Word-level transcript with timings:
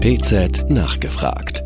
PZ 0.00 0.70
nachgefragt. 0.70 1.64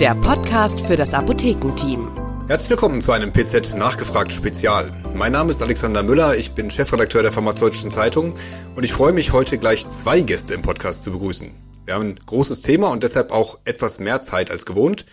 Der 0.00 0.14
Podcast 0.14 0.80
für 0.80 0.96
das 0.96 1.12
Apothekenteam. 1.12 2.10
Herzlich 2.48 2.70
willkommen 2.70 3.02
zu 3.02 3.12
einem 3.12 3.30
PZ 3.30 3.76
Nachgefragt 3.76 4.32
Spezial. 4.32 4.90
Mein 5.14 5.32
Name 5.32 5.50
ist 5.50 5.60
Alexander 5.60 6.02
Müller, 6.02 6.34
ich 6.34 6.52
bin 6.52 6.70
Chefredakteur 6.70 7.20
der 7.20 7.30
Pharmazeutischen 7.30 7.90
Zeitung 7.90 8.32
und 8.74 8.84
ich 8.84 8.94
freue 8.94 9.12
mich 9.12 9.34
heute 9.34 9.58
gleich 9.58 9.86
zwei 9.90 10.22
Gäste 10.22 10.54
im 10.54 10.62
Podcast 10.62 11.02
zu 11.04 11.12
begrüßen. 11.12 11.50
Wir 11.84 11.92
haben 11.92 12.04
ein 12.06 12.20
großes 12.24 12.62
Thema 12.62 12.88
und 12.88 13.02
deshalb 13.02 13.32
auch 13.32 13.58
etwas 13.66 13.98
mehr 13.98 14.22
Zeit 14.22 14.50
als 14.50 14.64
gewohnt. 14.64 15.04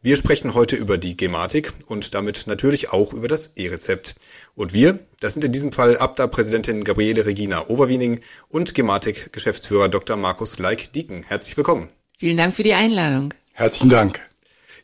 Wir 0.00 0.16
sprechen 0.16 0.54
heute 0.54 0.76
über 0.76 0.98
die 0.98 1.16
Gematik 1.16 1.72
und 1.86 2.14
damit 2.14 2.46
natürlich 2.46 2.92
auch 2.92 3.12
über 3.12 3.26
das 3.26 3.56
E-Rezept. 3.56 4.14
Und 4.54 4.72
wir, 4.72 5.00
das 5.18 5.32
sind 5.32 5.44
in 5.44 5.50
diesem 5.50 5.72
Fall 5.72 5.98
Abda-Präsidentin 5.98 6.84
Gabriele 6.84 7.26
Regina 7.26 7.68
Overwiening 7.68 8.20
und 8.50 8.74
Gematik-Geschäftsführer 8.74 9.88
Dr. 9.88 10.16
Markus 10.16 10.60
Leik-Dieken. 10.60 11.24
Herzlich 11.24 11.56
willkommen. 11.56 11.88
Vielen 12.16 12.36
Dank 12.36 12.54
für 12.54 12.62
die 12.62 12.74
Einladung. 12.74 13.34
Herzlichen 13.54 13.88
Dank. 13.88 14.20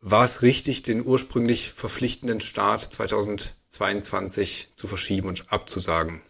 War 0.00 0.24
es 0.24 0.42
richtig, 0.42 0.82
den 0.82 1.04
ursprünglich 1.04 1.72
verpflichtenden 1.72 2.40
Start 2.40 2.80
2022 2.80 4.68
zu 4.74 4.86
verschieben 4.86 5.28
und 5.28 5.52
abzusagen? 5.52 6.22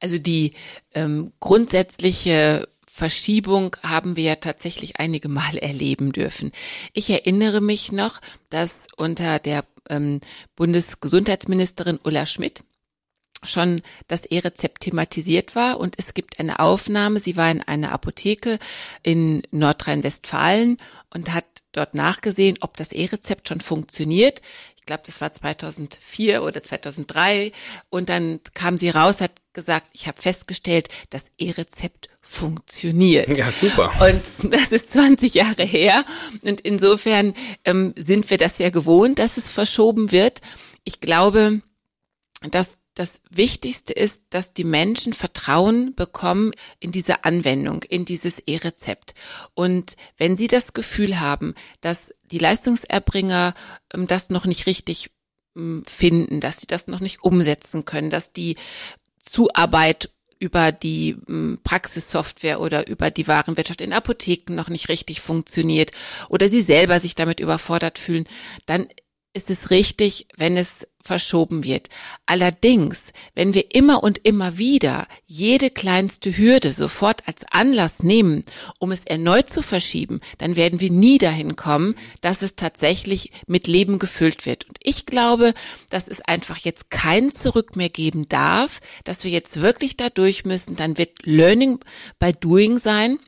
Also 0.00 0.16
die 0.16 0.54
ähm, 0.94 1.32
grundsätzliche 1.40 2.66
Verschiebung 2.92 3.76
haben 3.82 4.16
wir 4.16 4.24
ja 4.24 4.36
tatsächlich 4.36 4.98
einige 4.98 5.28
Mal 5.28 5.56
erleben 5.60 6.12
dürfen. 6.12 6.52
Ich 6.92 7.08
erinnere 7.08 7.60
mich 7.60 7.92
noch, 7.92 8.20
dass 8.50 8.88
unter 8.96 9.38
der 9.38 9.64
ähm, 9.88 10.20
Bundesgesundheitsministerin 10.56 12.00
Ulla 12.02 12.26
Schmidt 12.26 12.62
schon 13.42 13.80
das 14.06 14.26
E-Rezept 14.26 14.82
thematisiert 14.82 15.54
war 15.54 15.80
und 15.80 15.94
es 15.98 16.12
gibt 16.12 16.38
eine 16.40 16.58
Aufnahme. 16.58 17.20
Sie 17.20 17.38
war 17.38 17.50
in 17.50 17.62
einer 17.62 17.92
Apotheke 17.92 18.58
in 19.02 19.42
Nordrhein-Westfalen 19.50 20.76
und 21.08 21.32
hat 21.32 21.46
dort 21.72 21.94
nachgesehen, 21.94 22.58
ob 22.60 22.76
das 22.76 22.92
E-Rezept 22.92 23.48
schon 23.48 23.62
funktioniert. 23.62 24.42
Ich 24.76 24.84
glaube, 24.84 25.04
das 25.06 25.22
war 25.22 25.32
2004 25.32 26.42
oder 26.42 26.62
2003. 26.62 27.52
Und 27.88 28.10
dann 28.10 28.40
kam 28.52 28.76
sie 28.76 28.90
raus, 28.90 29.22
hat 29.22 29.32
gesagt, 29.54 29.86
ich 29.92 30.06
habe 30.06 30.20
festgestellt, 30.20 30.88
das 31.08 31.30
E-Rezept 31.38 32.09
funktioniert. 32.30 33.36
Ja, 33.36 33.50
super. 33.50 33.90
Und 34.00 34.52
das 34.52 34.70
ist 34.70 34.92
20 34.92 35.34
Jahre 35.34 35.64
her. 35.64 36.04
Und 36.42 36.60
insofern 36.60 37.34
ähm, 37.64 37.92
sind 37.96 38.30
wir 38.30 38.38
das 38.38 38.58
ja 38.58 38.70
gewohnt, 38.70 39.18
dass 39.18 39.36
es 39.36 39.50
verschoben 39.50 40.12
wird. 40.12 40.40
Ich 40.84 41.00
glaube, 41.00 41.60
dass 42.48 42.78
das 42.94 43.20
Wichtigste 43.30 43.92
ist, 43.92 44.22
dass 44.30 44.54
die 44.54 44.64
Menschen 44.64 45.12
Vertrauen 45.12 45.94
bekommen 45.96 46.52
in 46.78 46.92
diese 46.92 47.24
Anwendung, 47.24 47.82
in 47.82 48.04
dieses 48.04 48.38
E-Rezept. 48.38 49.14
Und 49.54 49.96
wenn 50.16 50.36
sie 50.36 50.48
das 50.48 50.72
Gefühl 50.72 51.18
haben, 51.18 51.54
dass 51.80 52.14
die 52.30 52.38
Leistungserbringer 52.38 53.54
ähm, 53.92 54.06
das 54.06 54.30
noch 54.30 54.46
nicht 54.46 54.66
richtig 54.66 55.10
ähm, 55.56 55.82
finden, 55.84 56.40
dass 56.40 56.60
sie 56.60 56.68
das 56.68 56.86
noch 56.86 57.00
nicht 57.00 57.24
umsetzen 57.24 57.84
können, 57.84 58.08
dass 58.08 58.32
die 58.32 58.56
Zuarbeit 59.18 60.10
über 60.40 60.72
die 60.72 61.16
ähm, 61.28 61.60
Praxissoftware 61.62 62.60
oder 62.60 62.88
über 62.88 63.10
die 63.10 63.28
Warenwirtschaft 63.28 63.80
in 63.80 63.92
Apotheken 63.92 64.54
noch 64.54 64.68
nicht 64.68 64.88
richtig 64.88 65.20
funktioniert 65.20 65.92
oder 66.28 66.48
sie 66.48 66.62
selber 66.62 66.98
sich 66.98 67.14
damit 67.14 67.38
überfordert 67.38 67.98
fühlen, 67.98 68.24
dann 68.66 68.88
ist 69.32 69.50
es 69.50 69.70
richtig, 69.70 70.26
wenn 70.36 70.56
es 70.56 70.88
verschoben 71.02 71.64
wird. 71.64 71.88
Allerdings, 72.26 73.12
wenn 73.34 73.54
wir 73.54 73.74
immer 73.74 74.02
und 74.02 74.18
immer 74.18 74.58
wieder 74.58 75.06
jede 75.26 75.70
kleinste 75.70 76.36
Hürde 76.36 76.72
sofort 76.72 77.26
als 77.26 77.44
Anlass 77.50 78.02
nehmen, 78.02 78.44
um 78.78 78.92
es 78.92 79.04
erneut 79.04 79.48
zu 79.48 79.62
verschieben, 79.62 80.20
dann 80.38 80.56
werden 80.56 80.80
wir 80.80 80.90
nie 80.90 81.18
dahin 81.18 81.56
kommen, 81.56 81.94
dass 82.20 82.42
es 82.42 82.56
tatsächlich 82.56 83.32
mit 83.46 83.66
Leben 83.66 83.98
gefüllt 83.98 84.46
wird. 84.46 84.68
Und 84.68 84.78
ich 84.82 85.06
glaube, 85.06 85.54
dass 85.88 86.08
es 86.08 86.20
einfach 86.20 86.58
jetzt 86.58 86.90
kein 86.90 87.32
Zurück 87.32 87.76
mehr 87.76 87.90
geben 87.90 88.26
darf, 88.28 88.80
dass 89.04 89.24
wir 89.24 89.30
jetzt 89.30 89.60
wirklich 89.60 89.96
da 89.96 90.10
durch 90.10 90.44
müssen. 90.44 90.76
Dann 90.76 90.98
wird 90.98 91.24
Learning 91.24 91.78
by 92.18 92.32
Doing 92.32 92.78
sein 92.78 93.18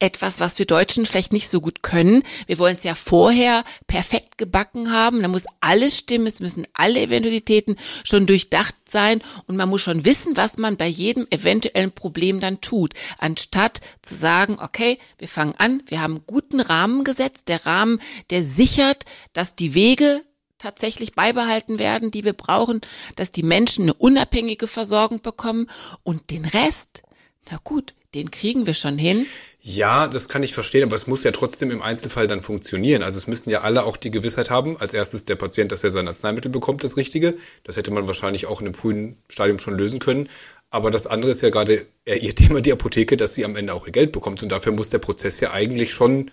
etwas, 0.00 0.40
was 0.40 0.58
wir 0.58 0.66
Deutschen 0.66 1.06
vielleicht 1.06 1.32
nicht 1.32 1.48
so 1.48 1.60
gut 1.60 1.82
können. 1.82 2.22
Wir 2.46 2.58
wollen 2.58 2.74
es 2.74 2.84
ja 2.84 2.94
vorher 2.94 3.64
perfekt 3.86 4.38
gebacken 4.38 4.90
haben. 4.92 5.22
Da 5.22 5.28
muss 5.28 5.44
alles 5.60 5.98
stimmen, 5.98 6.26
es 6.26 6.40
müssen 6.40 6.66
alle 6.74 7.00
Eventualitäten 7.00 7.76
schon 8.04 8.26
durchdacht 8.26 8.74
sein. 8.84 9.22
Und 9.46 9.56
man 9.56 9.68
muss 9.68 9.82
schon 9.82 10.04
wissen, 10.04 10.36
was 10.36 10.58
man 10.58 10.76
bei 10.76 10.86
jedem 10.86 11.26
eventuellen 11.30 11.92
Problem 11.92 12.40
dann 12.40 12.60
tut, 12.60 12.94
anstatt 13.18 13.80
zu 14.02 14.14
sagen, 14.14 14.58
okay, 14.60 14.98
wir 15.18 15.28
fangen 15.28 15.54
an, 15.58 15.82
wir 15.86 16.00
haben 16.00 16.16
einen 16.16 16.26
guten 16.26 16.60
Rahmen 16.60 17.04
gesetzt, 17.04 17.48
der 17.48 17.66
Rahmen, 17.66 18.00
der 18.30 18.42
sichert, 18.42 19.04
dass 19.32 19.56
die 19.56 19.74
Wege 19.74 20.22
tatsächlich 20.62 21.14
beibehalten 21.14 21.78
werden, 21.78 22.10
die 22.10 22.24
wir 22.24 22.32
brauchen, 22.32 22.80
dass 23.16 23.32
die 23.32 23.42
Menschen 23.42 23.82
eine 23.82 23.94
unabhängige 23.94 24.68
Versorgung 24.68 25.20
bekommen. 25.20 25.68
Und 26.04 26.30
den 26.30 26.44
Rest, 26.44 27.02
na 27.50 27.58
gut, 27.62 27.94
den 28.14 28.30
kriegen 28.30 28.66
wir 28.66 28.74
schon 28.74 28.98
hin. 28.98 29.26
Ja, 29.60 30.06
das 30.06 30.28
kann 30.28 30.42
ich 30.42 30.52
verstehen, 30.54 30.82
aber 30.82 30.96
es 30.96 31.06
muss 31.06 31.22
ja 31.22 31.30
trotzdem 31.30 31.70
im 31.70 31.82
Einzelfall 31.82 32.26
dann 32.26 32.42
funktionieren. 32.42 33.02
Also 33.02 33.16
es 33.18 33.26
müssen 33.26 33.48
ja 33.50 33.60
alle 33.60 33.84
auch 33.84 33.96
die 33.96 34.10
Gewissheit 34.10 34.50
haben, 34.50 34.76
als 34.76 34.92
erstes 34.92 35.24
der 35.24 35.36
Patient, 35.36 35.72
dass 35.72 35.84
er 35.84 35.90
sein 35.90 36.08
Arzneimittel 36.08 36.50
bekommt, 36.50 36.84
das 36.84 36.96
Richtige. 36.96 37.36
Das 37.64 37.76
hätte 37.76 37.90
man 37.90 38.06
wahrscheinlich 38.06 38.46
auch 38.46 38.60
in 38.60 38.66
einem 38.66 38.74
frühen 38.74 39.16
Stadium 39.28 39.58
schon 39.58 39.78
lösen 39.78 40.00
können. 40.00 40.28
Aber 40.70 40.90
das 40.90 41.06
andere 41.06 41.30
ist 41.30 41.42
ja 41.42 41.50
gerade 41.50 41.86
ihr 42.06 42.34
Thema, 42.34 42.60
die 42.60 42.72
Apotheke, 42.72 43.16
dass 43.16 43.34
sie 43.34 43.44
am 43.44 43.56
Ende 43.56 43.72
auch 43.72 43.86
ihr 43.86 43.92
Geld 43.92 44.12
bekommt. 44.12 44.42
Und 44.42 44.50
dafür 44.50 44.72
muss 44.72 44.90
der 44.90 44.98
Prozess 44.98 45.38
ja 45.40 45.52
eigentlich 45.52 45.92
schon 45.92 46.30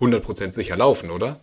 100% 0.00 0.52
sicher 0.52 0.76
laufen, 0.76 1.10
oder? 1.10 1.40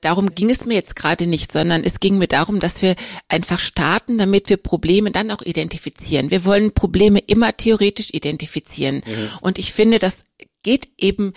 Darum 0.00 0.34
ging 0.34 0.50
es 0.50 0.64
mir 0.64 0.74
jetzt 0.74 0.94
gerade 0.94 1.26
nicht, 1.26 1.50
sondern 1.50 1.82
es 1.82 1.98
ging 1.98 2.18
mir 2.18 2.28
darum, 2.28 2.60
dass 2.60 2.82
wir 2.82 2.94
einfach 3.28 3.58
starten, 3.58 4.16
damit 4.16 4.48
wir 4.48 4.56
Probleme 4.56 5.10
dann 5.10 5.30
auch 5.30 5.42
identifizieren. 5.42 6.30
Wir 6.30 6.44
wollen 6.44 6.72
Probleme 6.72 7.18
immer 7.18 7.56
theoretisch 7.56 8.08
identifizieren. 8.12 9.02
Mhm. 9.04 9.30
Und 9.40 9.58
ich 9.58 9.72
finde, 9.72 9.98
das 9.98 10.26
geht 10.62 10.88
eben 10.98 11.32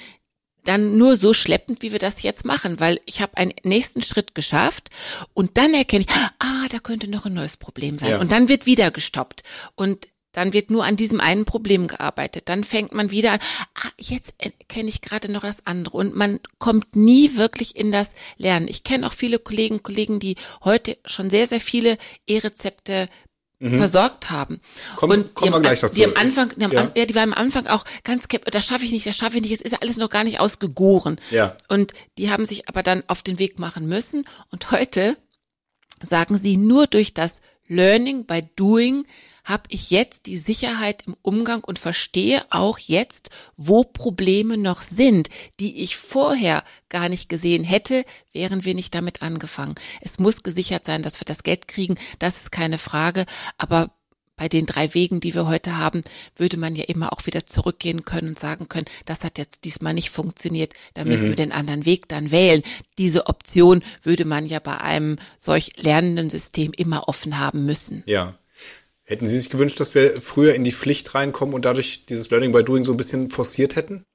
dann 0.64 0.98
nur 0.98 1.16
so 1.16 1.34
schleppend, 1.34 1.82
wie 1.82 1.92
wir 1.92 2.00
das 2.00 2.22
jetzt 2.22 2.46
machen, 2.46 2.80
weil 2.80 3.00
ich 3.06 3.22
habe 3.22 3.38
einen 3.38 3.54
nächsten 3.64 4.02
Schritt 4.02 4.36
geschafft 4.36 4.90
und 5.34 5.58
dann 5.58 5.74
erkenne 5.74 6.06
ich, 6.08 6.16
ah, 6.40 6.68
da 6.70 6.80
könnte 6.80 7.08
noch 7.08 7.26
ein 7.26 7.34
neues 7.34 7.58
Problem 7.58 7.96
sein. 7.96 8.12
Ja. 8.12 8.20
Und 8.20 8.32
dann 8.32 8.48
wird 8.48 8.68
wieder 8.68 8.92
gestoppt. 8.92 9.42
Und 9.76 10.08
dann 10.32 10.54
wird 10.54 10.70
nur 10.70 10.86
an 10.86 10.96
diesem 10.96 11.20
einen 11.20 11.46
Problem 11.46 11.88
gearbeitet. 11.88 12.44
Dann 12.48 12.64
fängt 12.64 12.94
man 12.94 13.12
wieder 13.12 13.34
an, 13.34 13.40
ah, 13.76 13.90
jetzt 13.98 14.36
kenne 14.68 14.90
ich 14.90 15.02
gerade 15.02 15.32
noch 15.32 15.42
das 15.42 15.66
andere. 15.66 15.98
Und 15.98 16.16
man 16.16 16.40
kommt 16.58 16.96
nie 16.96 17.36
wirklich 17.36 17.76
in 17.76 17.92
das 17.92 18.16
Lernen. 18.38 18.68
Ich 18.68 18.84
kenne 18.84 19.08
auch 19.08 19.14
viele 19.14 19.40
Kollegen 19.40 19.76
und 19.76 19.84
Kollegen, 19.84 20.20
die 20.20 20.36
heute 20.64 20.98
schon 21.06 21.30
sehr, 21.30 21.48
sehr 21.48 21.60
viele 21.60 21.98
E-Rezepte 22.28 23.08
mhm. 23.62 23.78
versorgt 23.78 24.30
haben. 24.30 24.60
Komm, 24.96 25.12
und 25.12 25.34
kommen 25.34 25.54
wir 25.54 25.60
gleich 25.60 25.80
dazu. 25.80 25.96
Die 25.96 26.06
am 26.06 26.16
Anfang, 26.16 26.54
die, 26.56 26.66
am, 26.66 26.72
ja. 26.72 26.92
ja. 26.96 27.06
die 27.06 27.16
waren 27.16 27.34
am 27.34 27.40
Anfang 27.40 27.68
auch 27.68 27.86
ganz 28.04 28.24
skeptisch, 28.24 28.52
das 28.52 28.66
schaffe 28.66 28.86
ich 28.86 28.92
nicht, 28.92 29.06
das 29.06 29.16
schaffe 29.16 29.38
ich 29.38 29.44
nicht, 29.44 29.54
es 29.54 29.62
ist 29.62 29.72
ja 29.72 29.80
alles 29.82 29.98
noch 29.98 30.10
gar 30.10 30.24
nicht 30.24 30.40
ausgegoren. 30.40 31.20
Ja. 31.30 31.56
Und 31.70 31.94
die 32.18 32.32
haben 32.32 32.46
sich 32.46 32.68
aber 32.68 32.84
dann 32.84 33.04
auf 33.08 33.22
den 33.22 33.40
Weg 33.40 33.60
machen 33.60 33.88
müssen. 33.88 34.26
Und 34.50 34.72
heute 34.72 35.18
sagen 36.02 36.38
sie 36.38 36.58
nur 36.58 36.88
durch 36.88 37.14
das 37.14 37.42
Learning 37.68 38.26
by 38.26 38.44
Doing 38.56 39.06
habe 39.44 39.64
ich 39.70 39.92
jetzt 39.92 40.26
die 40.26 40.38
Sicherheit 40.38 41.04
im 41.08 41.16
Umgang 41.22 41.64
und 41.64 41.80
verstehe 41.80 42.44
auch 42.50 42.78
jetzt, 42.80 43.30
wo 43.58 43.84
Probleme 43.84 44.58
noch 44.58 44.82
sind, 44.82 45.30
die 45.60 45.84
ich 45.84 45.96
vorher 45.96 46.64
gar 46.90 47.10
nicht 47.10 47.30
gesehen 47.30 47.64
hätte, 47.64 48.06
wären 48.34 48.66
wir 48.66 48.76
nicht 48.76 48.94
damit 48.94 49.22
angefangen. 49.22 49.76
Es 50.02 50.20
muss 50.20 50.44
gesichert 50.44 50.86
sein, 50.86 51.02
dass 51.02 51.20
wir 51.20 51.26
das 51.26 51.44
Geld 51.44 51.68
kriegen, 51.68 51.96
das 52.20 52.38
ist 52.38 52.52
keine 52.52 52.78
Frage, 52.78 53.26
aber 53.58 53.92
bei 54.42 54.50
den 54.50 54.66
drei 54.66 54.92
Wegen, 54.96 55.20
die 55.20 55.36
wir 55.36 55.46
heute 55.46 55.78
haben, 55.78 56.02
würde 56.36 56.58
man 56.58 56.74
ja 56.74 56.86
immer 56.86 57.14
auch 57.14 57.28
wieder 57.28 57.46
zurückgehen 57.46 58.06
können 58.06 58.30
und 58.30 58.40
sagen 58.40 58.70
können, 58.70 58.88
das 59.06 59.24
hat 59.24 59.38
jetzt 59.38 59.66
diesmal 59.66 59.94
nicht 59.94 60.10
funktioniert, 60.10 60.74
da 60.96 61.06
müssen 61.06 61.26
mhm. 61.26 61.30
wir 61.30 61.36
den 61.36 61.52
anderen 61.52 61.86
Weg 61.86 62.10
dann 62.10 62.32
wählen. 62.32 62.64
Diese 62.98 63.28
Option 63.28 63.84
würde 64.02 64.26
man 64.26 64.48
ja 64.48 64.58
bei 64.58 64.82
einem 64.82 65.18
solch 65.38 65.74
lernenden 65.78 66.32
System 66.32 66.72
immer 66.76 67.08
offen 67.08 67.38
haben 67.38 67.68
müssen. 67.68 68.02
Ja. 68.08 68.36
Hätten 69.12 69.28
Sie 69.28 69.38
sich 69.38 69.50
gewünscht, 69.50 69.78
dass 69.82 69.94
wir 69.94 70.22
früher 70.22 70.56
in 70.56 70.64
die 70.64 70.72
Pflicht 70.72 71.14
reinkommen 71.16 71.54
und 71.54 71.66
dadurch 71.66 72.06
dieses 72.06 72.30
Learning 72.30 72.54
by 72.54 72.64
Doing 72.64 72.86
so 72.86 72.94
ein 72.94 72.98
bisschen 72.98 73.30
forciert 73.30 73.76
hätten? 73.76 74.06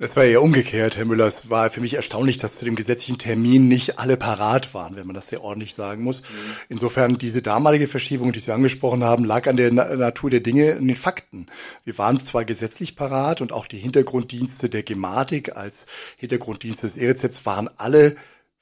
Das 0.00 0.16
war 0.16 0.24
ja 0.24 0.40
umgekehrt, 0.40 0.96
Herr 0.96 1.04
Müller. 1.04 1.28
Es 1.28 1.50
war 1.50 1.70
für 1.70 1.80
mich 1.80 1.94
erstaunlich, 1.94 2.36
dass 2.38 2.56
zu 2.56 2.64
dem 2.64 2.74
gesetzlichen 2.74 3.16
Termin 3.16 3.68
nicht 3.68 4.00
alle 4.00 4.16
parat 4.16 4.74
waren, 4.74 4.96
wenn 4.96 5.06
man 5.06 5.14
das 5.14 5.28
sehr 5.28 5.44
ordentlich 5.44 5.74
sagen 5.74 6.02
muss. 6.02 6.22
Mhm. 6.22 6.26
Insofern 6.68 7.16
diese 7.16 7.42
damalige 7.42 7.86
Verschiebung, 7.86 8.32
die 8.32 8.40
Sie 8.40 8.50
angesprochen 8.50 9.04
haben, 9.04 9.24
lag 9.24 9.46
an 9.46 9.56
der 9.56 9.70
Natur 9.70 10.30
der 10.30 10.40
Dinge, 10.40 10.72
an 10.72 10.88
den 10.88 10.96
Fakten. 10.96 11.46
Wir 11.84 11.96
waren 11.98 12.18
zwar 12.18 12.44
gesetzlich 12.44 12.96
parat 12.96 13.40
und 13.42 13.52
auch 13.52 13.68
die 13.68 13.78
Hintergrunddienste 13.78 14.68
der 14.68 14.82
Gematik 14.82 15.56
als 15.56 15.86
Hintergrunddienste 16.16 16.88
des 16.88 16.96
E-Rezepts 16.96 17.46
waren 17.46 17.70
alle 17.76 18.16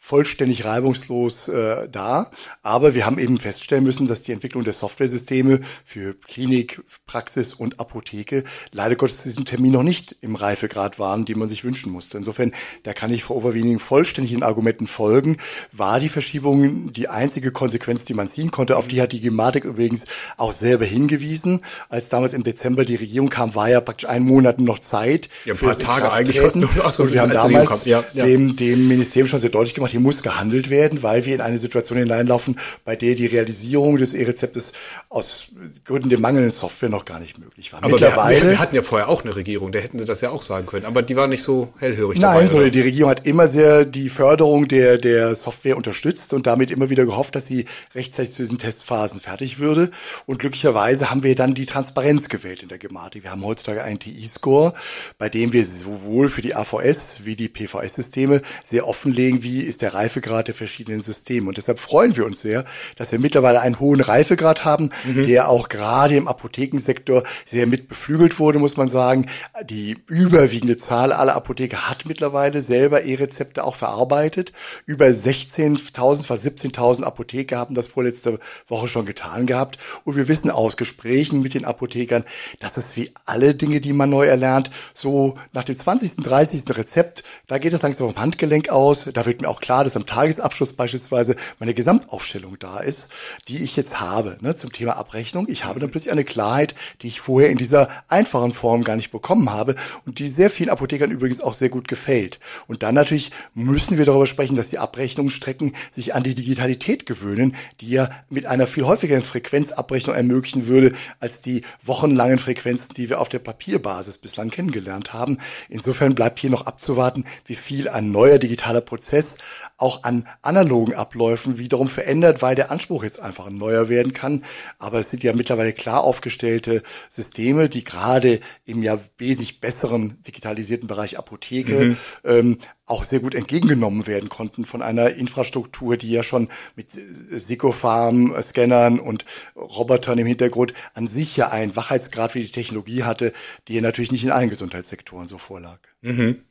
vollständig 0.09 0.65
reibungslos 0.65 1.49
äh, 1.49 1.87
da. 1.93 2.31
Aber 2.63 2.95
wir 2.95 3.05
haben 3.05 3.19
eben 3.19 3.39
feststellen 3.39 3.85
müssen, 3.85 4.07
dass 4.07 4.23
die 4.23 4.33
Entwicklung 4.33 4.65
der 4.65 4.73
Softwaresysteme 4.73 5.61
für 5.85 6.15
Klinik, 6.15 6.83
Praxis 7.07 7.53
und 7.53 7.79
Apotheke 7.79 8.43
leider 8.73 8.97
Gottes 8.97 9.19
zu 9.19 9.29
diesem 9.29 9.45
Termin 9.45 9.73
noch 9.73 9.83
nicht 9.83 10.17
im 10.23 10.35
Reifegrad 10.35 10.99
waren, 10.99 11.27
die 11.27 11.35
man 11.35 11.47
sich 11.47 11.63
wünschen 11.63 11.93
musste. 11.93 12.17
Insofern, 12.17 12.53
da 12.85 12.95
kann 12.95 13.13
ich 13.13 13.23
Frau 13.23 13.35
Overwiening 13.35 13.79
vollständig 13.79 14.33
in 14.33 14.43
Argumenten 14.43 14.87
folgen. 14.87 15.37
War 15.73 16.01
die 16.01 16.09
Verschiebung 16.09 16.91
die 16.95 17.09
einzige 17.09 17.53
Konsequenz, 17.53 18.07
die 18.07 18.15
man 18.15 18.29
ziehen 18.29 18.51
konnte? 18.51 18.79
Auf 18.79 18.89
die 18.89 19.03
hat 19.03 19.13
die 19.13 19.21
Gematik 19.21 19.65
übrigens 19.65 20.07
auch 20.39 20.53
selber 20.53 20.87
hingewiesen. 20.87 21.61
Als 21.91 22.09
damals 22.09 22.33
im 22.33 22.45
Dezember 22.45 22.87
die 22.87 22.97
Regierung 22.97 23.29
kam, 23.29 23.55
war 23.55 23.69
ja 23.69 23.83
praktisch 23.83 24.09
ein 24.09 24.23
Monat 24.23 24.59
noch 24.59 24.79
Zeit. 24.79 25.29
Ja, 25.45 25.53
ein 25.53 25.61
paar 25.61 25.79
Tage 25.79 26.11
eigentlich 26.13 26.41
fast 26.41 26.57
nur. 26.57 26.71
Und 26.99 27.13
wir 27.13 27.21
haben 27.21 27.33
damals 27.33 27.85
ja, 27.85 28.03
ja. 28.15 28.25
Dem, 28.25 28.57
dem 28.57 28.89
Ministerium 28.89 29.29
schon 29.29 29.39
sehr 29.39 29.51
deutlich 29.51 29.75
gemacht, 29.75 29.98
hier 29.99 30.05
muss 30.05 30.23
gehandelt 30.23 30.71
werden, 30.71 31.03
weil 31.03 31.27
wir 31.27 31.35
in 31.35 31.41
eine 31.41 31.59
Situation 31.59 31.99
hineinlaufen, 31.99 32.59
bei 32.85 32.97
der 32.97 33.15
die 33.15 33.27
Realisierung 33.27 33.99
des 33.99 34.15
E-Rezeptes 34.15 34.73
aus 35.09 35.49
Gründen 35.85 36.09
der 36.09 36.19
mangelnden 36.19 36.50
Software 36.50 36.89
noch 36.89 37.05
gar 37.05 37.19
nicht 37.19 37.39
möglich 37.39 37.73
war. 37.73 37.83
Aber 37.83 37.93
Mittlerweile, 37.93 38.43
wir, 38.43 38.50
wir, 38.50 38.59
hatten 38.59 38.77
ja 38.77 38.83
vorher 38.83 39.09
auch 39.09 39.25
eine 39.25 39.35
Regierung, 39.35 39.73
da 39.73 39.79
hätten 39.79 39.99
sie 39.99 40.05
das 40.05 40.21
ja 40.21 40.31
auch 40.31 40.43
sagen 40.43 40.67
können, 40.67 40.87
aber 40.87 41.03
die 41.03 41.17
war 41.17 41.27
nicht 41.27 41.43
so 41.43 41.73
hellhörig 41.79 42.19
Nein, 42.21 42.35
dabei, 42.35 42.47
sondern 42.47 42.71
die 42.71 42.81
Regierung 42.81 43.11
hat 43.11 43.27
immer 43.27 43.49
sehr 43.49 43.85
die 43.85 44.09
Förderung 44.09 44.69
der, 44.69 44.99
der 44.99 45.35
Software 45.35 45.77
unterstützt 45.77 46.33
und 46.33 46.47
damit 46.47 46.71
immer 46.71 46.91
wieder 46.91 47.05
gehofft, 47.05 47.35
dass 47.35 47.47
sie 47.47 47.65
rechtzeitig 47.95 48.33
zu 48.33 48.43
diesen 48.43 48.59
Testphasen 48.59 49.21
fertig 49.21 49.59
würde. 49.59 49.91
Und 50.27 50.39
glücklicherweise 50.39 51.11
haben 51.11 51.23
wir 51.23 51.35
dann 51.35 51.55
die 51.55 51.67
Transparenz 51.67 52.29
gewählt 52.29 52.62
in 52.62 52.69
der 52.69 52.79
Gematik. 52.79 53.25
Wir 53.25 53.31
haben 53.31 53.45
heutzutage 53.45 53.83
einen 53.83 53.99
TI-Score, 53.99 54.73
bei 55.19 55.29
dem 55.29 55.53
wir 55.53 55.65
sowohl 55.65 56.29
für 56.29 56.43
die 56.43 56.55
AVS 56.55 57.25
wie 57.25 57.37
die 57.37 57.49
PVS-Systeme 57.49 58.43
sehr 58.62 58.87
offenlegen, 58.87 59.43
wie 59.43 59.61
ist 59.61 59.78
ist 59.79 59.83
der 59.83 59.95
Reifegrad 59.95 60.49
der 60.49 60.57
verschiedenen 60.57 61.03
Systeme. 61.03 61.49
Und 61.49 61.57
deshalb 61.57 61.79
freuen 61.79 62.17
wir 62.17 62.27
uns 62.27 62.41
sehr, 62.41 62.65
dass 62.97 63.13
wir 63.13 63.21
mittlerweile 63.21 63.61
einen 63.61 63.79
hohen 63.79 64.01
Reifegrad 64.01 64.65
haben, 64.65 64.91
mhm. 65.05 65.23
der 65.23 65.49
auch 65.49 65.69
gerade 65.69 66.17
im 66.17 66.27
Apothekensektor 66.27 67.23
sehr 67.45 67.69
mit 67.69 67.87
beflügelt 67.87 68.41
wurde, 68.41 68.59
muss 68.59 68.77
man 68.77 68.89
sagen. 68.89 69.27
Die 69.65 69.97
überwiegende 70.09 70.77
Zahl 70.77 71.13
aller 71.13 71.37
Apotheker 71.37 71.89
hat 71.89 72.07
mittlerweile 72.07 72.61
selber 72.61 73.05
E-Rezepte 73.05 73.63
auch 73.63 73.77
verarbeitet. 73.77 74.53
Über 74.85 75.07
16.000, 75.07 76.27
fast 76.27 76.45
17.000 76.45 77.05
Apotheker 77.05 77.59
haben 77.59 77.77
das 77.77 77.87
vorletzte 77.87 78.41
Woche 78.67 78.89
schon 78.89 79.07
getan 79.07 79.47
gehabt. 79.47 79.79
Und 80.03 80.17
wir 80.17 80.27
wissen 80.27 80.51
aus 80.51 80.77
Gesprächen 80.77 81.41
mit 81.41 81.55
den 81.55 81.65
Apothekern, 81.65 82.25
dass 82.59 82.79
es 82.79 82.97
wie 82.97 83.13
alle 83.27 83.55
Dinge, 83.55 83.81
die 83.81 83.93
man 83.93 84.11
neu 84.11 84.27
erlernt, 84.27 84.71
so 84.93 85.35
nach 85.53 85.65
dem 85.65 85.77
20., 85.77 86.17
30. 86.17 86.65
Rezept, 86.77 87.23
da 87.47 87.59
geht 87.59 87.73
es 87.73 87.83
langsam 87.83 88.09
vom 88.09 88.21
Handgelenk 88.21 88.71
aus. 88.71 89.09
Da 89.15 89.25
wird 89.25 89.41
mir 89.41 89.49
auch 89.49 89.61
klar, 89.69 89.85
dass 89.85 89.97
am 89.97 90.06
Tagesabschluss 90.06 90.73
beispielsweise 90.73 91.37
meine 91.59 91.75
Gesamtaufstellung 91.75 92.59
da 92.59 92.79
ist, 92.79 93.11
die 93.49 93.62
ich 93.62 93.76
jetzt 93.76 94.00
habe 94.00 94.38
ne, 94.41 94.55
zum 94.55 94.73
Thema 94.73 94.97
Abrechnung. 94.97 95.47
Ich 95.47 95.67
habe 95.67 95.79
dann 95.79 95.91
plötzlich 95.91 96.11
eine 96.11 96.25
Klarheit, 96.25 96.75
die 97.03 97.09
ich 97.09 97.20
vorher 97.20 97.50
in 97.50 97.59
dieser 97.59 97.87
einfachen 98.09 98.53
Form 98.53 98.82
gar 98.82 98.97
nicht 98.97 99.11
bekommen 99.11 99.50
habe 99.50 99.75
und 100.06 100.20
die 100.20 100.29
sehr 100.29 100.49
vielen 100.49 100.70
Apothekern 100.70 101.11
übrigens 101.11 101.43
auch 101.43 101.53
sehr 101.53 101.69
gut 101.69 101.87
gefällt. 101.87 102.41
Und 102.67 102.82
dann 102.82 102.94
natürlich 102.94 103.31
müssen 103.53 103.99
wir 103.99 104.06
darüber 104.06 104.26
sprechen, 104.26 104.56
dass 104.56 104.70
die 104.70 104.79
Abrechnungsstrecken 104.79 105.73
sich 105.91 106.14
an 106.14 106.23
die 106.23 106.35
Digitalität 106.35 107.05
gewöhnen, 107.05 107.55
die 107.82 107.91
ja 107.91 108.09
mit 108.31 108.47
einer 108.47 108.67
viel 108.67 108.87
häufigeren 108.87 109.23
Frequenzabrechnung 109.23 110.17
ermöglichen 110.17 110.67
würde, 110.67 110.93
als 111.21 111.43
die 111.43 111.62
wochenlangen 111.85 112.38
Frequenzen, 112.38 112.94
die 112.94 113.11
wir 113.11 113.21
auf 113.21 113.29
der 113.29 113.41
Papierbasis 113.41 114.17
bislang 114.17 114.49
kennengelernt 114.49 115.12
haben. 115.12 115.37
Insofern 115.69 116.14
bleibt 116.14 116.38
hier 116.38 116.49
noch 116.49 116.64
abzuwarten, 116.64 117.25
wie 117.44 117.55
viel 117.55 117.91
ein 117.91 118.11
neuer 118.11 118.38
digitaler 118.38 118.81
Prozess 118.81 119.37
auch 119.77 120.05
an 120.05 120.27
analogen 120.43 120.95
Abläufen 120.95 121.59
wiederum 121.59 121.89
verändert, 121.89 122.43
weil 122.43 122.55
der 122.55 122.71
Anspruch 122.71 123.05
jetzt 123.05 123.21
einfach 123.21 123.47
ein 123.47 123.57
neuer 123.57 123.89
werden 123.89 124.13
kann. 124.13 124.45
Aber 124.79 125.01
es 125.01 125.11
sind 125.11 125.23
ja 125.23 125.33
mittlerweile 125.33 125.73
klar 125.73 126.05
aufgestellte 126.05 126.83
Systeme, 127.09 127.69
die 127.69 127.85
gerade 127.85 128.41
im 128.65 128.83
ja 128.83 128.99
wesentlich 129.19 129.61
besseren 129.61 130.21
digitalisierten 130.23 130.89
Bereich 130.89 131.19
Apotheke 131.19 131.85
mhm. 131.85 131.97
ähm, 132.25 132.59
auch 132.87 133.05
sehr 133.05 133.21
gut 133.21 133.35
entgegengenommen 133.35 134.07
werden 134.07 134.29
konnten 134.29 134.65
von 134.65 134.83
einer 134.83 135.15
Infrastruktur, 135.15 135.97
die 135.97 136.11
ja 136.11 136.23
schon 136.23 136.49
mit 136.75 136.91
Sicofarm-Scannern 136.91 138.99
und 138.99 139.25
Robotern 139.57 140.19
im 140.19 140.27
Hintergrund 140.27 140.73
an 140.95 141.09
sich 141.09 141.37
ja 141.37 141.51
einen 141.51 141.77
Wachheitsgrad 141.77 142.33
für 142.33 142.41
die 142.41 142.51
Technologie 142.51 143.05
hatte, 143.05 143.33
die 143.69 143.75
ja 143.75 143.83
natürlich 143.83 144.13
nicht 144.13 144.25
in 144.25 144.31
allen 144.31 144.51
Gesundheitssektoren 144.51 145.29
so 145.29 145.39
vorlag. 145.39 145.79
Mhm. 146.01 146.43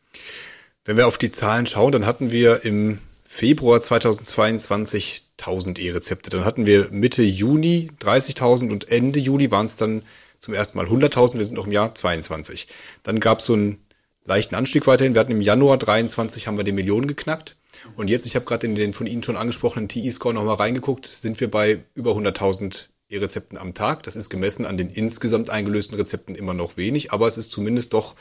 Wenn 0.88 0.96
wir 0.96 1.06
auf 1.06 1.18
die 1.18 1.32
Zahlen 1.32 1.68
schauen, 1.68 1.92
dann 1.92 2.06
hatten 2.06 2.32
wir 2.32 2.64
im 2.64 3.00
Februar 3.26 3.82
2022 3.82 5.24
1000 5.38 5.80
E-Rezepte. 5.80 6.30
Dann 6.30 6.46
hatten 6.46 6.66
wir 6.66 6.88
Mitte 6.92 7.24
Juni 7.24 7.92
30.000 8.02 8.72
und 8.72 8.90
Ende 8.90 9.20
Juli 9.20 9.52
waren 9.52 9.66
es 9.66 9.76
dann 9.76 10.02
zum 10.40 10.54
ersten 10.54 10.78
Mal 10.78 10.88
100.000. 10.88 11.40
Wir 11.40 11.44
sind 11.44 11.58
noch 11.58 11.66
im 11.66 11.74
Jahr 11.74 11.94
22. 11.94 12.70
Dann 13.04 13.20
gab 13.20 13.40
es 13.40 13.48
so 13.48 13.54
einen 13.54 13.86
leichten 14.24 14.56
Anstieg 14.56 14.88
weiterhin. 14.88 15.14
Wir 15.14 15.20
hatten 15.20 15.34
im 15.34 15.42
Januar 15.42 15.78
23 15.78 16.48
haben 16.48 16.56
wir 16.56 16.64
die 16.64 16.72
Millionen 16.72 17.08
geknackt. 17.08 17.58
Und 17.98 18.10
jetzt, 18.10 18.26
ich 18.26 18.38
habe 18.38 18.46
gerade 18.46 18.66
in 18.66 18.76
den 18.76 18.94
von 18.94 19.08
Ihnen 19.08 19.24
schon 19.24 19.36
angesprochenen 19.36 19.90
TI-Score 19.90 20.34
nochmal 20.34 20.56
reingeguckt, 20.56 21.06
sind 21.06 21.42
wir 21.42 21.52
bei 21.52 21.80
über 21.96 22.12
100.000 22.12 22.88
E-Rezepten 23.10 23.58
am 23.58 23.74
Tag. 23.74 24.04
Das 24.04 24.16
ist 24.16 24.30
gemessen 24.30 24.66
an 24.66 24.78
den 24.78 24.90
insgesamt 24.90 25.50
eingelösten 25.50 25.98
Rezepten 25.98 26.34
immer 26.34 26.54
noch 26.54 26.78
wenig, 26.78 27.12
aber 27.12 27.28
es 27.28 27.38
ist 27.38 27.52
zumindest 27.52 27.92
doch 27.92 28.16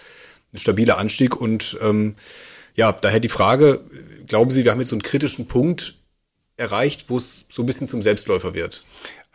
ein 0.53 0.59
stabiler 0.59 0.99
Anstieg 0.99 1.41
und 1.41 1.79
ähm, 1.81 2.17
ja, 2.77 2.93
daher 2.93 3.21
die 3.21 3.29
Frage, 3.29 3.81
glauben 4.27 4.51
Sie, 4.51 4.65
wir 4.65 4.71
haben 4.71 4.79
jetzt 4.79 4.91
so 4.91 4.97
einen 4.97 5.03
kritischen 5.03 5.47
Punkt 5.47 5.99
erreicht, 6.57 7.07
wo 7.09 7.17
es 7.17 7.47
so 7.51 7.63
ein 7.63 7.67
bisschen 7.67 7.89
zum 7.89 8.03
Selbstläufer 8.03 8.55
wird? 8.55 8.85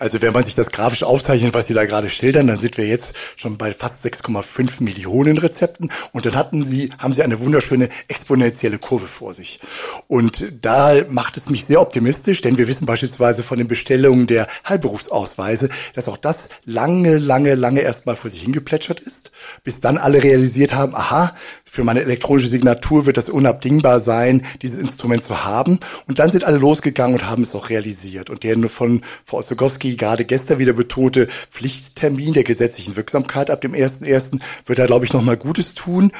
Also 0.02 0.20
wenn 0.24 0.34
man 0.34 0.44
sich 0.44 0.56
das 0.56 0.72
grafisch 0.72 1.04
aufzeichnet, 1.04 1.54
was 1.54 1.68
Sie 1.68 1.76
da 1.76 1.86
gerade 1.86 2.10
schildern, 2.10 2.48
dann 2.48 2.60
sind 2.60 2.76
wir 2.78 2.88
jetzt 2.88 3.14
schon 3.36 3.60
bei 3.60 3.72
fast 3.72 4.04
6,5 4.04 4.82
Millionen 4.82 5.38
Rezepten 5.38 5.92
und 6.12 6.26
dann 6.26 6.36
hatten 6.36 6.66
Sie, 6.66 6.90
haben 6.98 7.14
Sie 7.14 7.22
eine 7.22 7.40
wunderschöne 7.40 7.88
exponentielle 8.08 8.80
Kurve 8.80 9.06
vor 9.06 9.36
sich. 9.36 9.60
Und 10.08 10.54
da 10.66 10.96
macht 11.10 11.38
es 11.38 11.52
mich 11.52 11.66
sehr 11.66 11.80
optimistisch, 11.80 12.42
denn 12.42 12.58
wir 12.58 12.68
wissen 12.68 12.88
beispielsweise 12.88 13.44
von 13.44 13.60
den 13.60 13.68
Bestellungen 13.68 14.26
der 14.26 14.48
Heilberufsausweise, 14.68 15.70
dass 15.94 16.08
auch 16.08 16.18
das 16.18 16.50
lange, 16.66 17.20
lange, 17.20 17.54
lange 17.54 17.82
erstmal 17.82 18.16
vor 18.16 18.32
sich 18.32 18.42
hingeplätschert 18.42 19.00
ist, 19.00 19.32
bis 19.64 19.82
dann 19.82 20.00
alle 20.00 20.24
realisiert 20.24 20.74
haben, 20.74 20.96
aha, 20.96 21.36
für 21.74 21.86
meine 21.86 22.02
elektronische 22.02 22.50
Signatur 22.50 23.06
wird 23.06 23.16
das 23.16 23.30
unabdingbar 23.30 24.02
sein, 24.02 24.46
dieses 24.62 24.82
Instrument 24.82 25.24
zu 25.24 25.46
haben. 25.46 25.80
Und 26.06 26.20
dann 26.20 26.30
sind 26.30 26.44
alle 26.44 26.58
losgegangen 26.58 27.18
und 27.18 27.30
haben 27.30 27.44
es 27.44 27.56
auch 27.56 27.70
realisiert. 27.70 28.30
Und 28.30 28.44
der 28.44 28.58
von 28.68 29.04
Frau 29.24 29.38
Ossogowski 29.38 29.96
gerade 29.96 30.26
gestern 30.26 30.60
wieder 30.60 30.74
betonte 30.74 31.28
Pflichttermin 31.50 32.34
der 32.34 32.44
gesetzlichen 32.44 32.98
Wirksamkeit 32.98 33.50
ab 33.50 33.62
dem 33.62 33.72
1.1. 33.72 34.42
wird 34.66 34.80
da, 34.80 34.86
glaube 34.86 35.06
ich, 35.06 35.14
nochmal 35.14 35.38
Gutes 35.38 35.74
tun. 35.74 36.12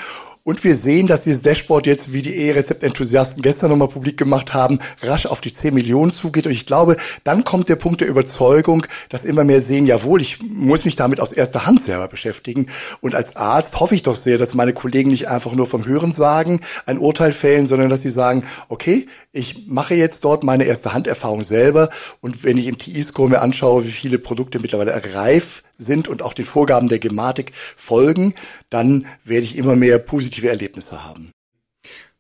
Und 0.44 0.64
wir 0.64 0.76
sehen, 0.76 1.06
dass 1.06 1.24
dieses 1.24 1.44
Dashboard 1.44 1.86
jetzt, 1.86 2.14
wie 2.14 2.24
die 2.24 2.36
E-Rezept-Enthusiasten 2.36 3.44
gestern 3.44 3.70
nochmal 3.70 3.90
publik 3.90 4.18
gemacht 4.18 4.56
haben, 4.56 4.80
rasch 5.04 5.28
auf 5.28 5.40
die 5.40 5.54
10 5.54 5.72
Millionen 5.72 6.10
zugeht. 6.12 6.48
Und 6.48 6.52
ich 6.52 6.66
glaube, 6.66 6.98
dann 7.24 7.44
kommt 7.44 7.70
der 7.70 7.76
Punkt 7.76 8.02
der 8.02 8.08
Überzeugung, 8.08 8.86
dass 9.10 9.24
immer 9.24 9.44
mehr 9.44 9.62
sehen, 9.62 9.86
jawohl, 9.86 10.20
ich 10.20 10.42
muss 10.42 10.84
mich 10.84 10.96
damit 10.96 11.20
aus 11.20 11.32
erster 11.32 11.68
Hand 11.68 11.80
selber 11.80 12.08
beschäftigen. 12.08 12.66
Und 13.02 13.14
als 13.14 13.36
Arzt 13.36 13.80
hoffe 13.80 13.94
ich 13.94 14.02
doch 14.02 14.16
sehr, 14.16 14.40
dass 14.40 14.56
meine 14.56 14.74
Kollegen 14.74 15.12
nicht 15.12 15.28
einfach 15.28 15.54
nur 15.54 15.68
vom 15.68 15.86
Hören 15.86 16.12
sagen, 16.12 16.62
ein 16.88 16.98
Urteil 16.98 17.34
fällen, 17.34 17.68
sondern 17.68 17.90
dass 17.90 18.02
sie 18.02 18.10
sagen, 18.10 18.44
okay, 18.68 19.06
ich 19.32 19.68
mache 19.68 19.94
jetzt 19.94 20.26
dort 20.26 20.44
meine 20.44 20.64
erste 20.64 20.94
Handerfahrung 20.94 21.44
selber. 21.44 21.90
Und 22.20 22.44
wenn 22.44 22.58
ich 22.58 22.66
im 22.66 22.78
TI-Score 22.78 23.30
mir 23.30 23.42
anschaue, 23.42 23.86
wie 23.86 23.92
viele 23.92 24.18
Produkte 24.18 24.60
mittlerweile 24.60 25.00
reif 25.14 25.62
sind 25.78 26.08
und 26.08 26.22
auch 26.22 26.34
den 26.34 26.46
Vorgaben 26.46 26.88
der 26.88 27.00
Gematik 27.00 27.52
folgen, 27.56 28.34
dann 28.70 29.06
werde 29.24 29.46
ich 29.46 29.58
immer 29.58 29.76
mehr 29.76 30.00
positive 30.32 30.50
Erlebnisse 30.50 31.04
haben. 31.04 31.32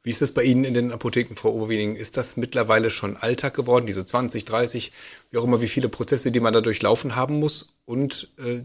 Wie 0.03 0.10
ist 0.10 0.22
das 0.22 0.34
bei 0.34 0.44
Ihnen 0.44 0.63
in 0.63 0.74
den 0.74 0.91
Apotheken, 0.91 1.36
Frau 1.36 1.51
Oberwening? 1.51 1.96
Ist 1.96 2.18
das 2.18 2.36
mittlerweile 2.36 2.89
schon 2.89 3.18
Alltag 3.18 3.53
geworden, 3.53 3.86
diese 3.86 4.03
20, 4.03 4.46
30, 4.46 4.91
wie 5.30 5.38
auch 5.38 5.44
immer, 5.44 5.62
wie 5.62 5.68
viele 5.68 5.89
Prozesse, 5.89 6.32
die 6.32 6.39
man 6.39 6.53
da 6.53 6.62
durchlaufen 6.62 7.15
haben 7.15 7.39
muss? 7.39 7.75
Und 7.86 8.30
äh, 8.38 8.63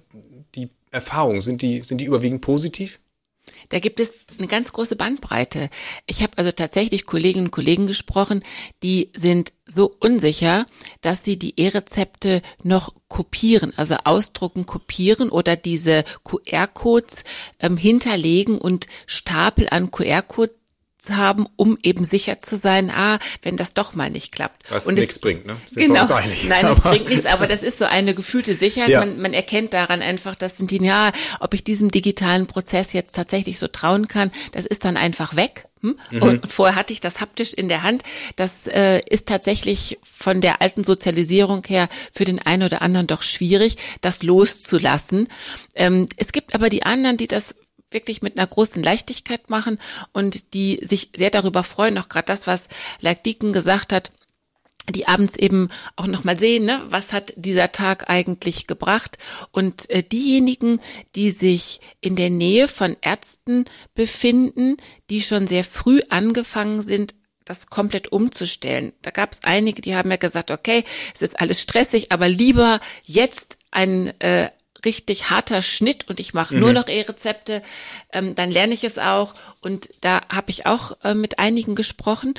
die 0.54 0.70
Erfahrungen, 0.90 1.42
sind 1.42 1.60
die, 1.62 1.82
sind 1.82 2.00
die 2.00 2.06
überwiegend 2.06 2.40
positiv? 2.40 2.98
Da 3.68 3.78
gibt 3.78 4.00
es 4.00 4.12
eine 4.38 4.46
ganz 4.46 4.72
große 4.72 4.96
Bandbreite. 4.96 5.70
Ich 6.06 6.22
habe 6.22 6.36
also 6.36 6.52
tatsächlich 6.52 7.06
Kolleginnen 7.06 7.46
und 7.46 7.52
Kollegen 7.52 7.86
gesprochen, 7.86 8.42
die 8.82 9.10
sind 9.14 9.52
so 9.66 9.94
unsicher, 10.00 10.66
dass 11.00 11.24
sie 11.24 11.38
die 11.38 11.58
E-Rezepte 11.58 12.42
noch 12.62 12.94
kopieren, 13.08 13.72
also 13.76 13.96
ausdrucken, 14.04 14.66
kopieren 14.66 15.28
oder 15.30 15.56
diese 15.56 16.04
QR-Codes 16.24 17.24
ähm, 17.60 17.76
hinterlegen 17.76 18.58
und 18.58 18.86
Stapel 19.06 19.68
an 19.70 19.90
QR-Codes 19.90 20.54
haben, 21.10 21.46
um 21.56 21.78
eben 21.82 22.04
sicher 22.04 22.38
zu 22.38 22.56
sein, 22.56 22.90
ah, 22.90 23.18
wenn 23.42 23.56
das 23.56 23.74
doch 23.74 23.94
mal 23.94 24.10
nicht 24.10 24.32
klappt. 24.32 24.70
Was 24.70 24.86
und 24.86 24.94
nichts 24.94 25.18
bringt, 25.18 25.46
ne? 25.46 25.56
Sind 25.64 25.86
genau. 25.86 26.06
Nein, 26.48 26.66
es 26.66 26.80
bringt 26.82 27.08
nichts, 27.08 27.26
aber 27.26 27.46
das 27.46 27.62
ist 27.62 27.78
so 27.78 27.84
eine 27.84 28.14
gefühlte 28.14 28.54
Sicherheit. 28.54 28.90
Ja. 28.90 29.00
Man, 29.00 29.20
man 29.20 29.32
erkennt 29.32 29.72
daran 29.72 30.02
einfach, 30.02 30.34
dass 30.34 30.56
sind 30.56 30.70
die, 30.70 30.84
ja, 30.84 31.12
ob 31.40 31.54
ich 31.54 31.64
diesem 31.64 31.90
digitalen 31.90 32.46
Prozess 32.46 32.92
jetzt 32.92 33.14
tatsächlich 33.14 33.58
so 33.58 33.68
trauen 33.68 34.08
kann, 34.08 34.30
das 34.52 34.66
ist 34.66 34.84
dann 34.84 34.96
einfach 34.96 35.36
weg. 35.36 35.68
Hm? 35.82 35.98
Mhm. 36.10 36.22
Und 36.22 36.52
vorher 36.52 36.74
hatte 36.76 36.92
ich 36.92 37.00
das 37.00 37.20
haptisch 37.20 37.52
in 37.52 37.68
der 37.68 37.82
Hand. 37.82 38.02
Das 38.36 38.66
äh, 38.66 39.00
ist 39.08 39.28
tatsächlich 39.28 39.98
von 40.02 40.40
der 40.40 40.62
alten 40.62 40.84
Sozialisierung 40.84 41.64
her 41.66 41.88
für 42.12 42.24
den 42.24 42.40
einen 42.40 42.62
oder 42.62 42.82
anderen 42.82 43.06
doch 43.06 43.22
schwierig, 43.22 43.76
das 44.00 44.22
loszulassen. 44.22 45.28
Ähm, 45.74 46.08
es 46.16 46.32
gibt 46.32 46.54
aber 46.54 46.70
die 46.70 46.84
anderen, 46.84 47.16
die 47.16 47.26
das 47.26 47.54
wirklich 47.90 48.22
mit 48.22 48.38
einer 48.38 48.46
großen 48.46 48.82
Leichtigkeit 48.82 49.48
machen 49.48 49.78
und 50.12 50.54
die 50.54 50.80
sich 50.82 51.10
sehr 51.16 51.30
darüber 51.30 51.62
freuen, 51.62 51.98
auch 51.98 52.08
gerade 52.08 52.26
das, 52.26 52.46
was 52.46 52.68
Deacon 53.24 53.52
gesagt 53.52 53.92
hat, 53.92 54.12
die 54.94 55.08
abends 55.08 55.36
eben 55.36 55.68
auch 55.96 56.06
nochmal 56.06 56.38
sehen, 56.38 56.64
ne, 56.64 56.82
was 56.88 57.12
hat 57.12 57.32
dieser 57.36 57.72
Tag 57.72 58.08
eigentlich 58.08 58.66
gebracht. 58.66 59.18
Und 59.50 59.90
äh, 59.90 60.02
diejenigen, 60.02 60.80
die 61.14 61.30
sich 61.30 61.80
in 62.00 62.16
der 62.16 62.30
Nähe 62.30 62.68
von 62.68 62.96
Ärzten 63.00 63.64
befinden, 63.94 64.76
die 65.10 65.20
schon 65.20 65.46
sehr 65.46 65.64
früh 65.64 66.02
angefangen 66.08 66.82
sind, 66.82 67.14
das 67.44 67.68
komplett 67.68 68.12
umzustellen. 68.12 68.92
Da 69.02 69.10
gab 69.10 69.32
es 69.32 69.44
einige, 69.44 69.80
die 69.80 69.94
haben 69.94 70.10
ja 70.10 70.16
gesagt, 70.16 70.50
okay, 70.50 70.84
es 71.14 71.22
ist 71.22 71.40
alles 71.40 71.60
stressig, 71.60 72.12
aber 72.12 72.28
lieber 72.28 72.80
jetzt 73.04 73.58
ein 73.70 74.18
äh, 74.20 74.50
richtig 74.86 75.28
harter 75.28 75.60
Schnitt 75.60 76.08
und 76.08 76.18
ich 76.18 76.32
mache 76.32 76.54
mhm. 76.54 76.60
nur 76.60 76.72
noch 76.72 76.88
E-Rezepte, 76.88 77.62
ähm, 78.12 78.34
dann 78.34 78.50
lerne 78.50 78.72
ich 78.72 78.84
es 78.84 78.98
auch. 78.98 79.34
Und 79.60 79.90
da 80.00 80.22
habe 80.32 80.50
ich 80.50 80.64
auch 80.64 80.96
äh, 81.04 81.12
mit 81.12 81.38
einigen 81.38 81.74
gesprochen, 81.74 82.32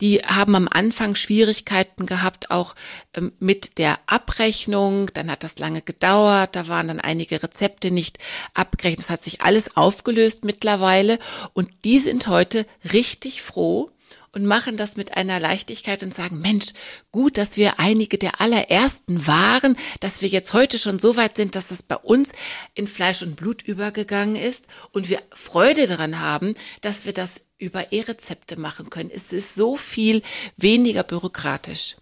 die 0.00 0.20
haben 0.20 0.54
am 0.54 0.68
Anfang 0.68 1.16
Schwierigkeiten 1.16 2.06
gehabt, 2.06 2.52
auch 2.52 2.76
ähm, 3.14 3.32
mit 3.40 3.78
der 3.78 3.98
Abrechnung. 4.06 5.10
Dann 5.14 5.30
hat 5.30 5.42
das 5.42 5.58
lange 5.58 5.82
gedauert, 5.82 6.54
da 6.54 6.68
waren 6.68 6.86
dann 6.86 7.00
einige 7.00 7.42
Rezepte 7.42 7.90
nicht 7.90 8.18
abgerechnet. 8.52 9.00
Das 9.00 9.10
hat 9.10 9.22
sich 9.22 9.40
alles 9.40 9.76
aufgelöst 9.76 10.44
mittlerweile 10.44 11.18
und 11.54 11.70
die 11.84 11.98
sind 11.98 12.28
heute 12.28 12.66
richtig 12.92 13.42
froh, 13.42 13.90
und 14.34 14.44
machen 14.46 14.76
das 14.76 14.96
mit 14.96 15.16
einer 15.16 15.40
Leichtigkeit 15.40 16.02
und 16.02 16.12
sagen, 16.12 16.40
Mensch, 16.40 16.66
gut, 17.12 17.38
dass 17.38 17.56
wir 17.56 17.78
einige 17.78 18.18
der 18.18 18.40
allerersten 18.40 19.26
waren, 19.26 19.76
dass 20.00 20.22
wir 20.22 20.28
jetzt 20.28 20.52
heute 20.52 20.78
schon 20.78 20.98
so 20.98 21.16
weit 21.16 21.36
sind, 21.36 21.54
dass 21.54 21.68
das 21.68 21.82
bei 21.82 21.96
uns 21.96 22.32
in 22.74 22.86
Fleisch 22.86 23.22
und 23.22 23.36
Blut 23.36 23.62
übergegangen 23.62 24.36
ist 24.36 24.66
und 24.92 25.08
wir 25.08 25.20
Freude 25.32 25.86
daran 25.86 26.20
haben, 26.20 26.54
dass 26.80 27.06
wir 27.06 27.12
das 27.12 27.42
über 27.58 27.92
E-Rezepte 27.92 28.58
machen 28.58 28.90
können. 28.90 29.10
Es 29.12 29.32
ist 29.32 29.54
so 29.54 29.76
viel 29.76 30.22
weniger 30.56 31.04
bürokratisch. 31.04 31.96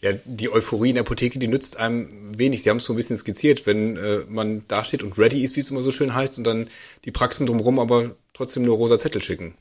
Ja, 0.00 0.10
die 0.24 0.50
Euphorie 0.50 0.88
in 0.88 0.96
der 0.96 1.04
Apotheke, 1.04 1.38
die 1.38 1.46
nützt 1.46 1.76
einem 1.76 2.36
wenig. 2.36 2.62
Sie 2.62 2.70
haben 2.70 2.78
es 2.78 2.84
so 2.84 2.92
ein 2.92 2.96
bisschen 2.96 3.16
skizziert, 3.16 3.66
wenn 3.66 3.96
äh, 3.96 4.22
man 4.28 4.66
dasteht 4.66 5.04
und 5.04 5.16
ready 5.16 5.44
ist, 5.44 5.54
wie 5.54 5.60
es 5.60 5.70
immer 5.70 5.82
so 5.82 5.92
schön 5.92 6.12
heißt, 6.12 6.38
und 6.38 6.44
dann 6.44 6.68
die 7.04 7.12
Praxen 7.12 7.46
drumherum 7.46 7.78
aber 7.78 8.16
trotzdem 8.34 8.64
nur 8.64 8.76
rosa 8.76 8.98
Zettel 8.98 9.22
schicken. 9.22 9.54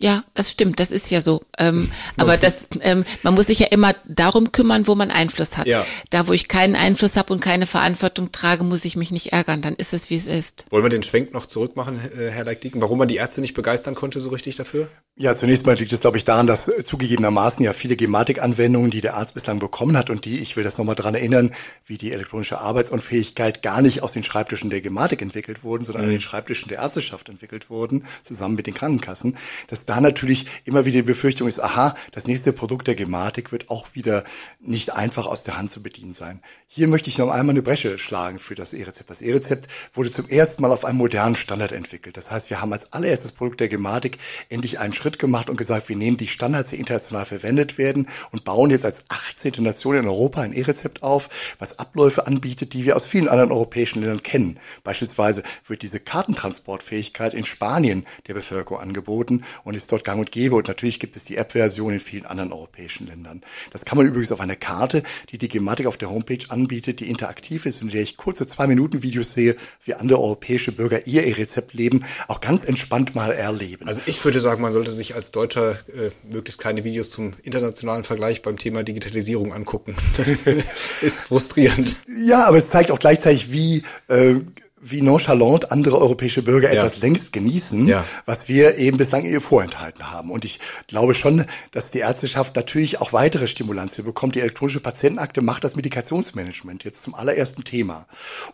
Ja, 0.00 0.24
das 0.34 0.50
stimmt, 0.50 0.80
das 0.80 0.90
ist 0.90 1.10
ja 1.10 1.20
so. 1.20 1.42
Ähm, 1.58 1.90
aber 2.16 2.36
das, 2.36 2.68
ähm, 2.80 3.04
man 3.22 3.34
muss 3.34 3.46
sich 3.46 3.58
ja 3.58 3.66
immer 3.68 3.94
darum 4.06 4.52
kümmern, 4.52 4.86
wo 4.86 4.94
man 4.94 5.10
Einfluss 5.10 5.56
hat. 5.56 5.66
Ja. 5.66 5.84
Da, 6.10 6.28
wo 6.28 6.32
ich 6.32 6.48
keinen 6.48 6.76
Einfluss 6.76 7.16
habe 7.16 7.32
und 7.32 7.40
keine 7.40 7.66
Verantwortung 7.66 8.32
trage, 8.32 8.64
muss 8.64 8.84
ich 8.84 8.96
mich 8.96 9.10
nicht 9.10 9.32
ärgern. 9.32 9.62
Dann 9.62 9.74
ist 9.74 9.92
es, 9.92 10.10
wie 10.10 10.16
es 10.16 10.26
ist. 10.26 10.64
Wollen 10.70 10.84
wir 10.84 10.90
den 10.90 11.02
Schwenk 11.02 11.32
noch 11.32 11.46
zurückmachen, 11.46 11.98
Herr 11.98 12.44
Leikdiken, 12.44 12.80
warum 12.80 12.98
man 12.98 13.08
die 13.08 13.16
Ärzte 13.16 13.40
nicht 13.40 13.54
begeistern 13.54 13.94
konnte 13.94 14.20
so 14.20 14.30
richtig 14.30 14.56
dafür? 14.56 14.88
Ja, 15.20 15.34
zunächst 15.34 15.66
mal 15.66 15.74
liegt 15.74 15.92
es, 15.92 16.02
glaube 16.02 16.16
ich, 16.16 16.22
daran, 16.22 16.46
dass 16.46 16.70
zugegebenermaßen 16.84 17.64
ja 17.64 17.72
viele 17.72 17.96
Gematik-Anwendungen, 17.96 18.92
die 18.92 19.00
der 19.00 19.16
Arzt 19.16 19.34
bislang 19.34 19.58
bekommen 19.58 19.96
hat 19.96 20.10
und 20.10 20.24
die, 20.24 20.38
ich 20.38 20.56
will 20.56 20.62
das 20.62 20.78
nochmal 20.78 20.94
dran 20.94 21.16
erinnern, 21.16 21.50
wie 21.84 21.98
die 21.98 22.12
elektronische 22.12 22.60
Arbeitsunfähigkeit 22.60 23.60
gar 23.60 23.82
nicht 23.82 24.04
aus 24.04 24.12
den 24.12 24.22
Schreibtischen 24.22 24.70
der 24.70 24.80
Gematik 24.80 25.20
entwickelt 25.20 25.64
wurden, 25.64 25.82
sondern 25.82 26.04
mhm. 26.04 26.10
an 26.10 26.14
den 26.14 26.20
Schreibtischen 26.20 26.68
der 26.68 26.78
Ärzteschaft 26.78 27.28
entwickelt 27.28 27.68
wurden, 27.68 28.04
zusammen 28.22 28.54
mit 28.54 28.68
den 28.68 28.74
Krankenkassen, 28.74 29.36
dass 29.66 29.86
da 29.86 30.00
natürlich 30.00 30.46
immer 30.64 30.86
wieder 30.86 30.98
die 30.98 31.02
Befürchtung 31.02 31.48
ist, 31.48 31.58
aha, 31.58 31.96
das 32.12 32.28
nächste 32.28 32.52
Produkt 32.52 32.86
der 32.86 32.94
Gematik 32.94 33.50
wird 33.50 33.70
auch 33.70 33.96
wieder 33.96 34.22
nicht 34.60 34.92
einfach 34.92 35.26
aus 35.26 35.42
der 35.42 35.58
Hand 35.58 35.72
zu 35.72 35.82
bedienen 35.82 36.14
sein. 36.14 36.40
Hier 36.68 36.86
möchte 36.86 37.10
ich 37.10 37.18
noch 37.18 37.30
einmal 37.30 37.54
eine 37.54 37.62
Bresche 37.62 37.98
schlagen 37.98 38.38
für 38.38 38.54
das 38.54 38.72
E-Rezept. 38.72 39.10
Das 39.10 39.20
E-Rezept 39.20 39.66
wurde 39.94 40.12
zum 40.12 40.28
ersten 40.28 40.62
Mal 40.62 40.70
auf 40.70 40.84
einem 40.84 40.98
modernen 40.98 41.34
Standard 41.34 41.72
entwickelt. 41.72 42.16
Das 42.16 42.30
heißt, 42.30 42.50
wir 42.50 42.60
haben 42.60 42.72
als 42.72 42.92
allererstes 42.92 43.32
Produkt 43.32 43.58
der 43.58 43.66
Gematik 43.66 44.18
endlich 44.48 44.78
einen 44.78 44.92
Schritt 44.92 45.07
Schritt 45.08 45.18
gemacht 45.18 45.48
und 45.48 45.56
gesagt, 45.56 45.88
wir 45.88 45.96
nehmen 45.96 46.18
die 46.18 46.28
Standards, 46.28 46.68
die 46.68 46.76
international 46.76 47.24
verwendet 47.24 47.78
werden 47.78 48.08
und 48.30 48.44
bauen 48.44 48.68
jetzt 48.68 48.84
als 48.84 49.04
18. 49.08 49.54
Nation 49.62 49.96
in 49.96 50.06
Europa 50.06 50.42
ein 50.42 50.52
E-Rezept 50.52 51.02
auf, 51.02 51.30
was 51.58 51.78
Abläufe 51.78 52.26
anbietet, 52.26 52.74
die 52.74 52.84
wir 52.84 52.94
aus 52.94 53.06
vielen 53.06 53.26
anderen 53.26 53.50
europäischen 53.50 54.02
Ländern 54.02 54.22
kennen. 54.22 54.58
Beispielsweise 54.84 55.42
wird 55.66 55.80
diese 55.80 55.98
Kartentransportfähigkeit 55.98 57.32
in 57.32 57.46
Spanien 57.46 58.04
der 58.26 58.34
Bevölkerung 58.34 58.80
angeboten 58.80 59.44
und 59.64 59.74
ist 59.74 59.90
dort 59.90 60.04
gang 60.04 60.20
und 60.20 60.30
gäbe. 60.30 60.56
Und 60.56 60.68
natürlich 60.68 61.00
gibt 61.00 61.16
es 61.16 61.24
die 61.24 61.38
App-Version 61.38 61.94
in 61.94 62.00
vielen 62.00 62.26
anderen 62.26 62.52
europäischen 62.52 63.06
Ländern. 63.06 63.40
Das 63.72 63.86
kann 63.86 63.96
man 63.96 64.06
übrigens 64.06 64.30
auf 64.30 64.40
einer 64.40 64.56
Karte, 64.56 65.02
die 65.30 65.38
die 65.38 65.48
Gematik 65.48 65.86
auf 65.86 65.96
der 65.96 66.10
Homepage 66.10 66.44
anbietet, 66.50 67.00
die 67.00 67.08
interaktiv 67.08 67.64
ist 67.64 67.80
und 67.80 67.88
in 67.88 67.92
der 67.94 68.02
ich 68.02 68.18
kurze 68.18 68.46
zwei 68.46 68.66
Minuten 68.66 69.02
Videos 69.02 69.32
sehe, 69.32 69.56
wie 69.84 69.94
andere 69.94 70.20
europäische 70.20 70.72
Bürger 70.72 71.06
ihr 71.06 71.24
E-Rezept 71.24 71.72
leben, 71.72 72.04
auch 72.26 72.42
ganz 72.42 72.62
entspannt 72.62 73.14
mal 73.14 73.32
erleben. 73.32 73.88
Also 73.88 74.02
ich 74.04 74.22
würde 74.22 74.40
sagen, 74.40 74.60
man 74.60 74.72
sollte 74.72 74.92
sich 74.98 75.14
als 75.14 75.30
Deutscher 75.30 75.72
äh, 75.88 76.10
möglichst 76.30 76.60
keine 76.60 76.84
Videos 76.84 77.10
zum 77.10 77.32
internationalen 77.42 78.04
Vergleich 78.04 78.42
beim 78.42 78.58
Thema 78.58 78.82
Digitalisierung 78.82 79.54
angucken. 79.54 79.96
Das 80.18 80.28
ist 81.00 81.20
frustrierend. 81.20 81.96
Ja, 82.22 82.46
aber 82.46 82.58
es 82.58 82.68
zeigt 82.68 82.90
auch 82.90 82.98
gleichzeitig, 82.98 83.50
wie 83.50 83.82
äh, 84.08 84.34
wie 84.80 85.02
nonchalant 85.02 85.72
andere 85.72 85.98
europäische 85.98 86.42
Bürger 86.42 86.72
ja. 86.72 86.80
etwas 86.80 87.00
längst 87.00 87.32
genießen, 87.32 87.86
ja. 87.86 88.04
was 88.26 88.48
wir 88.48 88.76
eben 88.78 88.96
bislang 88.96 89.24
ihr 89.24 89.40
vorenthalten 89.40 90.10
haben. 90.10 90.30
Und 90.30 90.44
ich 90.44 90.58
glaube 90.86 91.14
schon, 91.14 91.44
dass 91.72 91.90
die 91.90 91.98
Ärzteschaft 91.98 92.56
natürlich 92.56 93.00
auch 93.00 93.12
weitere 93.12 93.48
Stimulanzien 93.48 94.04
bekommt. 94.04 94.34
Die 94.34 94.40
elektronische 94.40 94.80
Patientenakte 94.80 95.40
macht 95.40 95.64
das 95.64 95.76
Medikationsmanagement 95.76 96.84
jetzt 96.84 97.02
zum 97.02 97.14
allerersten 97.14 97.64
Thema. 97.64 98.06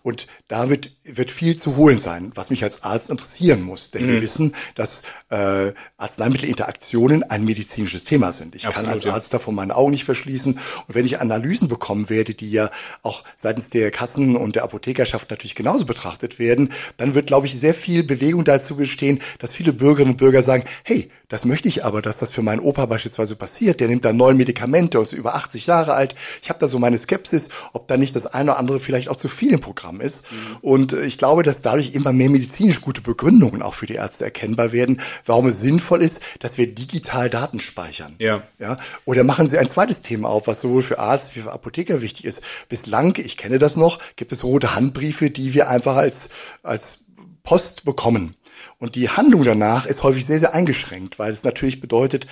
Und 0.03 0.27
damit 0.49 0.97
wird 1.05 1.31
viel 1.31 1.57
zu 1.57 1.77
holen 1.77 1.99
sein, 1.99 2.33
was 2.35 2.51
mich 2.51 2.65
als 2.65 2.83
Arzt 2.83 3.11
interessieren 3.11 3.63
muss. 3.63 3.91
Denn 3.91 4.07
mhm. 4.07 4.09
wir 4.09 4.23
wissen, 4.23 4.55
dass 4.75 5.03
äh, 5.31 5.73
Arzneimittelinteraktionen 5.99 7.23
ein 7.25 7.45
medizinisches 7.45 8.05
Thema 8.05 8.33
sind. 8.33 8.55
Ich 8.55 8.67
Absolut, 8.67 8.87
kann 8.87 8.95
als 8.95 9.07
Arzt 9.07 9.35
davon 9.35 9.55
meine 9.55 9.77
Augen 9.77 9.93
nicht 9.93 10.05
verschließen. 10.05 10.55
Und 10.55 10.95
wenn 10.95 11.05
ich 11.05 11.21
Analysen 11.21 11.69
bekommen 11.69 12.09
werde, 12.09 12.35
die 12.35 12.51
ja 12.51 12.71
auch 13.03 13.25
seitens 13.37 13.69
der 13.69 13.91
Kassen 13.91 14.37
und 14.37 14.57
der 14.57 14.65
Apothekerschaft 14.65 15.31
natürlich 15.31 15.55
genauso 15.55 15.85
betrachten, 15.85 16.14
betrachtet 16.15 16.39
werden, 16.39 16.71
dann 16.97 17.15
wird, 17.15 17.27
glaube 17.27 17.47
ich, 17.47 17.59
sehr 17.59 17.75
viel 17.75 18.05
Bewegung 18.05 18.45
dazu 18.45 18.77
bestehen, 18.77 19.21
dass 19.39 19.53
viele 19.53 19.73
Bürgerinnen 19.73 20.13
und 20.13 20.17
Bürger 20.19 20.43
sagen, 20.43 20.65
hey, 20.85 21.09
das 21.29 21.45
möchte 21.45 21.69
ich 21.69 21.85
aber, 21.85 22.03
dass 22.03 22.19
das 22.19 22.31
für 22.31 22.43
meinen 22.43 22.61
Opa 22.61 22.87
beispielsweise 22.87 23.35
passiert. 23.35 23.81
Der 23.81 23.89
nimmt 23.89 24.05
da 24.05 24.13
neun 24.13 24.37
Medikamente, 24.37 24.99
ist 24.99 25.13
über 25.13 25.35
80 25.35 25.67
Jahre 25.67 25.95
alt. 25.95 26.15
Ich 26.43 26.49
habe 26.49 26.59
da 26.59 26.69
so 26.69 26.79
meine 26.79 26.99
Skepsis, 26.99 27.49
ob 27.73 27.89
da 27.89 27.97
nicht 27.97 28.15
das 28.15 28.27
eine 28.27 28.53
oder 28.53 28.61
andere 28.61 28.79
vielleicht 28.79 29.09
auch 29.09 29.17
zu 29.17 29.29
viel 29.29 29.53
im 29.53 29.61
Programm 29.61 30.01
ist. 30.01 30.23
Mhm. 30.31 30.57
Und 30.61 30.93
ich 30.93 31.19
glaube, 31.19 31.43
dass 31.43 31.61
dadurch 31.61 31.95
immer 31.95 32.13
mehr 32.13 32.31
medizinisch 32.31 32.81
gute 32.81 33.01
Begründungen 33.01 33.63
auch 33.63 33.75
für 33.75 33.87
die 33.87 33.95
Ärzte 33.95 34.25
erkennbar 34.25 34.73
werden, 34.73 35.01
warum 35.25 35.47
es 35.47 35.61
sinnvoll 35.61 36.03
ist, 36.03 36.21
dass 36.41 36.59
wir 36.59 36.73
digital 36.73 37.31
Daten 37.31 37.59
speichern. 37.59 38.15
Ja. 38.21 38.43
ja? 38.59 38.77
Oder 39.05 39.25
machen 39.25 39.49
Sie 39.49 39.59
ein 39.59 39.69
zweites 39.69 40.03
Thema 40.03 40.29
auf, 40.29 40.47
was 40.47 40.61
sowohl 40.61 40.83
für 40.83 40.99
Arzt 40.99 41.35
wie 41.35 41.41
für 41.41 41.53
Apotheker 41.53 42.03
wichtig 42.03 42.27
ist. 42.27 42.43
Bislang, 42.69 43.15
ich 43.17 43.37
kenne 43.37 43.59
das 43.59 43.77
noch, 43.77 43.99
gibt 44.17 44.31
es 44.33 44.45
rote 44.45 44.75
Handbriefe, 44.75 45.31
die 45.31 45.55
wir 45.55 45.69
einfach 45.69 45.97
als, 46.05 46.29
als 46.63 47.05
Post 47.43 47.85
bekommen. 47.85 48.37
Und 48.79 48.95
die 48.95 49.09
Handlung 49.09 49.45
danach 49.45 49.87
ist 49.87 50.03
häufig 50.03 50.27
sehr, 50.27 50.39
sehr 50.39 50.55
eingeschränkt, 50.55 51.19
weil 51.19 51.33
es 51.33 51.45
natürlich 51.45 51.81
bedeutet, 51.81 52.27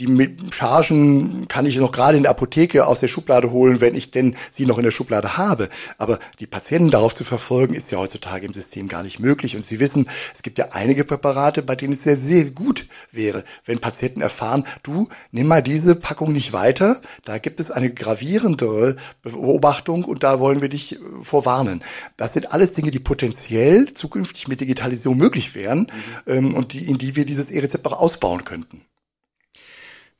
die 0.00 0.36
Chargen 0.50 1.46
kann 1.48 1.66
ich 1.66 1.76
noch 1.76 1.92
gerade 1.92 2.16
in 2.16 2.22
der 2.22 2.30
Apotheke 2.30 2.86
aus 2.86 3.00
der 3.00 3.08
Schublade 3.08 3.50
holen, 3.50 3.80
wenn 3.80 3.94
ich 3.94 4.10
denn 4.10 4.34
sie 4.50 4.64
noch 4.64 4.78
in 4.78 4.84
der 4.84 4.90
Schublade 4.90 5.36
habe. 5.36 5.68
Aber 5.98 6.18
die 6.38 6.46
Patienten 6.46 6.90
darauf 6.90 7.14
zu 7.14 7.24
verfolgen, 7.24 7.74
ist 7.74 7.90
ja 7.90 7.98
heutzutage 7.98 8.46
im 8.46 8.54
System 8.54 8.88
gar 8.88 9.02
nicht 9.02 9.20
möglich. 9.20 9.56
Und 9.56 9.64
Sie 9.64 9.78
wissen, 9.78 10.08
es 10.34 10.42
gibt 10.42 10.58
ja 10.58 10.68
einige 10.72 11.04
Präparate, 11.04 11.62
bei 11.62 11.76
denen 11.76 11.92
es 11.92 12.02
sehr, 12.02 12.16
sehr 12.16 12.46
gut 12.46 12.86
wäre, 13.12 13.44
wenn 13.64 13.78
Patienten 13.78 14.22
erfahren, 14.22 14.64
du, 14.82 15.08
nimm 15.32 15.46
mal 15.46 15.62
diese 15.62 15.94
Packung 15.94 16.32
nicht 16.32 16.52
weiter, 16.52 17.00
da 17.24 17.38
gibt 17.38 17.60
es 17.60 17.70
eine 17.70 17.92
gravierendere 17.92 18.96
Beobachtung 19.22 20.04
und 20.04 20.22
da 20.22 20.40
wollen 20.40 20.62
wir 20.62 20.68
dich 20.68 20.94
äh, 20.94 20.98
vorwarnen. 21.20 21.82
Das 22.16 22.32
sind 22.32 22.52
alles 22.52 22.72
Dinge, 22.72 22.90
die 22.90 23.00
potenziell 23.00 23.92
zukünftig 23.92 24.48
mit 24.48 24.60
Digitalisierung 24.60 25.18
möglich 25.18 25.54
wären 25.54 25.80
mhm. 26.26 26.32
ähm, 26.32 26.54
und 26.54 26.72
die, 26.72 26.88
in 26.88 26.98
die 26.98 27.16
wir 27.16 27.26
dieses 27.26 27.50
E-Rezept 27.50 27.86
auch 27.86 28.00
ausbauen 28.00 28.44
könnten. 28.44 28.82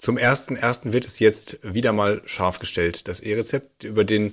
Zum 0.01 0.17
ersten 0.17 0.57
ersten 0.57 0.95
wird 0.95 1.05
es 1.05 1.19
jetzt 1.19 1.59
wieder 1.63 1.93
mal 1.93 2.23
scharf 2.25 2.59
gestellt. 2.59 3.07
Das 3.07 3.21
E-Rezept 3.21 3.85
über 3.85 4.03
den 4.03 4.33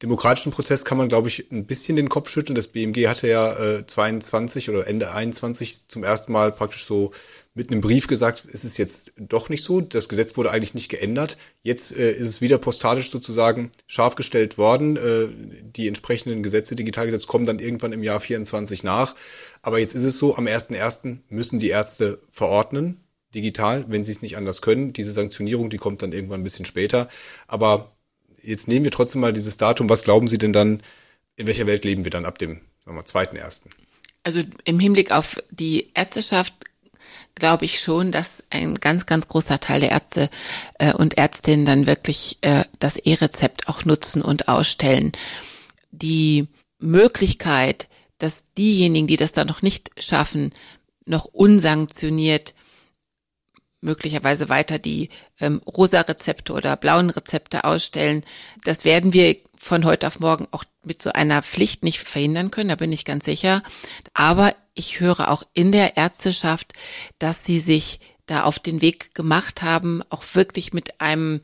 demokratischen 0.00 0.50
Prozess 0.50 0.86
kann 0.86 0.96
man, 0.96 1.10
glaube 1.10 1.28
ich, 1.28 1.52
ein 1.52 1.66
bisschen 1.66 1.96
den 1.96 2.08
Kopf 2.08 2.30
schütteln. 2.30 2.54
Das 2.54 2.68
BMG 2.68 3.06
hatte 3.06 3.28
ja 3.28 3.52
äh, 3.52 3.86
22 3.86 4.70
oder 4.70 4.86
Ende 4.86 5.12
21 5.12 5.88
zum 5.88 6.04
ersten 6.04 6.32
Mal 6.32 6.52
praktisch 6.52 6.86
so 6.86 7.10
mit 7.52 7.70
einem 7.70 7.82
Brief 7.82 8.06
gesagt, 8.06 8.46
ist 8.46 8.64
es 8.64 8.78
jetzt 8.78 9.12
doch 9.18 9.50
nicht 9.50 9.62
so. 9.62 9.82
Das 9.82 10.08
Gesetz 10.08 10.38
wurde 10.38 10.50
eigentlich 10.50 10.72
nicht 10.72 10.88
geändert. 10.88 11.36
Jetzt 11.62 11.94
äh, 11.94 12.10
ist 12.10 12.28
es 12.28 12.40
wieder 12.40 12.56
postalisch 12.56 13.10
sozusagen 13.10 13.72
scharf 13.86 14.14
gestellt 14.14 14.56
worden. 14.56 14.96
Äh, 14.96 15.28
die 15.62 15.86
entsprechenden 15.86 16.42
Gesetze, 16.42 16.76
Digitalgesetze, 16.76 17.26
kommen 17.26 17.44
dann 17.44 17.58
irgendwann 17.58 17.92
im 17.92 18.02
Jahr 18.02 18.20
24 18.20 18.84
nach. 18.84 19.14
Aber 19.60 19.78
jetzt 19.78 19.94
ist 19.94 20.04
es 20.04 20.16
so, 20.16 20.34
am 20.34 20.46
1.1. 20.46 21.18
müssen 21.28 21.60
die 21.60 21.68
Ärzte 21.68 22.20
verordnen, 22.30 23.03
digital, 23.34 23.84
wenn 23.88 24.04
sie 24.04 24.12
es 24.12 24.22
nicht 24.22 24.36
anders 24.36 24.62
können. 24.62 24.92
Diese 24.92 25.12
Sanktionierung, 25.12 25.70
die 25.70 25.76
kommt 25.76 26.02
dann 26.02 26.12
irgendwann 26.12 26.40
ein 26.40 26.44
bisschen 26.44 26.64
später. 26.64 27.08
Aber 27.46 27.92
jetzt 28.42 28.68
nehmen 28.68 28.84
wir 28.84 28.92
trotzdem 28.92 29.20
mal 29.20 29.32
dieses 29.32 29.56
Datum. 29.56 29.88
Was 29.88 30.04
glauben 30.04 30.28
Sie 30.28 30.38
denn 30.38 30.52
dann, 30.52 30.82
in 31.36 31.46
welcher 31.46 31.66
Welt 31.66 31.84
leben 31.84 32.04
wir 32.04 32.10
dann 32.10 32.26
ab 32.26 32.38
dem, 32.38 32.60
zweiten 33.04 33.36
ersten? 33.36 33.70
Also 34.22 34.42
im 34.64 34.78
Hinblick 34.78 35.10
auf 35.10 35.42
die 35.50 35.90
Ärzteschaft 35.94 36.54
glaube 37.34 37.64
ich 37.64 37.80
schon, 37.80 38.12
dass 38.12 38.44
ein 38.50 38.76
ganz, 38.76 39.06
ganz 39.06 39.28
großer 39.28 39.58
Teil 39.60 39.80
der 39.80 39.90
Ärzte 39.90 40.30
äh, 40.78 40.92
und 40.92 41.18
Ärztinnen 41.18 41.66
dann 41.66 41.86
wirklich 41.86 42.38
äh, 42.42 42.64
das 42.78 42.96
E-Rezept 42.96 43.68
auch 43.68 43.84
nutzen 43.84 44.22
und 44.22 44.48
ausstellen. 44.48 45.12
Die 45.90 46.46
Möglichkeit, 46.78 47.88
dass 48.18 48.44
diejenigen, 48.56 49.06
die 49.06 49.16
das 49.16 49.32
da 49.32 49.44
noch 49.44 49.62
nicht 49.62 49.90
schaffen, 49.98 50.52
noch 51.06 51.24
unsanktioniert 51.26 52.54
möglicherweise 53.84 54.48
weiter 54.48 54.78
die 54.78 55.10
ähm, 55.40 55.60
rosa 55.66 56.00
Rezepte 56.00 56.52
oder 56.52 56.76
blauen 56.76 57.10
Rezepte 57.10 57.64
ausstellen. 57.64 58.24
Das 58.64 58.84
werden 58.84 59.12
wir 59.12 59.36
von 59.56 59.84
heute 59.84 60.06
auf 60.06 60.20
morgen 60.20 60.48
auch 60.50 60.64
mit 60.82 61.00
so 61.00 61.10
einer 61.10 61.42
Pflicht 61.42 61.84
nicht 61.84 62.00
verhindern 62.00 62.50
können, 62.50 62.68
da 62.68 62.76
bin 62.76 62.92
ich 62.92 63.04
ganz 63.04 63.24
sicher. 63.24 63.62
Aber 64.12 64.54
ich 64.74 65.00
höre 65.00 65.30
auch 65.30 65.44
in 65.52 65.72
der 65.72 65.96
Ärzteschaft, 65.96 66.72
dass 67.18 67.44
sie 67.44 67.58
sich 67.58 68.00
da 68.26 68.44
auf 68.44 68.58
den 68.58 68.80
Weg 68.80 69.14
gemacht 69.14 69.62
haben, 69.62 70.02
auch 70.08 70.24
wirklich 70.32 70.72
mit 70.72 71.00
einem 71.00 71.40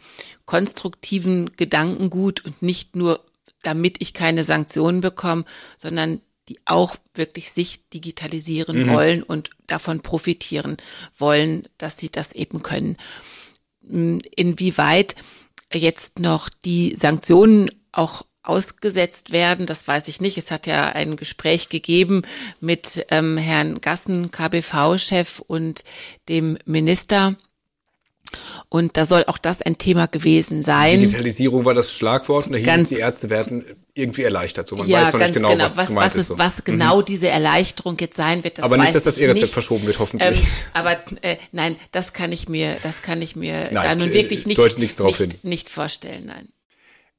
konstruktiven 0.47 1.53
Gedankengut 1.57 2.45
und 2.45 2.63
nicht 2.63 2.97
nur 2.97 3.25
damit 3.63 3.97
ich 4.01 4.15
keine 4.15 4.45
Sanktionen 4.45 5.03
bekomme, 5.03 5.45
sondern 5.77 6.21
die 6.51 6.59
auch 6.65 6.97
wirklich 7.15 7.53
sich 7.53 7.89
digitalisieren 7.91 8.83
mhm. 8.83 8.91
wollen 8.91 9.23
und 9.23 9.51
davon 9.69 10.01
profitieren 10.01 10.79
wollen, 11.17 11.69
dass 11.79 11.97
sie 11.97 12.11
das 12.11 12.33
eben 12.33 12.63
können. 12.63 12.97
Hm, 13.89 14.21
inwieweit 14.35 15.15
jetzt 15.73 16.19
noch 16.19 16.49
die 16.49 16.97
Sanktionen 16.97 17.71
auch 17.93 18.27
ausgesetzt 18.43 19.31
werden, 19.31 19.67
das 19.67 19.87
weiß 19.87 20.09
ich 20.09 20.21
nicht. 20.21 20.39
Es 20.39 20.51
hat 20.51 20.67
ja 20.67 20.87
ein 20.87 21.15
Gespräch 21.15 21.69
gegeben 21.69 22.23
mit 22.61 23.07
ähm, 23.11 23.37
Herrn 23.37 23.81
Gassen, 23.81 24.33
KBV-Chef 24.33 25.39
und 25.47 25.85
dem 26.29 26.59
Minister 26.65 27.37
und 28.69 28.97
da 28.97 29.05
soll 29.05 29.25
auch 29.27 29.39
das 29.39 29.63
ein 29.63 29.79
Thema 29.79 30.07
gewesen 30.07 30.63
sein. 30.63 31.01
Digitalisierung 31.01 31.65
war 31.65 31.75
das 31.75 31.93
Schlagwort 31.93 32.47
und 32.47 32.53
da 32.53 32.59
hieß 32.59 32.67
ganz, 32.67 32.83
es, 32.83 32.89
die 32.91 32.97
Ärzte 32.97 33.31
werden 33.31 33.65
irgendwie 33.95 34.23
erleichtert. 34.23 34.69
So, 34.69 34.77
man 34.77 34.89
ja, 34.89 35.03
weiß 35.03 35.13
noch 35.13 35.21
nicht 35.21 35.35
genau, 35.35 35.51
genau, 35.51 35.65
was, 35.65 35.77
was 35.77 35.87
gemeint 35.89 36.07
was 36.07 36.21
ist. 36.21 36.27
So. 36.29 36.39
Was 36.39 36.65
genau 36.65 37.01
mhm. 37.01 37.05
diese 37.05 37.29
Erleichterung 37.29 37.97
jetzt 38.01 38.17
sein 38.17 38.45
wird, 38.45 38.59
das 38.59 38.65
Aber 38.65 38.77
nicht, 38.77 38.95
dass 38.95 39.05
das 39.05 39.19
E-Rezept 39.19 39.53
verschoben 39.53 39.87
wird, 39.87 39.99
hoffentlich. 39.99 40.41
Ähm, 40.41 40.47
aber 40.73 40.99
äh, 41.23 41.37
nein, 41.53 41.77
das 41.93 42.13
kann 42.13 42.33
ich 42.33 42.49
mir, 42.49 42.77
das 42.83 43.03
kann 43.03 43.21
ich 43.21 43.37
mir 43.37 43.71
nein, 43.73 43.73
da 43.73 43.95
nun 43.95 44.13
wirklich 44.13 44.47
nicht, 44.47 44.79
nicht, 44.79 45.45
nicht 45.45 45.69
vorstellen, 45.71 46.27
nein. 46.27 46.49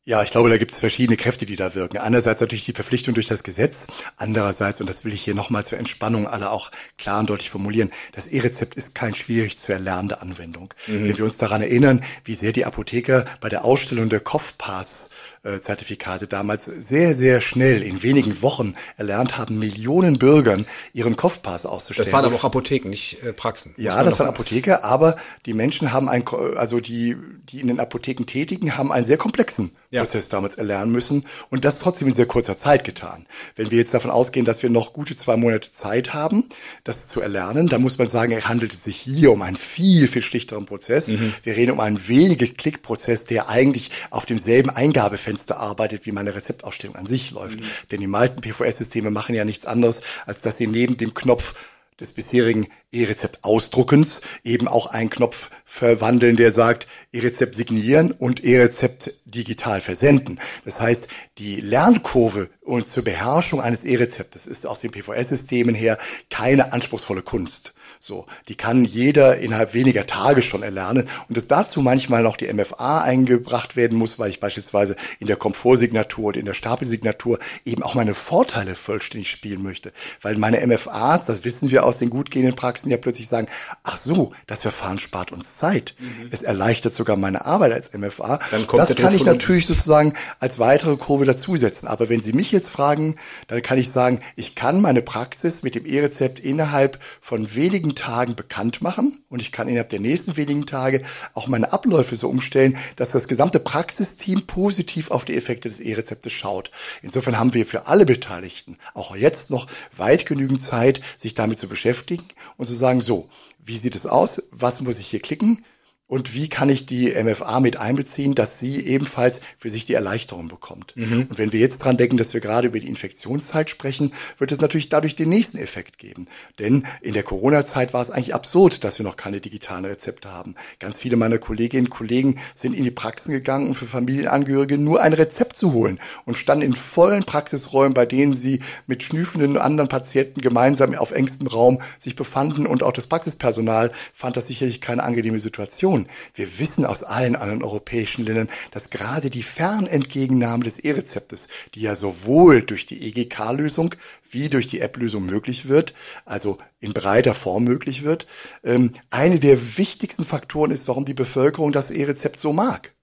Ja, 0.03 0.23
ich 0.23 0.31
glaube, 0.31 0.49
da 0.49 0.57
gibt 0.57 0.71
es 0.71 0.79
verschiedene 0.79 1.15
Kräfte, 1.15 1.45
die 1.45 1.55
da 1.55 1.75
wirken. 1.75 1.99
Einerseits 1.99 2.41
natürlich 2.41 2.65
die 2.65 2.73
Verpflichtung 2.73 3.13
durch 3.13 3.27
das 3.27 3.43
Gesetz, 3.43 3.85
andererseits, 4.17 4.81
und 4.81 4.89
das 4.89 5.05
will 5.05 5.13
ich 5.13 5.21
hier 5.21 5.35
nochmal 5.35 5.63
zur 5.63 5.77
Entspannung 5.77 6.25
alle 6.25 6.49
auch 6.49 6.71
klar 6.97 7.19
und 7.19 7.29
deutlich 7.29 7.51
formulieren, 7.51 7.91
das 8.13 8.25
E-Rezept 8.25 8.73
ist 8.73 8.95
kein 8.95 9.13
schwierig 9.13 9.59
zu 9.59 9.71
erlernende 9.71 10.21
Anwendung. 10.21 10.73
Mhm. 10.87 11.05
Wenn 11.05 11.17
wir 11.19 11.25
uns 11.25 11.37
daran 11.37 11.61
erinnern, 11.61 12.03
wie 12.23 12.33
sehr 12.33 12.51
die 12.51 12.65
Apotheker 12.65 13.25
bei 13.41 13.49
der 13.49 13.63
Ausstellung 13.63 14.09
der 14.09 14.21
Kopfpass 14.21 15.09
Zertifikate 15.43 16.27
damals 16.27 16.65
sehr, 16.65 17.15
sehr 17.15 17.41
schnell 17.41 17.81
in 17.81 18.03
wenigen 18.03 18.41
Wochen 18.43 18.75
erlernt 18.97 19.39
haben, 19.39 19.57
Millionen 19.57 20.19
Bürgern 20.19 20.67
ihren 20.93 21.15
Kopfpass 21.15 21.65
auszustellen. 21.65 22.05
Das 22.05 22.13
waren 22.13 22.25
aber 22.25 22.35
auch 22.35 22.43
Apotheken, 22.43 22.89
nicht 22.89 23.23
äh, 23.23 23.33
Praxen. 23.33 23.73
Ja, 23.75 24.03
das 24.03 24.19
waren 24.19 24.27
Apotheker, 24.27 24.83
aber 24.83 25.15
die 25.47 25.53
Menschen 25.53 25.93
haben 25.93 26.09
ein, 26.09 26.23
also 26.55 26.79
die, 26.79 27.17
die 27.49 27.59
in 27.59 27.67
den 27.67 27.79
Apotheken 27.79 28.25
tätigen, 28.25 28.77
haben 28.77 28.91
einen 28.91 29.05
sehr 29.05 29.17
komplexen 29.17 29.71
ja. 29.89 30.03
Prozess 30.03 30.29
damals 30.29 30.55
erlernen 30.55 30.91
müssen 30.91 31.25
und 31.49 31.65
das 31.65 31.79
trotzdem 31.79 32.07
in 32.07 32.13
sehr 32.13 32.27
kurzer 32.27 32.55
Zeit 32.55 32.83
getan. 32.83 33.25
Wenn 33.55 33.71
wir 33.71 33.79
jetzt 33.79 33.93
davon 33.95 34.11
ausgehen, 34.11 34.45
dass 34.45 34.61
wir 34.61 34.69
noch 34.69 34.93
gute 34.93 35.15
zwei 35.15 35.37
Monate 35.37 35.71
Zeit 35.71 36.13
haben, 36.13 36.45
das 36.83 37.07
zu 37.07 37.19
erlernen, 37.19 37.67
dann 37.67 37.81
muss 37.81 37.97
man 37.97 38.07
sagen, 38.07 38.31
es 38.31 38.47
handelt 38.47 38.73
es 38.73 38.83
sich 38.83 38.97
hier 38.97 39.31
um 39.31 39.41
einen 39.41 39.57
viel, 39.57 40.07
viel 40.07 40.21
schlichteren 40.21 40.65
Prozess. 40.65 41.07
Mhm. 41.07 41.33
Wir 41.43 41.55
reden 41.55 41.71
um 41.71 41.79
einen 41.79 42.07
wenige 42.07 42.47
Klickprozess, 42.47 43.25
der 43.25 43.49
eigentlich 43.49 43.89
auf 44.11 44.25
demselben 44.25 44.69
Eingabefeld 44.69 45.30
Zeitfenster 45.31 45.59
arbeitet, 45.59 46.05
wie 46.05 46.11
meine 46.11 46.35
Rezeptausstellung 46.35 46.95
an 46.95 47.07
sich 47.07 47.31
läuft. 47.31 47.59
Mhm. 47.59 47.65
Denn 47.91 48.01
die 48.01 48.07
meisten 48.07 48.41
PVS-Systeme 48.41 49.11
machen 49.11 49.35
ja 49.35 49.45
nichts 49.45 49.65
anderes, 49.65 50.01
als 50.25 50.41
dass 50.41 50.57
sie 50.57 50.67
neben 50.67 50.97
dem 50.97 51.13
Knopf 51.13 51.53
des 51.99 52.13
bisherigen 52.13 52.67
E-Rezept 52.91 53.43
ausdruckens 53.43 54.21
eben 54.43 54.67
auch 54.67 54.87
einen 54.87 55.11
Knopf 55.11 55.51
verwandeln, 55.65 56.35
der 56.35 56.51
sagt 56.51 56.87
E-Rezept 57.13 57.53
signieren 57.53 58.11
und 58.11 58.43
E-Rezept 58.43 59.13
digital 59.25 59.81
versenden. 59.81 60.39
Das 60.65 60.81
heißt, 60.81 61.07
die 61.37 61.61
Lernkurve 61.61 62.49
und 62.61 62.87
zur 62.87 63.03
Beherrschung 63.03 63.61
eines 63.61 63.83
E-Rezeptes 63.83 64.47
ist 64.47 64.65
aus 64.65 64.79
den 64.79 64.91
PVS-Systemen 64.91 65.75
her 65.75 65.97
keine 66.31 66.73
anspruchsvolle 66.73 67.21
Kunst. 67.21 67.73
So, 68.03 68.25
die 68.47 68.55
kann 68.55 68.83
jeder 68.83 69.37
innerhalb 69.37 69.75
weniger 69.75 70.07
Tage 70.07 70.41
schon 70.41 70.63
erlernen 70.63 71.07
und 71.29 71.37
dass 71.37 71.45
dazu 71.45 71.81
manchmal 71.81 72.23
noch 72.23 72.35
die 72.35 72.51
MFA 72.51 73.01
eingebracht 73.01 73.75
werden 73.75 73.95
muss, 73.95 74.17
weil 74.17 74.31
ich 74.31 74.39
beispielsweise 74.39 74.95
in 75.19 75.27
der 75.27 75.35
Komfortsignatur 75.35 76.29
und 76.29 76.37
in 76.37 76.47
der 76.47 76.55
Stapelsignatur 76.55 77.37
eben 77.63 77.83
auch 77.83 77.93
meine 77.93 78.15
Vorteile 78.15 78.73
vollständig 78.73 79.29
spielen 79.29 79.61
möchte, 79.61 79.91
weil 80.19 80.35
meine 80.37 80.65
MFAs, 80.65 81.27
das 81.27 81.43
wissen 81.43 81.69
wir 81.69 81.85
aus 81.85 81.99
den 81.99 82.09
gut 82.09 82.31
gehenden 82.31 82.55
Praxen 82.55 82.89
ja 82.89 82.97
plötzlich 82.97 83.27
sagen, 83.27 83.45
ach 83.83 83.97
so, 83.97 84.33
das 84.47 84.63
Verfahren 84.63 84.97
spart 84.97 85.31
uns 85.31 85.57
Zeit. 85.57 85.93
Mhm. 85.99 86.29
Es 86.31 86.41
erleichtert 86.41 86.95
sogar 86.95 87.17
meine 87.17 87.45
Arbeit 87.45 87.71
als 87.71 87.93
MFA. 87.95 88.39
Dann 88.49 88.65
kommt 88.65 88.81
das 88.81 88.95
kann 88.95 89.13
ich 89.13 89.25
natürlich 89.25 89.67
sozusagen 89.67 90.15
als 90.39 90.57
weitere 90.57 90.97
Kurve 90.97 91.25
dazusetzen. 91.25 91.87
Aber 91.87 92.09
wenn 92.09 92.21
Sie 92.21 92.33
mich 92.33 92.51
jetzt 92.51 92.71
fragen, 92.71 93.17
dann 93.45 93.61
kann 93.61 93.77
ich 93.77 93.91
sagen, 93.91 94.21
ich 94.35 94.55
kann 94.55 94.81
meine 94.81 95.03
Praxis 95.03 95.61
mit 95.61 95.75
dem 95.75 95.85
E-Rezept 95.85 96.39
innerhalb 96.39 96.97
von 97.21 97.53
wenigen 97.53 97.90
wenigen 97.91 97.95
Tagen 97.95 98.35
bekannt 98.35 98.81
machen 98.81 99.23
und 99.29 99.41
ich 99.41 99.51
kann 99.51 99.67
innerhalb 99.67 99.89
der 99.89 99.99
nächsten 99.99 100.37
wenigen 100.37 100.65
Tage 100.65 101.01
auch 101.33 101.47
meine 101.47 101.73
Abläufe 101.73 102.15
so 102.15 102.29
umstellen, 102.29 102.77
dass 102.95 103.11
das 103.11 103.27
gesamte 103.27 103.59
Praxisteam 103.59 104.47
positiv 104.47 105.11
auf 105.11 105.25
die 105.25 105.35
Effekte 105.35 105.69
des 105.69 105.79
E-Rezeptes 105.79 106.31
schaut. 106.31 106.71
Insofern 107.01 107.37
haben 107.37 107.53
wir 107.53 107.65
für 107.65 107.87
alle 107.87 108.05
Beteiligten 108.05 108.77
auch 108.93 109.15
jetzt 109.15 109.49
noch 109.49 109.67
weit 109.95 110.25
genügend 110.25 110.61
Zeit, 110.61 111.01
sich 111.17 111.33
damit 111.33 111.59
zu 111.59 111.67
beschäftigen 111.67 112.23
und 112.57 112.65
zu 112.65 112.73
sagen, 112.73 113.01
so, 113.01 113.29
wie 113.63 113.77
sieht 113.77 113.95
es 113.95 114.05
aus? 114.05 114.41
Was 114.51 114.81
muss 114.81 114.99
ich 114.99 115.07
hier 115.07 115.19
klicken? 115.19 115.63
Und 116.11 116.35
wie 116.35 116.49
kann 116.49 116.67
ich 116.67 116.85
die 116.85 117.13
MFA 117.23 117.61
mit 117.61 117.77
einbeziehen, 117.77 118.35
dass 118.35 118.59
sie 118.59 118.85
ebenfalls 118.85 119.39
für 119.57 119.69
sich 119.69 119.85
die 119.85 119.93
Erleichterung 119.93 120.49
bekommt. 120.49 120.91
Mhm. 120.97 121.27
Und 121.29 121.37
wenn 121.37 121.53
wir 121.53 121.61
jetzt 121.61 121.77
dran 121.77 121.95
denken, 121.95 122.17
dass 122.17 122.33
wir 122.33 122.41
gerade 122.41 122.67
über 122.67 122.81
die 122.81 122.89
Infektionszeit 122.89 123.69
sprechen, 123.69 124.11
wird 124.37 124.51
es 124.51 124.59
natürlich 124.59 124.89
dadurch 124.89 125.15
den 125.15 125.29
nächsten 125.29 125.57
Effekt 125.57 125.97
geben. 125.97 126.27
Denn 126.59 126.85
in 127.01 127.13
der 127.13 127.23
Corona-Zeit 127.23 127.93
war 127.93 128.01
es 128.01 128.11
eigentlich 128.11 128.35
absurd, 128.35 128.83
dass 128.83 128.99
wir 128.99 129.05
noch 129.05 129.15
keine 129.15 129.39
digitalen 129.39 129.85
Rezepte 129.85 130.33
haben. 130.33 130.55
Ganz 130.79 130.99
viele 130.99 131.15
meiner 131.15 131.37
Kolleginnen 131.37 131.85
und 131.85 131.91
Kollegen 131.91 132.41
sind 132.55 132.73
in 132.75 132.83
die 132.83 132.91
Praxen 132.91 133.31
gegangen, 133.31 133.69
um 133.69 133.75
für 133.75 133.85
Familienangehörige 133.85 134.77
nur 134.77 135.01
ein 135.01 135.13
Rezept 135.13 135.55
zu 135.55 135.71
holen 135.71 135.97
und 136.25 136.37
standen 136.37 136.65
in 136.65 136.73
vollen 136.73 137.23
Praxisräumen, 137.23 137.93
bei 137.93 138.05
denen 138.05 138.35
sie 138.35 138.59
mit 138.85 139.01
schnüfenden 139.01 139.55
anderen 139.55 139.87
Patienten 139.87 140.41
gemeinsam 140.41 140.93
auf 140.93 141.11
engstem 141.11 141.47
Raum 141.47 141.79
sich 141.97 142.17
befanden 142.17 142.67
und 142.67 142.83
auch 142.83 142.91
das 142.91 143.07
Praxispersonal 143.07 143.93
fand 144.11 144.35
das 144.35 144.47
sicherlich 144.47 144.81
keine 144.81 145.03
angenehme 145.03 145.39
Situation. 145.39 146.00
Situation. 146.01 146.07
Wir 146.33 146.59
wissen 146.59 146.85
aus 146.85 147.03
allen 147.03 147.35
anderen 147.35 147.63
europäischen 147.63 148.25
Ländern, 148.25 148.49
dass 148.71 148.89
gerade 148.89 149.29
die 149.29 149.43
Fernentgegennahme 149.43 150.63
des 150.63 150.79
E-Rezeptes, 150.79 151.47
die 151.75 151.81
ja 151.81 151.95
sowohl 151.95 152.61
durch 152.61 152.85
die 152.85 153.07
EGK-Lösung 153.07 153.95
wie 154.29 154.49
durch 154.49 154.67
die 154.67 154.79
App-Lösung 154.79 155.25
möglich 155.25 155.67
wird, 155.67 155.93
also 156.25 156.57
in 156.79 156.93
breiter 156.93 157.33
Form 157.33 157.63
möglich 157.63 158.03
wird, 158.03 158.27
ähm, 158.63 158.93
eine 159.09 159.39
der 159.39 159.77
wichtigsten 159.77 160.23
Faktoren 160.23 160.71
ist, 160.71 160.87
warum 160.87 161.05
die 161.05 161.13
Bevölkerung 161.13 161.71
das 161.71 161.91
E-Rezept 161.91 162.39
so 162.39 162.53
mag 162.53 162.93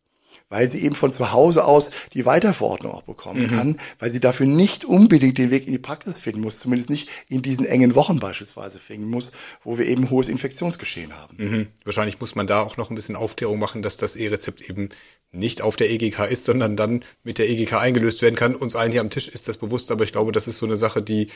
weil 0.48 0.68
sie 0.68 0.82
eben 0.84 0.94
von 0.94 1.12
zu 1.12 1.32
Hause 1.32 1.64
aus 1.64 1.90
die 2.14 2.24
Weiterverordnung 2.26 2.92
auch 2.92 3.02
bekommen 3.02 3.42
mhm. 3.42 3.48
kann, 3.48 3.76
weil 3.98 4.10
sie 4.10 4.20
dafür 4.20 4.46
nicht 4.46 4.84
unbedingt 4.84 5.38
den 5.38 5.50
Weg 5.50 5.66
in 5.66 5.72
die 5.72 5.78
Praxis 5.78 6.18
finden 6.18 6.40
muss, 6.40 6.60
zumindest 6.60 6.90
nicht 6.90 7.08
in 7.28 7.42
diesen 7.42 7.66
engen 7.66 7.94
Wochen 7.94 8.18
beispielsweise 8.18 8.78
finden 8.78 9.08
muss, 9.08 9.32
wo 9.62 9.78
wir 9.78 9.86
eben 9.86 10.10
hohes 10.10 10.28
Infektionsgeschehen 10.28 11.16
haben. 11.16 11.36
Mhm. 11.38 11.66
Wahrscheinlich 11.84 12.20
muss 12.20 12.34
man 12.34 12.46
da 12.46 12.62
auch 12.62 12.76
noch 12.76 12.90
ein 12.90 12.94
bisschen 12.94 13.16
Aufklärung 13.16 13.58
machen, 13.58 13.82
dass 13.82 13.96
das 13.96 14.16
E-Rezept 14.16 14.68
eben 14.68 14.88
nicht 15.30 15.60
auf 15.60 15.76
der 15.76 15.90
EGK 15.90 16.20
ist, 16.30 16.44
sondern 16.44 16.76
dann 16.76 17.00
mit 17.22 17.38
der 17.38 17.50
EGK 17.50 17.74
eingelöst 17.74 18.22
werden 18.22 18.36
kann. 18.36 18.54
Uns 18.54 18.76
allen 18.76 18.92
hier 18.92 19.02
am 19.02 19.10
Tisch 19.10 19.28
ist 19.28 19.48
das 19.48 19.58
bewusst, 19.58 19.90
aber 19.90 20.04
ich 20.04 20.12
glaube, 20.12 20.32
das 20.32 20.46
ist 20.46 20.58
so 20.58 20.66
eine 20.66 20.76
Sache, 20.76 21.02
die 21.02 21.28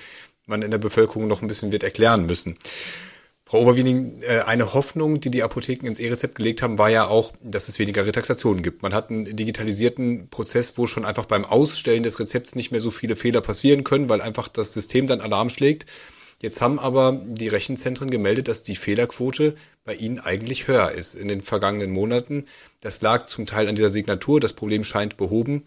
man 0.46 0.62
in 0.62 0.70
der 0.70 0.78
Bevölkerung 0.78 1.28
noch 1.28 1.42
ein 1.42 1.48
bisschen 1.48 1.72
wird 1.72 1.82
erklären 1.82 2.26
müssen. 2.26 2.56
Frau 3.52 3.60
Oberwiening, 3.60 4.22
äh, 4.22 4.40
eine 4.46 4.72
Hoffnung, 4.72 5.20
die 5.20 5.30
die 5.30 5.42
Apotheken 5.42 5.86
ins 5.86 6.00
E-Rezept 6.00 6.36
gelegt 6.36 6.62
haben, 6.62 6.78
war 6.78 6.88
ja 6.88 7.06
auch, 7.06 7.32
dass 7.42 7.68
es 7.68 7.78
weniger 7.78 8.06
Retaxationen 8.06 8.62
gibt. 8.62 8.82
Man 8.82 8.94
hat 8.94 9.10
einen 9.10 9.36
digitalisierten 9.36 10.28
Prozess, 10.30 10.78
wo 10.78 10.86
schon 10.86 11.04
einfach 11.04 11.26
beim 11.26 11.44
Ausstellen 11.44 12.02
des 12.02 12.18
Rezepts 12.18 12.54
nicht 12.54 12.72
mehr 12.72 12.80
so 12.80 12.90
viele 12.90 13.14
Fehler 13.14 13.42
passieren 13.42 13.84
können, 13.84 14.08
weil 14.08 14.22
einfach 14.22 14.48
das 14.48 14.72
System 14.72 15.06
dann 15.06 15.20
Alarm 15.20 15.50
schlägt. 15.50 15.84
Jetzt 16.40 16.62
haben 16.62 16.78
aber 16.78 17.20
die 17.22 17.48
Rechenzentren 17.48 18.08
gemeldet, 18.08 18.48
dass 18.48 18.62
die 18.62 18.74
Fehlerquote 18.74 19.54
bei 19.84 19.96
ihnen 19.96 20.18
eigentlich 20.18 20.66
höher 20.66 20.92
ist 20.92 21.12
in 21.12 21.28
den 21.28 21.42
vergangenen 21.42 21.90
Monaten. 21.90 22.46
Das 22.80 23.02
lag 23.02 23.26
zum 23.26 23.44
Teil 23.44 23.68
an 23.68 23.76
dieser 23.76 23.90
Signatur, 23.90 24.40
das 24.40 24.54
Problem 24.54 24.82
scheint 24.82 25.18
behoben. 25.18 25.66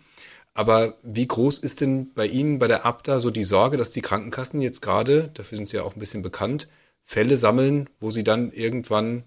Aber 0.55 0.95
wie 1.03 1.27
groß 1.27 1.59
ist 1.59 1.81
denn 1.81 2.13
bei 2.15 2.25
Ihnen, 2.25 2.57
bei 2.57 2.67
der 2.67 2.83
Abda, 2.83 3.19
so 3.19 3.29
die 3.29 3.43
Sorge, 3.43 3.77
dass 3.77 3.91
die 3.91 4.01
Krankenkassen 4.01 4.59
jetzt 4.59 4.81
gerade, 4.81 5.29
dafür 5.35 5.57
sind 5.57 5.69
sie 5.69 5.77
ja 5.77 5.83
auch 5.83 5.95
ein 5.95 5.99
bisschen 5.99 6.23
bekannt, 6.23 6.67
Fälle 7.05 7.37
sammeln, 7.37 7.87
wo 7.99 8.09
sie 8.09 8.23
dann 8.23 8.51
irgendwann 8.51 9.23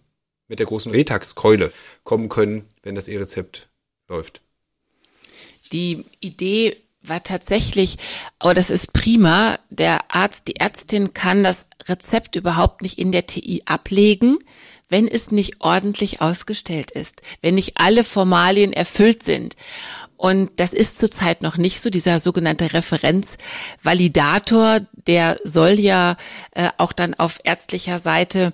mit 0.48 0.58
der 0.58 0.66
großen 0.66 0.90
Retax-Keule 0.90 1.72
kommen 2.02 2.28
können, 2.28 2.68
wenn 2.82 2.96
das 2.96 3.06
E-Rezept 3.06 3.68
läuft. 4.08 4.42
Die 5.72 6.04
Idee 6.20 6.76
war 7.02 7.22
tatsächlich, 7.22 7.96
aber 8.40 8.54
das 8.54 8.68
ist 8.68 8.92
prima, 8.92 9.58
der 9.70 10.12
Arzt, 10.14 10.48
die 10.48 10.56
Ärztin 10.56 11.14
kann 11.14 11.44
das 11.44 11.68
Rezept 11.84 12.34
überhaupt 12.34 12.82
nicht 12.82 12.98
in 12.98 13.12
der 13.12 13.26
TI 13.26 13.62
ablegen, 13.64 14.38
wenn 14.88 15.06
es 15.06 15.30
nicht 15.30 15.60
ordentlich 15.60 16.20
ausgestellt 16.20 16.90
ist, 16.90 17.22
wenn 17.42 17.54
nicht 17.54 17.74
alle 17.76 18.02
Formalien 18.02 18.72
erfüllt 18.72 19.22
sind. 19.22 19.56
Und 20.18 20.50
das 20.56 20.74
ist 20.74 20.98
zurzeit 20.98 21.40
noch 21.42 21.56
nicht 21.56 21.80
so. 21.80 21.88
Dieser 21.90 22.20
sogenannte 22.20 22.74
Referenzvalidator, 22.74 24.80
der 25.06 25.40
soll 25.44 25.80
ja 25.80 26.16
äh, 26.50 26.68
auch 26.76 26.92
dann 26.92 27.14
auf 27.14 27.38
ärztlicher 27.44 27.98
Seite 28.00 28.52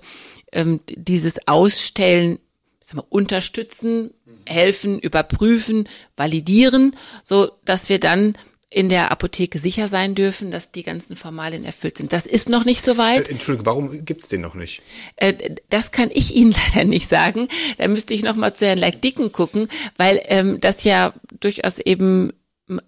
ähm, 0.53 0.79
dieses 0.87 1.45
Ausstellen 1.47 2.39
wir, 2.79 3.03
unterstützen, 3.09 4.11
helfen, 4.45 4.99
überprüfen, 4.99 5.83
validieren, 6.15 6.95
so 7.23 7.51
dass 7.65 7.89
wir 7.89 7.99
dann 7.99 8.37
in 8.75 8.89
der 8.89 9.09
Apotheke 9.09 9.57
sicher 9.57 9.87
sein 9.87 10.15
dürfen, 10.15 10.51
dass 10.51 10.73
die 10.73 10.83
ganzen 10.83 11.15
Formalien 11.15 11.63
erfüllt 11.63 11.97
sind. 11.97 12.11
Das 12.11 12.25
ist 12.25 12.49
noch 12.49 12.65
nicht 12.65 12.81
so 12.81 12.97
weit. 12.97 13.29
Äh, 13.29 13.31
Entschuldigung, 13.31 13.65
warum 13.65 14.03
gibt's 14.03 14.27
den 14.27 14.41
noch 14.41 14.53
nicht? 14.53 14.81
Äh, 15.15 15.55
das 15.69 15.91
kann 15.91 16.09
ich 16.11 16.35
Ihnen 16.35 16.53
leider 16.75 16.85
nicht 16.85 17.07
sagen. 17.07 17.47
Da 17.77 17.87
müsste 17.87 18.13
ich 18.13 18.23
noch 18.23 18.35
mal 18.35 18.53
zu 18.53 18.65
Herrn 18.65 18.77
Leik-Dicken 18.77 19.31
gucken, 19.31 19.69
weil 19.95 20.21
ähm, 20.25 20.59
das 20.59 20.83
ja 20.83 21.13
durchaus 21.39 21.79
eben 21.79 22.33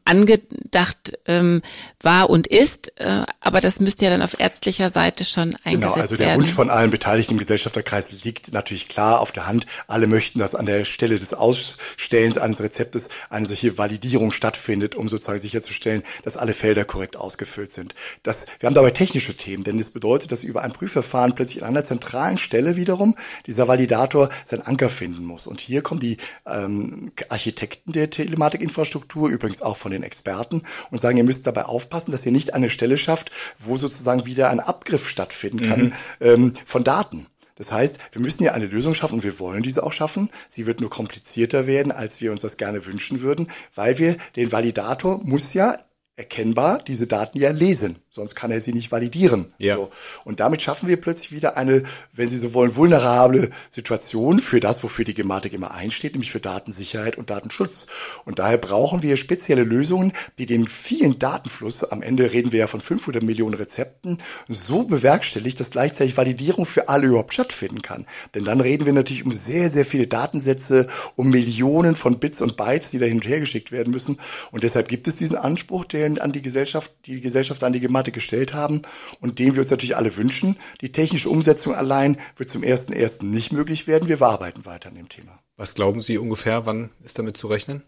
angedacht 0.05 1.19
ähm, 1.27 1.61
war 2.01 2.31
und 2.31 2.47
ist, 2.47 2.99
äh, 2.99 3.25
aber 3.41 3.61
das 3.61 3.79
müsste 3.79 4.05
ja 4.05 4.11
dann 4.11 4.23
auf 4.23 4.39
ärztlicher 4.39 4.89
Seite 4.89 5.23
schon 5.23 5.55
eingesetzt 5.63 5.65
werden. 5.65 5.81
Genau, 5.81 5.93
also 6.01 6.15
der 6.15 6.27
werden. 6.27 6.41
Wunsch 6.41 6.51
von 6.51 6.69
allen 6.71 6.89
Beteiligten 6.89 7.33
im 7.33 7.37
Gesellschafterkreis 7.37 8.23
liegt 8.23 8.53
natürlich 8.53 8.87
klar 8.87 9.21
auf 9.21 9.31
der 9.31 9.45
Hand. 9.45 9.67
Alle 9.87 10.07
möchten, 10.07 10.39
dass 10.39 10.55
an 10.55 10.65
der 10.65 10.83
Stelle 10.85 11.19
des 11.19 11.35
Ausstellens 11.35 12.39
eines 12.39 12.59
Rezeptes 12.59 13.09
eine 13.29 13.45
solche 13.45 13.77
Validierung 13.77 14.31
stattfindet, 14.31 14.95
um 14.95 15.09
sozusagen 15.09 15.39
sicherzustellen, 15.39 16.01
dass 16.23 16.37
alle 16.37 16.53
Felder 16.53 16.83
korrekt 16.83 17.15
ausgefüllt 17.15 17.71
sind. 17.71 17.93
Das, 18.23 18.47
wir 18.59 18.67
haben 18.67 18.75
dabei 18.75 18.91
technische 18.91 19.35
Themen, 19.35 19.63
denn 19.63 19.77
das 19.77 19.91
bedeutet, 19.91 20.31
dass 20.31 20.43
über 20.43 20.63
ein 20.63 20.71
Prüfverfahren 20.71 21.35
plötzlich 21.35 21.61
an 21.61 21.69
einer 21.69 21.85
zentralen 21.85 22.39
Stelle 22.39 22.77
wiederum 22.77 23.15
dieser 23.45 23.67
Validator 23.67 24.29
seinen 24.43 24.63
Anker 24.63 24.89
finden 24.89 25.23
muss. 25.23 25.45
Und 25.45 25.59
hier 25.59 25.83
kommen 25.83 25.99
die 25.99 26.17
ähm, 26.47 27.11
Architekten 27.29 27.91
der 27.91 28.09
Telematikinfrastruktur, 28.09 29.29
übrigens 29.29 29.61
auch 29.67 29.77
von 29.77 29.91
den 29.91 30.03
Experten 30.03 30.63
und 30.89 30.99
sagen, 30.99 31.17
ihr 31.17 31.23
müsst 31.23 31.45
dabei 31.45 31.65
aufpassen, 31.65 32.11
dass 32.11 32.25
ihr 32.25 32.31
nicht 32.31 32.53
eine 32.53 32.69
Stelle 32.69 32.97
schafft, 32.97 33.31
wo 33.59 33.77
sozusagen 33.77 34.25
wieder 34.25 34.49
ein 34.49 34.59
Abgriff 34.59 35.07
stattfinden 35.07 35.61
kann 35.61 35.81
mhm. 35.81 35.93
ähm, 36.21 36.53
von 36.65 36.83
Daten. 36.83 37.27
Das 37.55 37.71
heißt, 37.71 37.99
wir 38.11 38.21
müssen 38.21 38.43
hier 38.43 38.53
eine 38.53 38.67
Lösung 38.67 38.93
schaffen 38.93 39.15
und 39.15 39.23
wir 39.23 39.39
wollen 39.39 39.63
diese 39.63 39.83
auch 39.83 39.93
schaffen. 39.93 40.29
Sie 40.47 40.65
wird 40.65 40.79
nur 40.79 40.89
komplizierter 40.89 41.65
werden, 41.67 41.91
als 41.91 42.21
wir 42.21 42.31
uns 42.31 42.41
das 42.41 42.57
gerne 42.57 42.85
wünschen 42.85 43.21
würden, 43.21 43.47
weil 43.73 43.97
wir 43.97 44.17
den 44.35 44.51
Validator 44.51 45.19
muss 45.23 45.53
ja 45.53 45.75
erkennbar 46.15 46.79
diese 46.85 47.07
Daten 47.07 47.37
ja 47.37 47.51
lesen 47.51 47.97
sonst 48.17 48.35
kann 48.35 48.51
er 48.51 48.59
sie 48.59 48.73
nicht 48.73 48.91
validieren. 48.91 49.53
Ja. 49.57 49.75
So. 49.75 49.89
Und 50.25 50.41
damit 50.41 50.61
schaffen 50.61 50.89
wir 50.89 50.99
plötzlich 50.99 51.31
wieder 51.31 51.55
eine, 51.55 51.83
wenn 52.11 52.27
Sie 52.27 52.37
so 52.37 52.53
wollen, 52.53 52.75
vulnerable 52.75 53.49
Situation 53.69 54.39
für 54.41 54.59
das, 54.59 54.83
wofür 54.83 55.05
die 55.05 55.13
Gematik 55.13 55.53
immer 55.53 55.73
einsteht, 55.73 56.13
nämlich 56.13 56.31
für 56.31 56.41
Datensicherheit 56.41 57.17
und 57.17 57.29
Datenschutz. 57.29 57.87
Und 58.25 58.39
daher 58.39 58.57
brauchen 58.57 59.03
wir 59.03 59.15
spezielle 59.15 59.63
Lösungen, 59.63 60.11
die 60.37 60.45
den 60.45 60.67
vielen 60.67 61.19
Datenfluss, 61.19 61.83
am 61.85 62.01
Ende 62.01 62.33
reden 62.33 62.51
wir 62.51 62.59
ja 62.59 62.67
von 62.67 62.81
500 62.81 63.23
Millionen 63.23 63.53
Rezepten, 63.53 64.17
so 64.49 64.83
bewerkstelligt, 64.83 65.59
dass 65.59 65.69
gleichzeitig 65.69 66.17
Validierung 66.17 66.65
für 66.65 66.89
alle 66.89 67.07
überhaupt 67.07 67.33
stattfinden 67.33 67.81
kann. 67.81 68.05
Denn 68.35 68.43
dann 68.43 68.59
reden 68.59 68.85
wir 68.85 68.93
natürlich 68.93 69.23
um 69.25 69.31
sehr, 69.31 69.69
sehr 69.69 69.85
viele 69.85 70.07
Datensätze, 70.07 70.87
um 71.15 71.29
Millionen 71.29 71.95
von 71.95 72.19
Bits 72.19 72.41
und 72.41 72.57
Bytes, 72.57 72.89
die 72.91 72.99
da 72.99 73.05
hin 73.05 73.17
und 73.17 73.27
her 73.27 73.39
geschickt 73.39 73.71
werden 73.71 73.91
müssen. 73.91 74.19
Und 74.51 74.63
deshalb 74.63 74.89
gibt 74.89 75.07
es 75.07 75.17
diesen 75.17 75.37
Anspruch, 75.37 75.85
den 75.85 76.19
an 76.19 76.31
die 76.31 76.41
Gesellschaft, 76.41 76.91
die 77.05 77.21
Gesellschaft 77.21 77.63
an 77.63 77.73
die 77.73 77.79
Gematik 77.79 78.06
Formate 78.07 78.11
gestellt 78.11 78.53
haben 78.53 78.81
und 79.19 79.39
den 79.39 79.55
wir 79.55 79.61
uns 79.61 79.71
natürlich 79.71 79.95
alle 79.95 80.15
wünschen. 80.15 80.57
Die 80.81 80.91
technische 80.91 81.29
Umsetzung 81.29 81.73
allein 81.73 82.17
wird 82.35 82.49
zum 82.49 82.63
ersten 82.63 82.93
ersten 82.93 83.29
nicht 83.29 83.51
möglich 83.51 83.87
werden. 83.87 84.07
Wir 84.07 84.21
arbeiten 84.21 84.65
weiter 84.65 84.89
an 84.89 84.95
dem 84.95 85.09
Thema. 85.09 85.39
Was 85.57 85.73
glauben 85.73 86.01
Sie 86.01 86.17
ungefähr, 86.17 86.65
wann 86.65 86.89
ist 87.03 87.19
damit 87.19 87.37
zu 87.37 87.47
rechnen? 87.47 87.83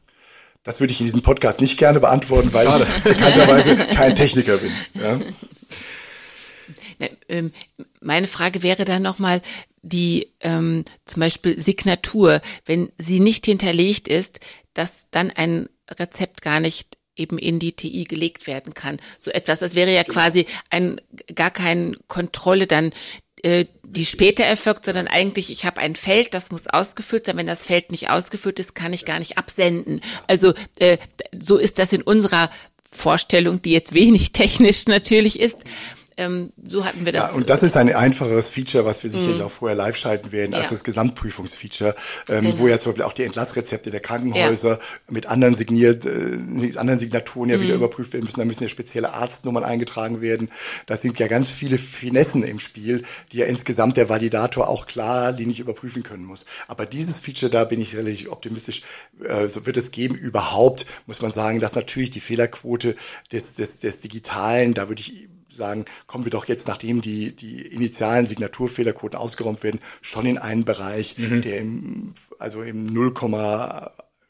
Das 0.63 0.79
würde 0.79 0.91
ich 0.91 0.99
in 0.99 1.05
diesem 1.05 1.21
Podcast 1.21 1.61
nicht 1.61 1.77
gerne 1.77 1.99
beantworten, 1.99 2.51
weil 2.53 2.65
Schade. 2.65 2.87
ich 2.97 3.03
bekannterweise 3.03 3.77
kein 3.95 4.15
Techniker 4.15 4.57
bin. 4.57 4.71
Ja? 4.93 5.19
Ähm, 7.29 7.49
meine 8.01 8.27
Frage 8.27 8.61
wäre 8.61 8.83
dann 8.83 9.01
nochmal 9.01 9.41
die 9.81 10.33
ähm, 10.41 10.83
zum 11.05 11.21
Beispiel 11.21 11.61
Signatur, 11.61 12.41
wenn 12.65 12.91
sie 12.97 13.21
nicht 13.21 13.45
hinterlegt 13.45 14.09
ist, 14.09 14.41
dass 14.73 15.07
dann 15.09 15.31
ein 15.31 15.69
Rezept 15.89 16.41
gar 16.41 16.59
nicht 16.59 16.98
eben 17.19 17.37
in 17.37 17.59
die 17.59 17.73
TI 17.73 18.05
gelegt 18.05 18.47
werden 18.47 18.73
kann. 18.73 18.97
So 19.17 19.31
etwas, 19.31 19.59
das 19.59 19.75
wäre 19.75 19.93
ja 19.93 20.03
quasi 20.03 20.45
ein 20.69 20.99
gar 21.35 21.51
keine 21.51 21.95
Kontrolle 22.07 22.67
dann 22.67 22.91
äh, 23.43 23.65
die 23.83 24.05
später 24.05 24.43
erfolgt, 24.43 24.85
sondern 24.85 25.07
eigentlich, 25.07 25.49
ich 25.49 25.65
habe 25.65 25.81
ein 25.81 25.95
Feld, 25.95 26.33
das 26.33 26.51
muss 26.51 26.67
ausgefüllt 26.67 27.25
sein. 27.25 27.37
Wenn 27.37 27.47
das 27.47 27.63
Feld 27.63 27.89
nicht 27.89 28.09
ausgefüllt 28.09 28.59
ist, 28.59 28.75
kann 28.75 28.93
ich 28.93 29.05
gar 29.05 29.17
nicht 29.17 29.37
absenden. 29.37 30.01
Also 30.27 30.53
äh, 30.77 30.97
so 31.37 31.57
ist 31.57 31.79
das 31.79 31.93
in 31.93 32.01
unserer 32.01 32.49
Vorstellung, 32.91 33.61
die 33.61 33.71
jetzt 33.71 33.93
wenig 33.93 34.31
technisch 34.33 34.87
natürlich 34.87 35.39
ist. 35.39 35.63
Ähm, 36.19 36.51
so 36.61 36.83
hatten 36.83 37.05
wir 37.05 37.13
das. 37.13 37.31
Ja, 37.31 37.37
und 37.37 37.49
das 37.49 37.63
ist 37.63 37.77
ein 37.77 37.95
einfacheres 37.95 38.49
Feature, 38.49 38.83
was 38.83 39.03
wir 39.03 39.09
sicherlich 39.09 39.39
mm. 39.39 39.43
auch 39.43 39.51
vorher 39.51 39.77
live 39.77 39.95
schalten 39.95 40.33
werden, 40.33 40.53
als 40.53 40.65
ja. 40.65 40.71
das 40.71 40.83
Gesamtprüfungsfeature, 40.83 41.95
ähm, 42.27 42.41
genau. 42.41 42.59
wo 42.59 42.67
ja 42.67 42.77
zum 42.77 42.91
Beispiel 42.91 43.05
auch 43.05 43.13
die 43.13 43.23
Entlassrezepte 43.23 43.89
der 43.89 44.01
Krankenhäuser 44.01 44.71
ja. 44.71 44.79
mit 45.07 45.27
anderen 45.27 45.55
signiert, 45.55 46.05
äh, 46.05 46.77
anderen 46.77 46.99
Signaturen 46.99 47.49
ja 47.49 47.57
mm. 47.57 47.61
wieder 47.61 47.75
überprüft 47.75 48.11
werden 48.11 48.25
müssen. 48.25 48.41
Da 48.41 48.45
müssen 48.45 48.63
ja 48.63 48.69
spezielle 48.69 49.13
Arztnummern 49.13 49.63
eingetragen 49.63 50.19
werden. 50.19 50.49
Da 50.87 50.97
sind 50.97 51.17
ja 51.19 51.27
ganz 51.27 51.49
viele 51.49 51.77
Finessen 51.77 52.43
im 52.43 52.59
Spiel, 52.59 53.03
die 53.31 53.37
ja 53.37 53.45
insgesamt 53.45 53.95
der 53.95 54.09
Validator 54.09 54.67
auch 54.67 54.87
klar 54.87 55.31
linig 55.31 55.61
überprüfen 55.61 56.03
können 56.03 56.25
muss. 56.25 56.45
Aber 56.67 56.85
dieses 56.85 57.17
Feature, 57.17 57.49
da 57.49 57.63
bin 57.63 57.79
ich 57.79 57.95
relativ 57.95 58.29
optimistisch, 58.29 58.81
äh, 59.23 59.47
so 59.47 59.65
wird 59.65 59.77
es 59.77 59.91
geben. 59.91 60.15
Überhaupt 60.15 60.85
muss 61.05 61.21
man 61.21 61.31
sagen, 61.31 61.61
dass 61.61 61.75
natürlich 61.75 62.09
die 62.09 62.19
Fehlerquote 62.19 62.95
des, 63.31 63.53
des, 63.55 63.79
des 63.79 64.01
Digitalen, 64.01 64.73
da 64.73 64.89
würde 64.89 64.99
ich 64.99 65.29
sagen, 65.59 65.85
kommen 66.07 66.25
wir 66.25 66.31
doch 66.31 66.47
jetzt, 66.47 66.67
nachdem 66.67 67.01
die, 67.01 67.35
die 67.35 67.61
initialen 67.61 68.25
Signaturfehlerquoten 68.25 69.19
ausgeräumt 69.19 69.61
werden, 69.63 69.79
schon 70.01 70.25
in 70.25 70.37
einen 70.37 70.65
Bereich, 70.65 71.17
mhm. 71.17 71.41
der 71.41 71.59
im, 71.59 72.13
also 72.39 72.63
im 72.63 72.85
0, 72.85 73.13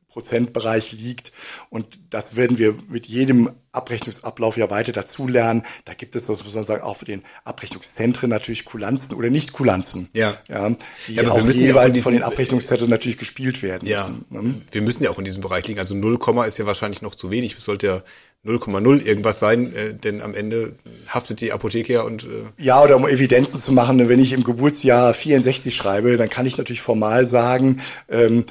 Prozentbereich 0.10 0.92
liegt. 0.92 1.32
Und 1.70 2.00
das 2.10 2.36
werden 2.36 2.58
wir 2.58 2.76
mit 2.89 3.06
jedem 3.06 3.52
Abrechnungsablauf 3.72 4.58
ja 4.58 4.70
weiter 4.70 4.92
dazulernen. 4.92 5.63
Da 5.86 5.94
gibt 5.94 6.15
es, 6.15 6.26
das 6.26 6.44
muss 6.44 6.56
man 6.56 6.65
sagen, 6.65 6.82
auch 6.82 6.98
für 6.98 7.06
den 7.06 7.22
Abrechnungszentren 7.46 8.30
natürlich 8.30 8.65
Kulanzen 8.65 9.15
oder 9.15 9.30
nicht 9.30 9.54
Kulanzen. 9.54 10.10
Ja. 10.13 10.36
ja 10.48 10.76
die 11.08 11.13
Ja, 11.13 11.30
auch 11.30 11.44
müssen 11.44 11.62
ja 11.62 11.76
auch 11.76 11.84
jeweils 11.84 12.00
von 12.00 12.13
den 12.13 12.24
Abrechnungszentren 12.24 12.89
natürlich 12.89 13.20
gespielt 13.20 13.62
werden 13.62 13.88
Ja, 13.88 14.08
müssen. 14.08 14.26
ne? 14.30 14.62
wir 14.72 14.82
müssen 14.82 15.04
ja 15.04 15.12
auch 15.12 15.20
in 15.20 15.26
diesem 15.26 15.42
Bereich 15.42 15.68
liegen. 15.68 15.80
Also 15.80 15.94
0, 15.94 16.20
ist 16.48 16.58
ja 16.58 16.65
wahrscheinlich 16.65 17.04
noch 17.04 17.13
zu 17.13 17.30
wenig. 17.30 17.56
Es 17.56 17.63
sollte 17.63 17.88
ja 17.88 18.02
0,0 18.45 19.06
irgendwas 19.06 19.39
sein, 19.39 19.73
äh, 19.75 19.93
denn 19.93 20.21
am 20.21 20.34
Ende 20.34 20.75
haftet 21.08 21.41
die 21.41 21.52
Apotheke 21.52 21.93
ja 21.93 22.02
und 22.04 22.23
äh, 22.23 22.28
Ja, 22.63 22.82
oder 22.82 22.95
um 22.95 23.08
Evidenzen 23.08 23.60
zu 23.60 23.73
machen, 23.73 24.08
wenn 24.08 24.19
ich 24.19 24.32
im 24.34 24.43
Geburtsjahr 24.43 25.13
64 25.13 25.75
schreibe, 25.75 26.15
dann 26.15 26.30
kann 26.30 26.45
ich 26.45 26.58
natürlich 26.58 26.82
formal 26.82 27.25
sagen, 27.25 27.82
ähm, 28.08 28.45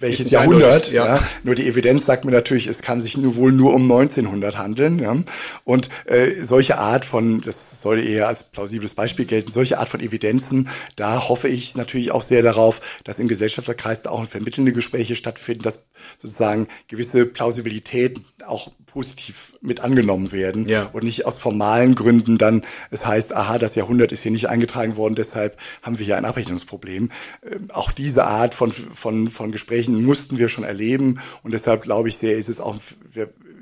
welches 0.00 0.26
nicht 0.26 0.32
Jahrhundert. 0.32 0.90
ja. 0.90 1.16
Ja. 1.16 1.22
Nur 1.42 1.54
die 1.54 1.66
Evidenz 1.66 2.06
sagt 2.06 2.24
mir 2.24 2.30
natürlich, 2.30 2.66
es 2.66 2.82
kann 2.82 3.00
sich 3.00 3.16
nur 3.16 3.36
wohl 3.36 3.52
nur 3.52 3.74
um 3.74 3.82
1900 3.82 4.58
handeln. 4.58 4.98
Ja. 4.98 5.16
Und 5.64 5.88
äh, 6.06 6.34
solche 6.34 6.78
Art 6.78 7.04
von, 7.04 7.40
das 7.40 7.82
soll 7.82 7.98
eher 7.98 8.28
als 8.28 8.44
plausibles 8.50 8.94
Beispiel 8.94 9.24
gelten, 9.24 9.52
solche 9.52 9.78
Art 9.78 9.88
von 9.88 10.00
Evidenzen, 10.00 10.68
da 10.96 11.28
hoffe 11.28 11.48
ich 11.48 11.76
natürlich 11.76 12.12
auch 12.12 12.22
sehr 12.22 12.42
darauf, 12.42 13.00
dass 13.04 13.18
im 13.18 13.28
Gesellschafterkreis 13.28 14.02
da 14.02 14.10
auch 14.10 14.26
vermittelnde 14.26 14.72
Gespräche 14.72 15.16
stattfinden, 15.16 15.62
dass 15.62 15.86
sozusagen 16.18 16.68
gewisse 16.88 17.26
Plausibilität 17.26 18.20
auch 18.46 18.70
positiv 18.86 19.54
mit 19.60 19.80
angenommen 19.80 20.32
werden 20.32 20.66
Ja. 20.68 20.88
und 20.92 21.04
nicht 21.04 21.26
aus 21.26 21.38
formalen 21.38 21.94
Gründen 21.94 22.38
dann, 22.38 22.62
es 22.90 23.06
heißt, 23.06 23.34
aha, 23.34 23.58
das 23.58 23.74
Jahrhundert 23.74 24.12
ist 24.12 24.22
hier 24.22 24.32
nicht 24.32 24.48
eingetragen 24.48 24.96
worden, 24.96 25.14
deshalb 25.14 25.56
haben 25.82 25.98
wir 25.98 26.06
hier 26.06 26.16
ein 26.16 26.24
Abrechnungsproblem. 26.24 27.10
Ähm, 27.48 27.70
auch 27.72 27.92
diese 27.92 28.24
Art 28.24 28.54
von, 28.54 28.72
von, 28.72 29.28
von 29.28 29.52
Gesprächen 29.52 30.04
mussten 30.04 30.38
wir 30.38 30.48
schon 30.48 30.64
erleben 30.64 31.20
und 31.42 31.52
deshalb 31.52 31.82
glaube 31.82 32.08
ich 32.08 32.16
sehr, 32.18 32.36
ist 32.36 32.48
es 32.48 32.60
auch 32.60 32.76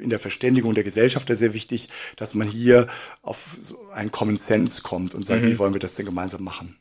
in 0.00 0.10
der 0.10 0.18
Verständigung 0.18 0.74
der 0.74 0.84
Gesellschaft 0.84 1.28
sehr 1.28 1.54
wichtig, 1.54 1.88
dass 2.16 2.34
man 2.34 2.48
hier 2.48 2.86
auf 3.22 3.56
so 3.60 3.76
einen 3.92 4.10
Common 4.12 4.36
Sense 4.36 4.82
kommt 4.82 5.14
und 5.14 5.26
sagt, 5.26 5.42
wie 5.44 5.58
wollen 5.58 5.72
wir 5.74 5.80
das 5.80 5.94
denn 5.96 6.06
gemeinsam 6.06 6.44
machen? 6.44 6.78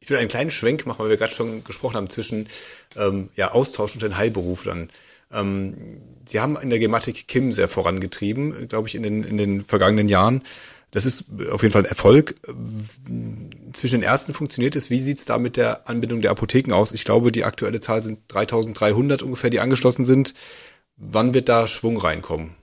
Ich 0.00 0.10
will 0.10 0.18
einen 0.18 0.28
kleinen 0.28 0.50
Schwenk 0.50 0.84
machen, 0.84 0.98
weil 0.98 1.08
wir 1.10 1.16
gerade 1.16 1.32
schon 1.32 1.64
gesprochen 1.64 1.96
haben 1.96 2.10
zwischen 2.10 2.46
ähm, 2.96 3.30
ja, 3.36 3.52
Austausch 3.52 3.94
und 3.94 4.02
den 4.02 4.18
Heilberuflern. 4.18 4.90
Ähm, 5.34 5.74
Sie 6.26 6.40
haben 6.40 6.56
in 6.56 6.70
der 6.70 6.78
Gematik 6.78 7.28
Kim 7.28 7.52
sehr 7.52 7.68
vorangetrieben, 7.68 8.68
glaube 8.68 8.88
ich, 8.88 8.94
in 8.94 9.02
den, 9.02 9.24
in 9.24 9.36
den 9.36 9.62
vergangenen 9.62 10.08
Jahren. 10.08 10.42
Das 10.90 11.04
ist 11.04 11.24
auf 11.50 11.62
jeden 11.62 11.72
Fall 11.72 11.82
ein 11.82 11.88
Erfolg. 11.88 12.36
Zwischen 13.72 14.00
den 14.00 14.08
Ärzten 14.08 14.32
funktioniert 14.32 14.76
es. 14.76 14.90
Wie 14.90 15.00
sieht's 15.00 15.24
da 15.24 15.38
mit 15.38 15.56
der 15.56 15.88
Anbindung 15.88 16.22
der 16.22 16.30
Apotheken 16.30 16.72
aus? 16.72 16.92
Ich 16.92 17.04
glaube, 17.04 17.32
die 17.32 17.44
aktuelle 17.44 17.80
Zahl 17.80 18.00
sind 18.00 18.20
3300 18.28 19.22
ungefähr, 19.22 19.50
die 19.50 19.60
angeschlossen 19.60 20.06
sind. 20.06 20.34
Wann 20.96 21.34
wird 21.34 21.48
da 21.48 21.66
Schwung 21.66 21.96
reinkommen? 21.96 22.54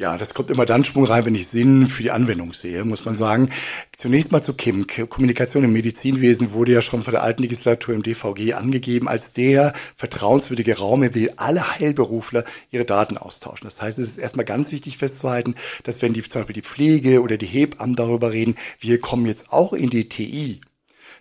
Ja, 0.00 0.16
das 0.16 0.32
kommt 0.32 0.48
immer 0.52 0.64
dann 0.64 0.84
Schwung 0.84 1.02
rein, 1.06 1.26
wenn 1.26 1.34
ich 1.34 1.48
Sinn 1.48 1.88
für 1.88 2.04
die 2.04 2.12
Anwendung 2.12 2.52
sehe, 2.52 2.84
muss 2.84 3.04
man 3.04 3.16
sagen. 3.16 3.50
Zunächst 3.96 4.30
mal 4.30 4.40
zu 4.40 4.54
KIM. 4.54 4.86
Kommunikation 4.86 5.64
im 5.64 5.72
Medizinwesen 5.72 6.52
wurde 6.52 6.70
ja 6.70 6.82
schon 6.82 7.02
von 7.02 7.14
der 7.14 7.24
alten 7.24 7.42
Legislatur 7.42 7.96
im 7.96 8.04
DVG 8.04 8.52
angegeben 8.52 9.08
als 9.08 9.32
der 9.32 9.72
vertrauenswürdige 9.96 10.78
Raum, 10.78 11.02
in 11.02 11.10
dem 11.10 11.30
alle 11.36 11.80
Heilberufler 11.80 12.44
ihre 12.70 12.84
Daten 12.84 13.18
austauschen. 13.18 13.64
Das 13.64 13.82
heißt, 13.82 13.98
es 13.98 14.10
ist 14.10 14.18
erstmal 14.18 14.44
ganz 14.44 14.70
wichtig 14.70 14.98
festzuhalten, 14.98 15.56
dass 15.82 16.00
wenn 16.00 16.12
die, 16.12 16.22
zum 16.22 16.42
Beispiel 16.42 16.54
die 16.54 16.62
Pflege 16.62 17.20
oder 17.20 17.36
die 17.36 17.46
Hebammen 17.46 17.96
darüber 17.96 18.30
reden, 18.30 18.54
wir 18.78 19.00
kommen 19.00 19.26
jetzt 19.26 19.52
auch 19.52 19.72
in 19.72 19.90
die 19.90 20.08
TI, 20.08 20.60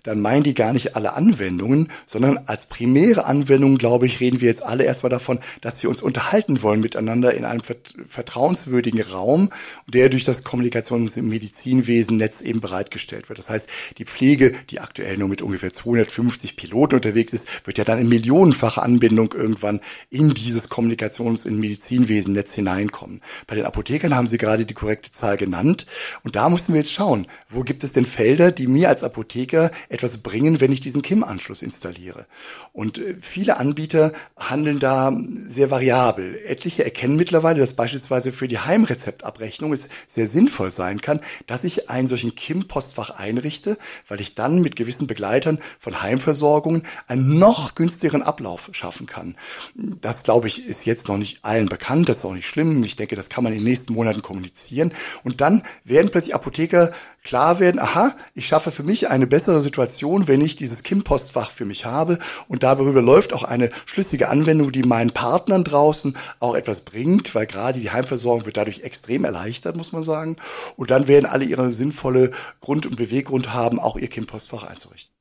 dann 0.07 0.21
meinen 0.21 0.43
die 0.43 0.53
gar 0.53 0.73
nicht 0.73 0.95
alle 0.95 1.13
Anwendungen, 1.13 1.89
sondern 2.05 2.37
als 2.45 2.67
primäre 2.67 3.25
Anwendung, 3.25 3.77
glaube 3.77 4.05
ich, 4.05 4.19
reden 4.19 4.41
wir 4.41 4.47
jetzt 4.47 4.63
alle 4.63 4.83
erstmal 4.83 5.09
davon, 5.09 5.39
dass 5.61 5.83
wir 5.83 5.89
uns 5.89 6.01
unterhalten 6.01 6.61
wollen 6.63 6.79
miteinander 6.79 7.33
in 7.33 7.45
einem 7.45 7.61
vert 7.61 7.93
vertrauenswürdigen 8.07 9.01
Raum, 9.01 9.49
der 9.85 10.09
durch 10.09 10.23
das 10.23 10.45
Kommunikations- 10.45 11.17
im 11.17 11.29
Medizinwesen-Netz 11.29 12.41
eben 12.41 12.61
bereitgestellt 12.61 13.29
wird. 13.29 13.39
Das 13.39 13.49
heißt, 13.49 13.69
die 13.97 14.05
Pflege, 14.05 14.53
die 14.69 14.79
aktuell 14.79 15.17
nur 15.17 15.27
mit 15.27 15.41
ungefähr 15.41 15.73
250 15.73 16.55
Piloten 16.55 16.95
unterwegs 16.95 17.33
ist, 17.33 17.67
wird 17.67 17.77
ja 17.77 17.83
dann 17.83 17.99
in 17.99 18.07
millionenfache 18.07 18.81
Anbindung 18.81 19.33
irgendwann 19.33 19.81
in 20.09 20.33
dieses 20.33 20.69
Kommunikations- 20.69 21.45
im 21.45 21.59
Medizinwesen-Netz 21.59 22.53
hineinkommen. 22.53 23.21
Bei 23.45 23.55
den 23.55 23.65
Apothekern 23.65 24.15
haben 24.15 24.27
Sie 24.27 24.37
gerade 24.37 24.65
die 24.65 24.73
korrekte 24.73 25.11
Zahl 25.11 25.37
genannt. 25.37 25.85
Und 26.23 26.35
da 26.35 26.49
müssen 26.49 26.73
wir 26.73 26.81
jetzt 26.81 26.93
schauen, 26.93 27.27
wo 27.49 27.63
gibt 27.63 27.83
es 27.83 27.91
denn 27.93 28.05
Felder, 28.05 28.51
die 28.51 28.67
mir 28.67 28.89
als 28.89 29.03
Apotheker 29.03 29.69
etwas 29.97 30.19
bringen, 30.19 30.61
wenn 30.61 30.71
ich 30.71 30.79
diesen 30.79 31.01
KIM-Anschluss 31.01 31.61
installiere. 31.61 32.27
Und 32.71 32.99
äh, 32.99 33.15
viele 33.19 33.57
Anbieter 33.57 34.11
handeln 34.37 34.79
da 34.79 35.11
sehr 35.33 35.71
variabel. 35.71 36.39
Etliche 36.45 36.85
erkennen 36.85 37.15
mittlerweile, 37.15 37.59
dass 37.59 37.73
beispielsweise 37.73 38.31
für 38.31 38.47
die 38.47 38.59
Heimrezeptabrechnung 38.59 39.73
es 39.73 39.89
sehr 40.05 40.27
sinnvoll 40.27 40.71
sein 40.71 41.01
kann, 41.01 41.19
dass 41.47 41.63
ich 41.63 41.89
einen 41.89 42.07
solchen 42.07 42.35
KIM-Postfach 42.35 43.11
einrichte, 43.11 43.77
weil 44.07 44.21
ich 44.21 44.35
dann 44.35 44.61
mit 44.61 44.75
gewissen 44.75 45.07
Begleitern 45.07 45.59
von 45.79 46.01
Heimversorgungen 46.01 46.83
einen 47.07 47.39
noch 47.39 47.75
günstigeren 47.75 48.21
Ablauf 48.21 48.69
schaffen 48.73 49.07
kann. 49.07 49.35
Das, 49.75 50.23
glaube 50.23 50.47
ich, 50.47 50.65
ist 50.65 50.85
jetzt 50.85 51.07
noch 51.07 51.17
nicht 51.17 51.43
allen 51.43 51.67
bekannt. 51.67 52.09
Das 52.09 52.17
ist 52.17 52.25
auch 52.25 52.33
nicht 52.33 52.47
schlimm. 52.47 52.83
Ich 52.83 52.95
denke, 52.95 53.15
das 53.15 53.29
kann 53.29 53.43
man 53.43 53.53
in 53.53 53.59
den 53.59 53.67
nächsten 53.67 53.93
Monaten 53.93 54.21
kommunizieren. 54.21 54.93
Und 55.23 55.41
dann 55.41 55.63
werden 55.83 56.11
plötzlich 56.11 56.35
Apotheker 56.35 56.91
klar 57.23 57.59
werden, 57.59 57.79
aha, 57.79 58.15
ich 58.33 58.47
schaffe 58.47 58.71
für 58.71 58.83
mich 58.83 59.09
eine 59.09 59.27
bessere 59.27 59.59
Situation, 59.61 59.76
wenn 59.77 60.41
ich 60.41 60.55
dieses 60.55 60.83
KIM-Postfach 60.83 61.51
für 61.51 61.65
mich 61.65 61.85
habe 61.85 62.19
und 62.47 62.63
darüber 62.63 63.01
läuft 63.01 63.33
auch 63.33 63.43
eine 63.43 63.69
schlüssige 63.85 64.29
Anwendung, 64.29 64.71
die 64.71 64.83
meinen 64.83 65.11
Partnern 65.11 65.63
draußen 65.63 66.17
auch 66.39 66.55
etwas 66.55 66.81
bringt, 66.81 67.33
weil 67.35 67.45
gerade 67.45 67.79
die 67.79 67.91
Heimversorgung 67.91 68.45
wird 68.45 68.57
dadurch 68.57 68.81
extrem 68.81 69.23
erleichtert, 69.23 69.75
muss 69.75 69.91
man 69.91 70.03
sagen. 70.03 70.37
Und 70.75 70.91
dann 70.91 71.07
werden 71.07 71.25
alle 71.25 71.45
ihre 71.45 71.71
sinnvolle 71.71 72.31
Grund- 72.59 72.85
und 72.85 72.95
Beweggrund 72.95 73.53
haben, 73.53 73.79
auch 73.79 73.97
ihr 73.97 74.07
KIM-Postfach 74.07 74.63
einzurichten. 74.63 75.13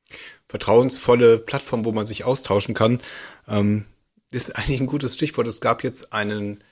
Vertrauensvolle 0.49 1.39
Plattform, 1.39 1.85
wo 1.85 1.93
man 1.93 2.07
sich 2.07 2.25
austauschen 2.25 2.75
kann, 2.75 3.01
ähm, 3.49 3.85
ist 4.31 4.57
eigentlich 4.57 4.81
ein 4.81 4.87
gutes 4.87 5.15
Stichwort. 5.15 5.47
Es 5.47 5.61
gab 5.61 5.85
jetzt 5.85 6.13
einen 6.13 6.63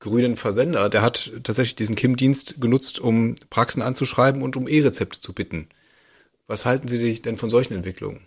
grünen 0.00 0.36
Versender, 0.36 0.90
der 0.90 1.02
hat 1.02 1.32
tatsächlich 1.42 1.76
diesen 1.76 1.96
KIM-Dienst 1.96 2.60
genutzt, 2.60 2.98
um 2.98 3.36
Praxen 3.50 3.82
anzuschreiben 3.82 4.42
und 4.42 4.56
um 4.56 4.68
E-Rezepte 4.68 5.18
zu 5.18 5.32
bitten. 5.32 5.68
Was 6.46 6.64
halten 6.64 6.88
Sie 6.88 7.20
denn 7.22 7.36
von 7.36 7.50
solchen 7.50 7.74
Entwicklungen? 7.74 8.20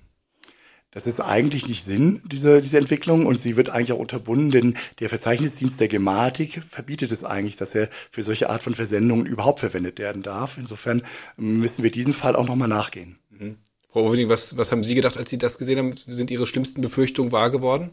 Das 0.92 1.06
ist 1.06 1.20
eigentlich 1.20 1.68
nicht 1.68 1.84
Sinn, 1.84 2.22
diese, 2.26 2.62
diese 2.62 2.78
Entwicklung, 2.78 3.26
und 3.26 3.40
sie 3.40 3.58
wird 3.58 3.70
eigentlich 3.70 3.92
auch 3.92 4.00
unterbunden, 4.00 4.52
denn 4.52 4.78
der 5.00 5.10
Verzeichnisdienst 5.10 5.80
der 5.80 5.90
Gematik 5.90 6.64
verbietet 6.68 7.12
es 7.12 7.24
eigentlich, 7.24 7.58
dass 7.58 7.76
er 7.76 7.90
für 8.10 8.24
solche 8.24 8.50
Art 8.50 8.64
von 8.64 8.74
Versendungen 8.74 9.26
überhaupt 9.26 9.60
verwendet 9.60 10.00
werden 10.00 10.24
darf. 10.24 10.58
Insofern 10.58 11.04
müssen 11.36 11.84
wir 11.84 11.92
diesen 11.92 12.14
Fall 12.14 12.36
auch 12.36 12.48
nochmal 12.48 12.70
nachgehen. 12.70 13.20
Mhm. 13.30 13.58
Frau 13.90 14.06
Oerding, 14.06 14.30
was, 14.30 14.58
was 14.58 14.72
haben 14.72 14.84
Sie 14.84 14.96
gedacht, 14.96 15.18
als 15.18 15.30
Sie 15.30 15.38
das 15.38 15.58
gesehen 15.58 15.78
haben? 15.78 15.94
Sind 16.08 16.32
Ihre 16.32 16.48
schlimmsten 16.48 16.82
Befürchtungen 16.82 17.32
wahr 17.32 17.52
geworden? 17.52 17.92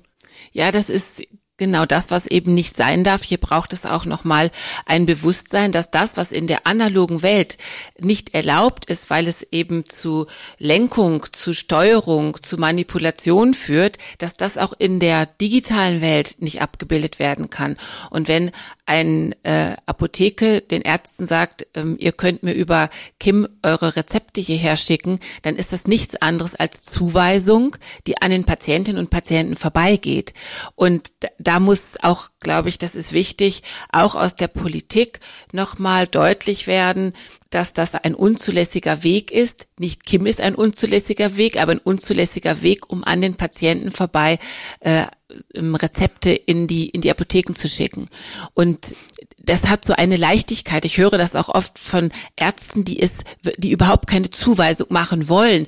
Ja, 0.52 0.70
das 0.70 0.88
ist 0.88 1.22
genau 1.56 1.86
das, 1.86 2.10
was 2.10 2.26
eben 2.26 2.54
nicht 2.54 2.74
sein 2.74 3.04
darf. 3.04 3.22
Hier 3.22 3.38
braucht 3.38 3.72
es 3.72 3.86
auch 3.86 4.04
nochmal 4.04 4.50
ein 4.86 5.06
Bewusstsein, 5.06 5.72
dass 5.72 5.90
das, 5.90 6.16
was 6.16 6.32
in 6.32 6.46
der 6.46 6.66
analogen 6.66 7.22
Welt 7.22 7.58
nicht 7.98 8.34
erlaubt 8.34 8.86
ist, 8.86 9.10
weil 9.10 9.28
es 9.28 9.42
eben 9.52 9.84
zu 9.84 10.26
Lenkung, 10.58 11.26
zu 11.30 11.54
Steuerung, 11.54 12.42
zu 12.42 12.58
Manipulation 12.58 13.54
führt, 13.54 13.98
dass 14.18 14.36
das 14.36 14.58
auch 14.58 14.72
in 14.78 14.98
der 14.98 15.26
digitalen 15.26 16.00
Welt 16.00 16.36
nicht 16.40 16.60
abgebildet 16.60 17.18
werden 17.18 17.50
kann. 17.50 17.76
Und 18.10 18.26
wenn 18.28 18.50
ein 18.86 19.34
äh, 19.44 19.76
Apotheke 19.86 20.60
den 20.60 20.82
Ärzten 20.82 21.26
sagt, 21.26 21.66
ähm, 21.74 21.96
ihr 21.98 22.12
könnt 22.12 22.42
mir 22.42 22.52
über 22.52 22.90
Kim 23.18 23.48
eure 23.62 23.96
Rezepte 23.96 24.40
hierher 24.40 24.76
schicken, 24.76 25.20
dann 25.42 25.56
ist 25.56 25.72
das 25.72 25.86
nichts 25.86 26.16
anderes 26.16 26.54
als 26.54 26.82
Zuweisung, 26.82 27.76
die 28.06 28.20
an 28.20 28.30
den 28.30 28.44
Patientinnen 28.44 28.98
und 28.98 29.10
Patienten 29.10 29.56
vorbeigeht. 29.56 30.34
Und 30.74 31.12
da 31.38 31.60
muss 31.60 31.96
auch, 32.02 32.28
glaube 32.40 32.68
ich, 32.68 32.78
das 32.78 32.94
ist 32.94 33.12
wichtig, 33.12 33.62
auch 33.90 34.14
aus 34.14 34.34
der 34.34 34.48
Politik 34.48 35.20
nochmal 35.52 36.06
deutlich 36.06 36.66
werden, 36.66 37.14
dass 37.54 37.72
das 37.72 37.94
ein 37.94 38.14
unzulässiger 38.14 39.02
Weg 39.02 39.30
ist. 39.30 39.68
Nicht 39.78 40.04
Kim 40.04 40.26
ist 40.26 40.40
ein 40.40 40.54
unzulässiger 40.54 41.36
Weg, 41.36 41.60
aber 41.60 41.72
ein 41.72 41.78
unzulässiger 41.78 42.62
Weg, 42.62 42.90
um 42.90 43.04
an 43.04 43.20
den 43.20 43.36
Patienten 43.36 43.92
vorbei 43.92 44.38
äh, 44.80 45.06
Rezepte 45.54 46.30
in 46.30 46.66
die 46.66 46.88
in 46.88 47.00
die 47.00 47.10
Apotheken 47.10 47.54
zu 47.54 47.68
schicken. 47.68 48.08
Und 48.54 48.94
das 49.38 49.68
hat 49.68 49.84
so 49.84 49.94
eine 49.94 50.16
Leichtigkeit. 50.16 50.84
Ich 50.84 50.98
höre 50.98 51.16
das 51.18 51.36
auch 51.36 51.48
oft 51.48 51.78
von 51.78 52.10
Ärzten, 52.36 52.84
die 52.84 53.00
es, 53.00 53.18
die 53.56 53.70
überhaupt 53.70 54.08
keine 54.08 54.30
Zuweisung 54.30 54.88
machen 54.90 55.28
wollen 55.28 55.66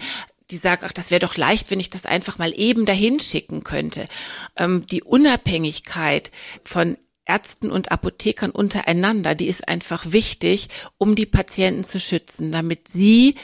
die 0.50 0.56
sagen, 0.56 0.84
ach, 0.86 0.92
das 0.92 1.10
wäre 1.10 1.18
doch 1.18 1.36
leicht, 1.36 1.70
wenn 1.70 1.80
ich 1.80 1.90
das 1.90 2.06
einfach 2.06 2.38
mal 2.38 2.52
eben 2.56 2.86
dahin 2.86 3.18
schicken 3.18 3.64
könnte. 3.64 4.08
Ähm, 4.56 4.86
die 4.86 5.02
Unabhängigkeit 5.02 6.30
von 6.62 6.96
Ärzten 7.26 7.70
und 7.70 7.92
Apothekern 7.92 8.50
untereinander, 8.50 9.34
die 9.34 9.48
ist 9.48 9.68
einfach 9.68 10.12
wichtig, 10.12 10.68
um 10.96 11.14
die 11.14 11.26
Patienten 11.26 11.84
zu 11.84 12.00
schützen, 12.00 12.52
damit 12.52 12.88
sie 12.88 13.34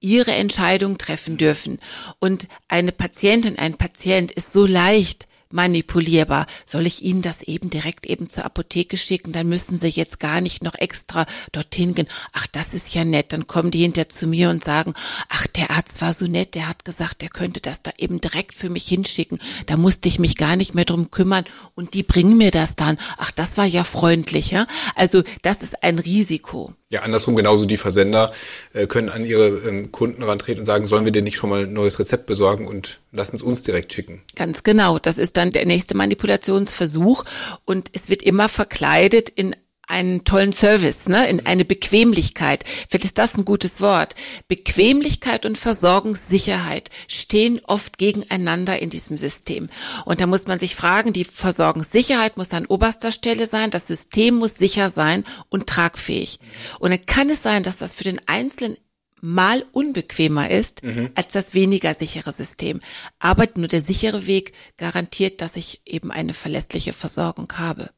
ihre 0.00 0.32
Entscheidung 0.32 0.98
treffen 0.98 1.36
dürfen. 1.36 1.78
Und 2.18 2.48
eine 2.68 2.92
Patientin, 2.92 3.58
ein 3.58 3.76
Patient 3.76 4.30
ist 4.30 4.52
so 4.52 4.66
leicht 4.66 5.26
manipulierbar. 5.52 6.46
Soll 6.66 6.86
ich 6.86 7.02
Ihnen 7.02 7.22
das 7.22 7.42
eben 7.42 7.70
direkt 7.70 8.06
eben 8.06 8.28
zur 8.28 8.44
Apotheke 8.44 8.96
schicken? 8.96 9.32
Dann 9.32 9.48
müssen 9.48 9.76
Sie 9.76 9.88
jetzt 9.88 10.20
gar 10.20 10.40
nicht 10.40 10.62
noch 10.62 10.74
extra 10.74 11.26
dorthin 11.52 11.94
gehen. 11.94 12.08
Ach, 12.32 12.46
das 12.48 12.74
ist 12.74 12.94
ja 12.94 13.04
nett. 13.04 13.32
Dann 13.32 13.46
kommen 13.46 13.70
die 13.70 13.82
hinter 13.82 14.08
zu 14.08 14.26
mir 14.26 14.50
und 14.50 14.64
sagen, 14.64 14.94
ach, 15.28 15.46
der 15.48 15.70
Arzt 15.70 16.00
war 16.00 16.12
so 16.12 16.26
nett, 16.26 16.54
der 16.54 16.68
hat 16.68 16.84
gesagt, 16.84 17.22
der 17.22 17.28
könnte 17.28 17.60
das 17.60 17.82
da 17.82 17.92
eben 17.98 18.20
direkt 18.20 18.54
für 18.54 18.70
mich 18.70 18.86
hinschicken. 18.86 19.38
Da 19.66 19.76
musste 19.76 20.08
ich 20.08 20.18
mich 20.18 20.36
gar 20.36 20.56
nicht 20.56 20.74
mehr 20.74 20.84
drum 20.84 21.10
kümmern 21.10 21.44
und 21.74 21.94
die 21.94 22.02
bringen 22.02 22.36
mir 22.36 22.50
das 22.50 22.76
dann. 22.76 22.98
Ach, 23.18 23.30
das 23.30 23.56
war 23.56 23.66
ja 23.66 23.84
freundlich, 23.84 24.50
ja? 24.50 24.66
Also, 24.94 25.22
das 25.42 25.62
ist 25.62 25.82
ein 25.82 25.98
Risiko. 25.98 26.74
Ja, 26.92 27.00
andersrum 27.00 27.34
genauso 27.34 27.64
die 27.64 27.78
Versender 27.78 28.32
äh, 28.74 28.86
können 28.86 29.08
an 29.08 29.24
ihre 29.24 29.48
ähm, 29.66 29.90
Kunden 29.92 30.22
rantreten 30.22 30.58
und 30.60 30.66
sagen, 30.66 30.84
sollen 30.84 31.06
wir 31.06 31.12
denn 31.12 31.24
nicht 31.24 31.36
schon 31.36 31.48
mal 31.48 31.62
ein 31.62 31.72
neues 31.72 31.98
Rezept 31.98 32.26
besorgen 32.26 32.66
und 32.66 33.00
lassen 33.12 33.34
es 33.34 33.42
uns 33.42 33.62
direkt 33.62 33.94
schicken. 33.94 34.20
Ganz 34.36 34.62
genau, 34.62 34.98
das 34.98 35.16
ist 35.16 35.38
dann 35.38 35.48
der 35.48 35.64
nächste 35.64 35.96
Manipulationsversuch 35.96 37.24
und 37.64 37.88
es 37.94 38.10
wird 38.10 38.22
immer 38.22 38.50
verkleidet 38.50 39.30
in 39.30 39.56
einen 39.92 40.24
tollen 40.24 40.52
Service, 40.52 41.06
ne, 41.06 41.28
in 41.28 41.44
eine 41.44 41.66
Bequemlichkeit. 41.66 42.64
Vielleicht 42.88 43.04
ist 43.04 43.18
das 43.18 43.36
ein 43.36 43.44
gutes 43.44 43.80
Wort. 43.82 44.14
Bequemlichkeit 44.48 45.44
und 45.44 45.58
Versorgungssicherheit 45.58 46.88
stehen 47.06 47.60
oft 47.66 47.98
gegeneinander 47.98 48.80
in 48.80 48.88
diesem 48.88 49.18
System. 49.18 49.68
Und 50.06 50.22
da 50.22 50.26
muss 50.26 50.46
man 50.46 50.58
sich 50.58 50.74
fragen, 50.74 51.12
die 51.12 51.24
Versorgungssicherheit 51.24 52.38
muss 52.38 52.52
an 52.52 52.66
oberster 52.66 53.12
Stelle 53.12 53.46
sein, 53.46 53.70
das 53.70 53.86
System 53.86 54.36
muss 54.36 54.56
sicher 54.56 54.88
sein 54.88 55.24
und 55.50 55.66
tragfähig. 55.66 56.40
Und 56.78 56.90
dann 56.90 57.04
kann 57.04 57.28
es 57.28 57.42
sein, 57.42 57.62
dass 57.62 57.76
das 57.76 57.92
für 57.92 58.04
den 58.04 58.20
Einzelnen 58.26 58.76
mal 59.20 59.64
unbequemer 59.72 60.50
ist 60.50 60.82
mhm. 60.82 61.10
als 61.14 61.32
das 61.32 61.52
weniger 61.52 61.92
sichere 61.92 62.32
System. 62.32 62.80
Aber 63.18 63.46
nur 63.54 63.68
der 63.68 63.82
sichere 63.82 64.26
Weg 64.26 64.52
garantiert, 64.78 65.42
dass 65.42 65.56
ich 65.56 65.82
eben 65.84 66.10
eine 66.10 66.32
verlässliche 66.32 66.94
Versorgung 66.94 67.52
habe. 67.56 67.90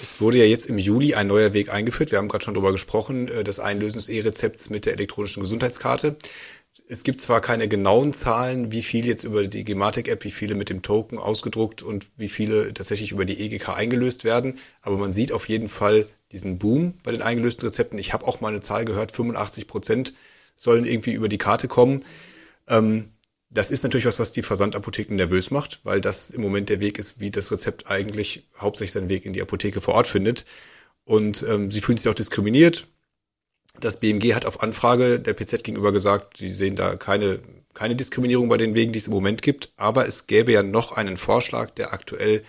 Es 0.00 0.20
wurde 0.20 0.38
ja 0.38 0.44
jetzt 0.44 0.66
im 0.66 0.78
Juli 0.78 1.14
ein 1.14 1.26
neuer 1.26 1.52
Weg 1.52 1.70
eingeführt. 1.70 2.10
Wir 2.10 2.18
haben 2.18 2.28
gerade 2.28 2.44
schon 2.44 2.54
darüber 2.54 2.72
gesprochen, 2.72 3.28
äh, 3.28 3.44
das 3.44 3.60
Einlösen 3.60 3.98
des 3.98 4.08
E-Rezepts 4.08 4.70
mit 4.70 4.86
der 4.86 4.94
elektronischen 4.94 5.42
Gesundheitskarte. 5.42 6.16
Es 6.88 7.02
gibt 7.02 7.20
zwar 7.20 7.40
keine 7.40 7.68
genauen 7.68 8.12
Zahlen, 8.12 8.70
wie 8.70 8.82
viele 8.82 9.08
jetzt 9.08 9.24
über 9.24 9.46
die 9.46 9.64
Gematik-App, 9.64 10.24
wie 10.24 10.30
viele 10.30 10.54
mit 10.54 10.68
dem 10.68 10.82
Token 10.82 11.18
ausgedruckt 11.18 11.82
und 11.82 12.10
wie 12.16 12.28
viele 12.28 12.72
tatsächlich 12.74 13.12
über 13.12 13.24
die 13.24 13.40
EGK 13.40 13.70
eingelöst 13.70 14.24
werden, 14.24 14.58
aber 14.82 14.96
man 14.96 15.12
sieht 15.12 15.32
auf 15.32 15.48
jeden 15.48 15.68
Fall 15.68 16.06
diesen 16.32 16.58
Boom 16.58 16.94
bei 17.02 17.10
den 17.10 17.22
eingelösten 17.22 17.66
Rezepten. 17.66 17.98
Ich 17.98 18.12
habe 18.12 18.26
auch 18.26 18.40
mal 18.40 18.48
eine 18.48 18.60
Zahl 18.60 18.84
gehört, 18.84 19.10
85 19.10 19.66
Prozent 19.66 20.14
sollen 20.54 20.84
irgendwie 20.84 21.12
über 21.12 21.28
die 21.28 21.38
Karte 21.38 21.66
kommen. 21.66 22.04
Ähm, 22.68 23.10
das 23.56 23.70
ist 23.70 23.82
natürlich 23.82 24.04
was, 24.04 24.18
was 24.18 24.32
die 24.32 24.42
Versandapotheken 24.42 25.16
nervös 25.16 25.50
macht, 25.50 25.80
weil 25.84 26.02
das 26.02 26.30
im 26.30 26.42
Moment 26.42 26.68
der 26.68 26.80
Weg 26.80 26.98
ist, 26.98 27.20
wie 27.20 27.30
das 27.30 27.50
Rezept 27.50 27.90
eigentlich 27.90 28.46
hauptsächlich 28.58 28.92
seinen 28.92 29.08
Weg 29.08 29.24
in 29.24 29.32
die 29.32 29.40
Apotheke 29.40 29.80
vor 29.80 29.94
Ort 29.94 30.06
findet. 30.06 30.44
Und 31.04 31.42
ähm, 31.48 31.70
sie 31.70 31.80
fühlen 31.80 31.96
sich 31.96 32.10
auch 32.10 32.14
diskriminiert. 32.14 32.86
Das 33.80 34.00
BMG 34.00 34.34
hat 34.34 34.44
auf 34.44 34.62
Anfrage 34.62 35.20
der 35.20 35.32
PZ 35.32 35.64
gegenüber 35.64 35.92
gesagt, 35.92 36.36
sie 36.36 36.50
sehen 36.50 36.76
da 36.76 36.96
keine, 36.96 37.40
keine 37.72 37.96
Diskriminierung 37.96 38.48
bei 38.48 38.58
den 38.58 38.74
Wegen, 38.74 38.92
die 38.92 38.98
es 38.98 39.06
im 39.06 39.14
Moment 39.14 39.40
gibt. 39.40 39.72
Aber 39.76 40.06
es 40.06 40.26
gäbe 40.26 40.52
ja 40.52 40.62
noch 40.62 40.92
einen 40.92 41.16
Vorschlag, 41.16 41.70
der 41.70 41.94
aktuell 41.94 42.42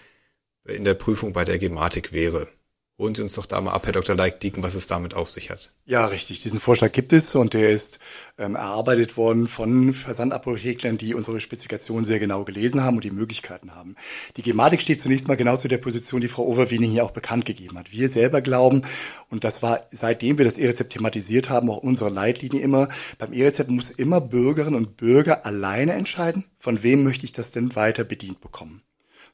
in 0.65 0.83
der 0.83 0.95
Prüfung 0.95 1.31
bei 1.31 1.45
der 1.45 1.57
Gematik 1.57 2.11
wäre. 2.11 2.49
Holen 2.99 3.13
Sie 3.13 3.21
uns 3.21 3.33
doch 3.33 3.45
da 3.45 3.61
mal 3.61 3.73
ab, 3.73 3.85
Herr 3.85 3.93
Dr. 3.93 4.15
Leikdieken, 4.15 4.63
was 4.63 4.73
es 4.73 4.87
damit 4.87 5.13
auf 5.13 5.29
sich 5.29 5.51
hat. 5.51 5.69
Ja, 5.85 6.07
richtig. 6.07 6.41
Diesen 6.41 6.59
Vorschlag 6.59 6.91
gibt 6.93 7.13
es 7.13 7.35
und 7.35 7.53
der 7.53 7.69
ist 7.69 7.99
ähm, 8.39 8.55
erarbeitet 8.55 9.17
worden 9.17 9.47
von 9.47 9.93
Versandapotheklern, 9.93 10.97
die 10.97 11.13
unsere 11.13 11.39
Spezifikation 11.39 12.05
sehr 12.05 12.17
genau 12.17 12.43
gelesen 12.43 12.83
haben 12.83 12.95
und 12.95 13.03
die 13.03 13.11
Möglichkeiten 13.11 13.75
haben. 13.75 13.93
Die 14.35 14.41
Gematik 14.41 14.81
steht 14.81 14.99
zunächst 14.99 15.27
mal 15.27 15.37
genau 15.37 15.57
zu 15.57 15.67
der 15.67 15.77
Position, 15.77 16.21
die 16.21 16.27
Frau 16.27 16.47
Overwiening 16.47 16.89
hier 16.89 17.05
auch 17.05 17.11
bekannt 17.11 17.45
gegeben 17.45 17.77
hat. 17.77 17.91
Wir 17.91 18.09
selber 18.09 18.41
glauben, 18.41 18.81
und 19.29 19.43
das 19.43 19.61
war 19.61 19.79
seitdem 19.91 20.39
wir 20.39 20.45
das 20.45 20.57
E-Rezept 20.57 20.93
thematisiert 20.93 21.51
haben, 21.51 21.69
auch 21.69 21.83
unsere 21.83 22.09
Leitlinie 22.09 22.61
immer, 22.61 22.89
beim 23.19 23.31
E-Rezept 23.31 23.69
muss 23.69 23.91
immer 23.91 24.21
Bürgerinnen 24.21 24.75
und 24.75 24.97
Bürger 24.97 25.45
alleine 25.45 25.93
entscheiden, 25.93 26.45
von 26.55 26.81
wem 26.81 27.03
möchte 27.03 27.25
ich 27.25 27.31
das 27.31 27.51
denn 27.51 27.75
weiter 27.75 28.03
bedient 28.03 28.41
bekommen. 28.41 28.81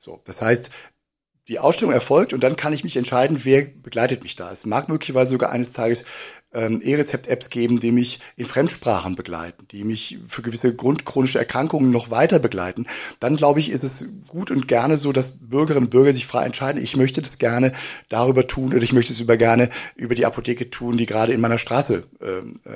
So, 0.03 0.19
das 0.25 0.41
heißt, 0.41 0.69
die 1.47 1.59
Ausstellung 1.59 1.93
erfolgt 1.93 2.33
und 2.33 2.41
dann 2.41 2.55
kann 2.55 2.73
ich 2.73 2.83
mich 2.83 2.95
entscheiden, 2.95 3.43
wer 3.43 3.63
begleitet 3.65 4.23
mich 4.23 4.35
da. 4.35 4.51
Es 4.51 4.65
mag 4.65 4.87
möglicherweise 4.87 5.31
sogar 5.31 5.51
eines 5.51 5.73
Tages 5.73 6.05
ähm, 6.53 6.81
E-Rezept-Apps 6.83 7.49
geben, 7.49 7.79
die 7.79 7.91
mich 7.91 8.19
in 8.37 8.45
Fremdsprachen 8.45 9.15
begleiten, 9.15 9.67
die 9.71 9.83
mich 9.83 10.19
für 10.25 10.41
gewisse 10.41 10.75
grundchronische 10.75 11.39
Erkrankungen 11.39 11.91
noch 11.91 12.11
weiter 12.11 12.39
begleiten, 12.39 12.87
dann 13.19 13.35
glaube 13.35 13.59
ich, 13.59 13.69
ist 13.69 13.83
es 13.83 14.05
gut 14.27 14.51
und 14.51 14.67
gerne 14.67 14.97
so, 14.97 15.11
dass 15.11 15.37
Bürgerinnen 15.39 15.85
und 15.85 15.91
Bürger 15.91 16.13
sich 16.13 16.25
frei 16.25 16.45
entscheiden, 16.45 16.81
ich 16.81 16.95
möchte 16.95 17.21
das 17.21 17.37
gerne 17.37 17.71
darüber 18.09 18.47
tun 18.47 18.73
oder 18.73 18.83
ich 18.83 18.93
möchte 18.93 19.13
es 19.13 19.19
über 19.19 19.37
gerne 19.37 19.69
über 19.95 20.15
die 20.15 20.25
Apotheke 20.25 20.69
tun, 20.69 20.97
die 20.97 21.05
gerade 21.05 21.33
in 21.33 21.41
meiner 21.41 21.57
Straße 21.57 22.03
ähm, 22.21 22.59
äh, 22.65 22.69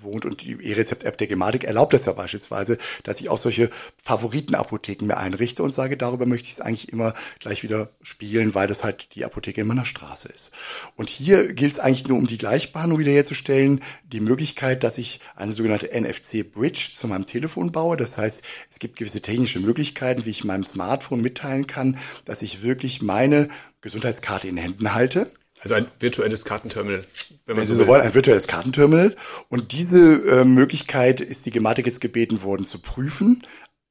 wohnt 0.00 0.24
und 0.26 0.42
die 0.42 0.52
E-Rezept-App 0.52 1.18
der 1.18 1.26
Gematik 1.26 1.64
erlaubt 1.64 1.92
das 1.92 2.06
ja 2.06 2.12
beispielsweise, 2.12 2.78
dass 3.02 3.20
ich 3.20 3.28
auch 3.28 3.38
solche 3.38 3.70
Favoritenapotheken 4.02 5.06
mir 5.06 5.16
einrichte 5.16 5.62
und 5.62 5.72
sage, 5.72 5.96
darüber 5.96 6.26
möchte 6.26 6.46
ich 6.46 6.54
es 6.54 6.60
eigentlich 6.60 6.92
immer 6.92 7.14
gleich 7.38 7.62
wieder 7.62 7.90
spielen, 8.02 8.54
weil 8.54 8.68
das 8.68 8.84
halt 8.84 9.14
die 9.14 9.24
Apotheke 9.24 9.60
in 9.60 9.66
meiner 9.66 9.84
Straße 9.84 10.28
ist. 10.28 10.52
Und 10.96 11.10
hier 11.10 11.52
gilt 11.52 11.72
es 11.72 11.78
eigentlich 11.78 12.08
nur 12.08 12.18
um 12.18 12.26
die 12.26 12.38
Gleichbehandlung 12.38 12.98
wieder 12.98 13.12
herzustellen, 13.20 13.80
die 14.04 14.20
Möglichkeit, 14.20 14.82
dass 14.82 14.98
ich 14.98 15.20
eine 15.36 15.52
sogenannte 15.52 15.90
NFC-Bridge 15.92 16.90
zu 16.92 17.06
meinem 17.06 17.26
Telefon 17.26 17.72
baue. 17.72 17.96
Das 17.96 18.18
heißt, 18.18 18.42
es 18.68 18.78
gibt 18.78 18.96
gewisse 18.96 19.20
technische 19.20 19.60
Möglichkeiten, 19.60 20.24
wie 20.24 20.30
ich 20.30 20.44
meinem 20.44 20.64
Smartphone 20.64 21.20
mitteilen 21.20 21.66
kann, 21.66 21.98
dass 22.24 22.42
ich 22.42 22.62
wirklich 22.62 23.02
meine 23.02 23.48
Gesundheitskarte 23.80 24.48
in 24.48 24.56
Händen 24.56 24.94
halte. 24.94 25.30
Also 25.62 25.74
ein 25.74 25.86
virtuelles 25.98 26.46
Kartenterminal. 26.46 27.04
Wenn, 27.44 27.56
wenn 27.58 27.66
Sie 27.66 27.74
so 27.74 27.86
wollen, 27.86 28.00
ein 28.00 28.14
virtuelles 28.14 28.46
Kartenterminal. 28.46 29.14
Und 29.50 29.72
diese 29.72 30.40
äh, 30.40 30.44
Möglichkeit 30.44 31.20
ist 31.20 31.44
die 31.44 31.50
Gematik 31.50 31.84
jetzt 31.84 32.00
gebeten 32.00 32.42
worden 32.42 32.64
zu 32.64 32.78
prüfen 32.78 33.42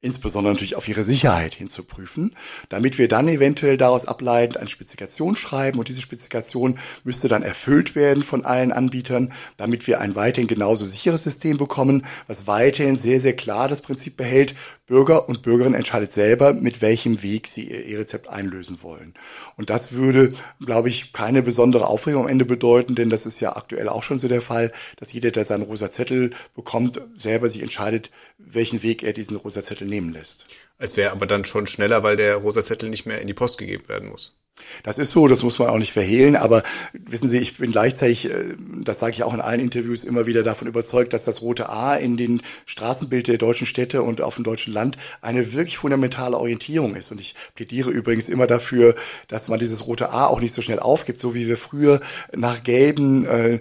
insbesondere 0.02 0.54
natürlich 0.54 0.76
auf 0.76 0.88
ihre 0.88 1.02
Sicherheit 1.02 1.54
hinzuprüfen, 1.54 2.34
damit 2.70 2.96
wir 2.96 3.06
dann 3.06 3.28
eventuell 3.28 3.76
daraus 3.76 4.06
ableitend 4.06 4.56
eine 4.56 4.68
Spezifikation 4.68 5.36
schreiben 5.36 5.78
und 5.78 5.88
diese 5.88 6.00
Spezifikation 6.00 6.78
müsste 7.04 7.28
dann 7.28 7.42
erfüllt 7.42 7.94
werden 7.94 8.22
von 8.22 8.44
allen 8.44 8.72
Anbietern, 8.72 9.32
damit 9.58 9.86
wir 9.86 10.00
ein 10.00 10.16
weiterhin 10.16 10.48
genauso 10.48 10.86
sicheres 10.86 11.22
System 11.22 11.58
bekommen, 11.58 12.06
was 12.26 12.46
weiterhin 12.46 12.96
sehr, 12.96 13.20
sehr 13.20 13.36
klar 13.36 13.68
das 13.68 13.82
Prinzip 13.82 14.16
behält, 14.16 14.54
Bürger 14.86 15.28
und 15.28 15.42
Bürgerin 15.42 15.74
entscheidet 15.74 16.10
selber, 16.10 16.52
mit 16.52 16.82
welchem 16.82 17.22
Weg 17.22 17.46
sie 17.46 17.70
ihr 17.70 17.86
E-Rezept 17.86 18.28
einlösen 18.28 18.82
wollen. 18.82 19.14
Und 19.56 19.70
das 19.70 19.92
würde, 19.92 20.32
glaube 20.64 20.88
ich, 20.88 21.12
keine 21.12 21.42
besondere 21.42 21.86
Aufregung 21.86 22.24
am 22.24 22.28
Ende 22.28 22.44
bedeuten, 22.44 22.96
denn 22.96 23.10
das 23.10 23.26
ist 23.26 23.38
ja 23.40 23.54
aktuell 23.54 23.88
auch 23.88 24.02
schon 24.02 24.18
so 24.18 24.26
der 24.26 24.42
Fall, 24.42 24.72
dass 24.96 25.12
jeder, 25.12 25.30
der 25.30 25.44
seinen 25.44 25.62
rosa 25.62 25.92
Zettel 25.92 26.30
bekommt, 26.56 27.00
selber 27.16 27.48
sich 27.48 27.62
entscheidet, 27.62 28.10
welchen 28.38 28.82
Weg 28.82 29.04
er 29.04 29.12
diesen 29.12 29.36
rosa 29.36 29.62
Zettel 29.62 29.86
nehmen 29.90 30.12
lässt. 30.12 30.46
Es 30.78 30.96
wäre 30.96 31.12
aber 31.12 31.26
dann 31.26 31.44
schon 31.44 31.66
schneller, 31.66 32.02
weil 32.02 32.16
der 32.16 32.36
rosa 32.36 32.62
Zettel 32.62 32.88
nicht 32.88 33.04
mehr 33.04 33.20
in 33.20 33.26
die 33.26 33.34
Post 33.34 33.58
gegeben 33.58 33.88
werden 33.88 34.08
muss. 34.08 34.34
Das 34.82 34.98
ist 34.98 35.12
so, 35.12 35.28
das 35.28 35.42
muss 35.42 35.58
man 35.58 35.68
auch 35.68 35.78
nicht 35.78 35.92
verhehlen, 35.92 36.36
aber 36.36 36.62
wissen 36.92 37.28
Sie, 37.28 37.38
ich 37.38 37.58
bin 37.58 37.72
gleichzeitig, 37.72 38.30
äh, 38.30 38.56
das 38.58 38.98
sage 38.98 39.12
ich 39.12 39.22
auch 39.22 39.34
in 39.34 39.40
allen 39.40 39.60
Interviews 39.60 40.04
immer 40.04 40.26
wieder 40.26 40.42
davon 40.42 40.68
überzeugt, 40.68 41.12
dass 41.12 41.24
das 41.24 41.42
rote 41.42 41.68
A 41.68 41.96
in 41.96 42.16
den 42.16 42.42
Straßenbild 42.66 43.28
der 43.28 43.38
deutschen 43.38 43.66
Städte 43.66 44.02
und 44.02 44.20
auf 44.20 44.34
dem 44.36 44.44
deutschen 44.44 44.72
Land 44.72 44.96
eine 45.20 45.52
wirklich 45.52 45.78
fundamentale 45.78 46.36
Orientierung 46.36 46.94
ist. 46.94 47.10
Und 47.10 47.20
ich 47.20 47.34
plädiere 47.54 47.90
übrigens 47.90 48.28
immer 48.28 48.46
dafür, 48.46 48.94
dass 49.28 49.48
man 49.48 49.58
dieses 49.58 49.86
rote 49.86 50.10
A 50.10 50.26
auch 50.26 50.40
nicht 50.40 50.54
so 50.54 50.62
schnell 50.62 50.78
aufgibt, 50.78 51.20
so 51.20 51.34
wie 51.34 51.48
wir 51.48 51.56
früher 51.56 52.00
nach 52.34 52.62
gelben 52.62 53.26
äh, 53.26 53.60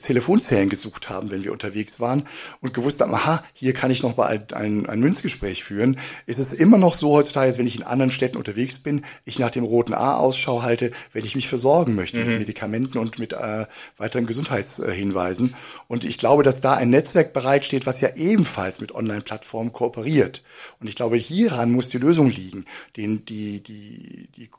Telefonzellen 0.00 0.68
gesucht 0.68 1.08
haben, 1.08 1.30
wenn 1.30 1.44
wir 1.44 1.52
unterwegs 1.52 2.00
waren 2.00 2.24
und 2.60 2.74
gewusst 2.74 3.00
haben, 3.00 3.14
aha, 3.14 3.42
hier 3.52 3.72
kann 3.72 3.90
ich 3.90 4.02
noch 4.02 4.16
mal 4.16 4.26
ein, 4.52 4.86
ein, 4.86 5.00
Münzgespräch 5.00 5.64
führen, 5.64 5.98
ist 6.26 6.38
es 6.38 6.52
immer 6.52 6.78
noch 6.78 6.94
so 6.94 7.12
heutzutage, 7.12 7.56
wenn 7.58 7.66
ich 7.66 7.76
in 7.76 7.82
anderen 7.82 8.10
Städten 8.10 8.36
unterwegs 8.36 8.78
bin, 8.78 9.02
ich 9.24 9.38
nach 9.38 9.50
dem 9.50 9.64
roten 9.64 9.94
A 9.94 10.16
Ausschau 10.16 10.62
halte, 10.62 10.90
wenn 11.12 11.24
ich 11.24 11.34
mich 11.34 11.48
versorgen 11.48 11.94
möchte 11.94 12.20
mhm. 12.20 12.26
mit 12.26 12.38
Medikamenten 12.40 12.98
und 12.98 13.18
mit 13.18 13.32
äh, 13.32 13.66
weiteren 13.96 14.26
Gesundheitshinweisen. 14.26 15.54
Und 15.86 16.04
ich 16.04 16.18
glaube, 16.18 16.42
dass 16.42 16.60
da 16.60 16.74
ein 16.74 16.90
Netzwerk 16.90 17.32
bereitsteht, 17.32 17.86
was 17.86 18.00
ja 18.00 18.14
ebenfalls 18.14 18.80
mit 18.80 18.94
Online-Plattformen 18.94 19.72
kooperiert. 19.72 20.42
Und 20.80 20.88
ich 20.88 20.96
glaube, 20.96 21.16
hieran 21.16 21.72
muss 21.72 21.88
die 21.88 21.98
Lösung 21.98 22.30
liegen, 22.30 22.64
den, 22.96 23.24
die, 23.24 23.62
die, 23.62 24.28
die, 24.36 24.50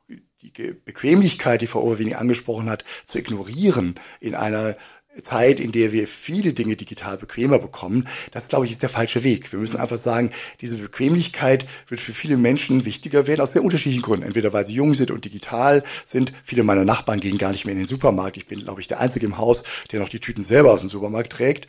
die 0.42 0.74
Bequemlichkeit, 0.86 1.62
die 1.62 1.68
Frau 1.68 1.82
Overwening 1.82 2.16
angesprochen 2.16 2.70
hat, 2.70 2.84
zu 3.04 3.20
ignorieren 3.20 3.96
in 4.22 4.36
einer 4.36 4.76
Zeit, 5.22 5.60
in 5.60 5.72
der 5.72 5.92
wir 5.92 6.08
viele 6.08 6.54
Dinge 6.54 6.76
digital 6.76 7.18
bequemer 7.18 7.60
bekommen, 7.60 8.08
das 8.32 8.48
glaube 8.48 8.66
ich 8.66 8.72
ist 8.72 8.84
der 8.84 8.90
falsche 8.90 9.24
Weg. 9.24 9.52
Wir 9.52 9.60
müssen 9.60 9.78
einfach 9.78 9.98
sagen, 9.98 10.32
diese 10.62 10.78
Bequemlichkeit 10.78 11.66
wird 11.88 12.02
für 12.02 12.14
viele 12.14 12.38
Menschen 12.38 12.86
wichtiger 12.86 13.28
werden 13.28 13.42
aus 13.42 13.54
sehr 13.54 13.64
unterschiedlichen 13.64 14.02
Gründen. 14.02 14.26
Entweder 14.26 14.54
weil 14.54 14.66
sie 14.66 14.74
jung 14.74 14.94
sind 14.94 15.12
und 15.12 15.26
digital 15.26 15.84
sind. 16.06 16.34
Viele 16.44 16.64
meiner 16.64 16.86
Nachbarn 16.86 17.20
gehen 17.20 17.38
gar 17.38 17.52
nicht 17.52 17.66
mehr 17.66 17.74
in 17.74 17.80
den 17.80 17.88
Supermarkt. 17.88 18.38
Ich 18.38 18.46
bin, 18.46 18.60
glaube 18.60 18.82
ich, 18.82 18.88
der 18.88 19.00
Einzige 19.00 19.26
im 19.26 19.38
Haus, 19.38 19.64
der 19.92 20.00
noch 20.00 20.10
die 20.10 20.20
Tüten 20.20 20.44
selber 20.44 20.72
aus 20.72 20.82
dem 20.82 20.90
Supermarkt 20.90 21.32
trägt. 21.34 21.68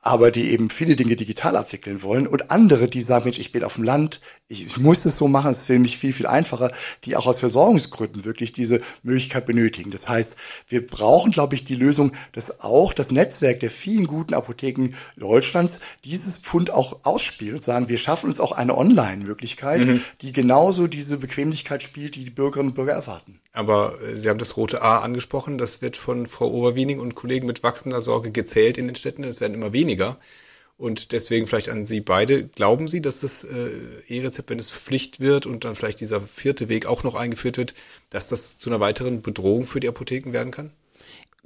Aber 0.00 0.30
die 0.30 0.52
eben 0.52 0.70
viele 0.70 0.94
Dinge 0.94 1.16
digital 1.16 1.56
abwickeln 1.56 2.02
wollen 2.02 2.26
und 2.28 2.50
andere, 2.50 2.88
die 2.88 3.00
sagen, 3.00 3.24
Mensch, 3.24 3.38
ich 3.38 3.50
bin 3.50 3.64
auf 3.64 3.74
dem 3.74 3.84
Land, 3.84 4.20
ich, 4.46 4.78
muss 4.78 5.04
es 5.04 5.16
so 5.16 5.26
machen, 5.26 5.50
es 5.50 5.58
ist 5.58 5.64
für 5.64 5.78
mich 5.78 5.98
viel, 5.98 6.12
viel 6.12 6.26
einfacher, 6.26 6.70
die 7.04 7.16
auch 7.16 7.26
aus 7.26 7.40
Versorgungsgründen 7.40 8.24
wirklich 8.24 8.52
diese 8.52 8.80
Möglichkeit 9.02 9.46
benötigen. 9.46 9.90
Das 9.90 10.08
heißt, 10.08 10.36
wir 10.68 10.86
brauchen, 10.86 11.32
glaube 11.32 11.56
ich, 11.56 11.64
die 11.64 11.74
Lösung, 11.74 12.12
dass 12.32 12.60
auch 12.60 12.92
das 12.92 13.10
Netzwerk 13.10 13.58
der 13.60 13.70
vielen 13.70 14.06
guten 14.06 14.34
Apotheken 14.34 14.90
Deutschlands 15.16 15.80
dieses 16.04 16.36
Pfund 16.36 16.70
auch 16.70 17.00
ausspielt 17.04 17.54
und 17.54 17.64
sagen, 17.64 17.88
wir 17.88 17.98
schaffen 17.98 18.30
uns 18.30 18.38
auch 18.38 18.52
eine 18.52 18.78
Online-Möglichkeit, 18.78 19.84
mhm. 19.84 20.00
die 20.22 20.32
genauso 20.32 20.86
diese 20.86 21.18
Bequemlichkeit 21.18 21.82
spielt, 21.82 22.14
die 22.14 22.24
die 22.24 22.30
Bürgerinnen 22.30 22.70
und 22.70 22.74
Bürger 22.74 22.92
erwarten. 22.92 23.40
Aber 23.52 23.94
äh, 24.02 24.16
Sie 24.16 24.28
haben 24.28 24.38
das 24.38 24.56
rote 24.56 24.82
A 24.82 24.98
angesprochen. 24.98 25.58
Das 25.58 25.82
wird 25.82 25.96
von 25.96 26.26
Frau 26.26 26.50
Oberwiening 26.50 27.00
und 27.00 27.14
Kollegen 27.14 27.46
mit 27.46 27.62
wachsender 27.62 28.00
Sorge 28.00 28.30
gezählt 28.30 28.78
in 28.78 28.86
den 28.86 28.96
Städten. 28.96 29.24
Es 29.24 29.40
werden 29.40 29.54
immer 29.54 29.72
weniger. 29.72 30.18
Und 30.76 31.10
deswegen 31.10 31.48
vielleicht 31.48 31.70
an 31.70 31.84
Sie 31.84 32.00
beide. 32.00 32.46
Glauben 32.46 32.86
Sie, 32.86 33.02
dass 33.02 33.20
das 33.20 33.42
äh, 33.42 33.70
E-Rezept, 34.08 34.48
wenn 34.48 34.60
es 34.60 34.70
Pflicht 34.70 35.18
wird 35.18 35.44
und 35.44 35.64
dann 35.64 35.74
vielleicht 35.74 36.00
dieser 36.00 36.20
vierte 36.20 36.68
Weg 36.68 36.86
auch 36.86 37.02
noch 37.02 37.16
eingeführt 37.16 37.56
wird, 37.56 37.74
dass 38.10 38.28
das 38.28 38.58
zu 38.58 38.70
einer 38.70 38.78
weiteren 38.78 39.20
Bedrohung 39.20 39.64
für 39.64 39.80
die 39.80 39.88
Apotheken 39.88 40.32
werden 40.32 40.52
kann? 40.52 40.70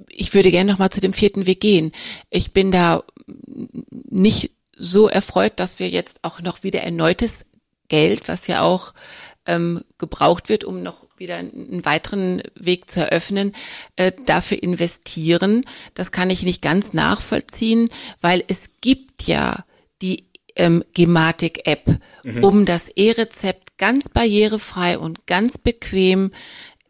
Ich 0.07 0.35
würde 0.35 0.51
gerne 0.51 0.71
noch 0.71 0.79
mal 0.79 0.91
zu 0.91 1.01
dem 1.01 1.13
vierten 1.13 1.47
Weg 1.47 1.61
gehen. 1.61 1.91
Ich 2.29 2.53
bin 2.53 2.69
da 2.69 3.03
nicht 4.09 4.51
so 4.77 5.07
erfreut, 5.07 5.53
dass 5.55 5.79
wir 5.79 5.89
jetzt 5.89 6.19
auch 6.23 6.41
noch 6.41 6.63
wieder 6.63 6.81
erneutes 6.81 7.45
Geld, 7.87 8.27
was 8.27 8.47
ja 8.47 8.61
auch 8.61 8.93
ähm, 9.45 9.83
gebraucht 9.97 10.49
wird, 10.49 10.63
um 10.63 10.81
noch 10.81 11.05
wieder 11.17 11.35
einen 11.37 11.85
weiteren 11.85 12.41
Weg 12.55 12.89
zu 12.89 13.01
eröffnen, 13.01 13.53
äh, 13.95 14.11
dafür 14.25 14.61
investieren. 14.61 15.65
Das 15.93 16.11
kann 16.11 16.29
ich 16.29 16.43
nicht 16.43 16.61
ganz 16.61 16.93
nachvollziehen, 16.93 17.89
weil 18.21 18.43
es 18.47 18.81
gibt 18.81 19.27
ja 19.27 19.65
die 20.01 20.27
ähm, 20.55 20.83
Gematik-App, 20.93 21.99
mhm. 22.23 22.43
um 22.43 22.65
das 22.65 22.89
E-Rezept 22.89 23.77
ganz 23.77 24.09
barrierefrei 24.09 24.97
und 24.97 25.27
ganz 25.27 25.57
bequem 25.57 26.31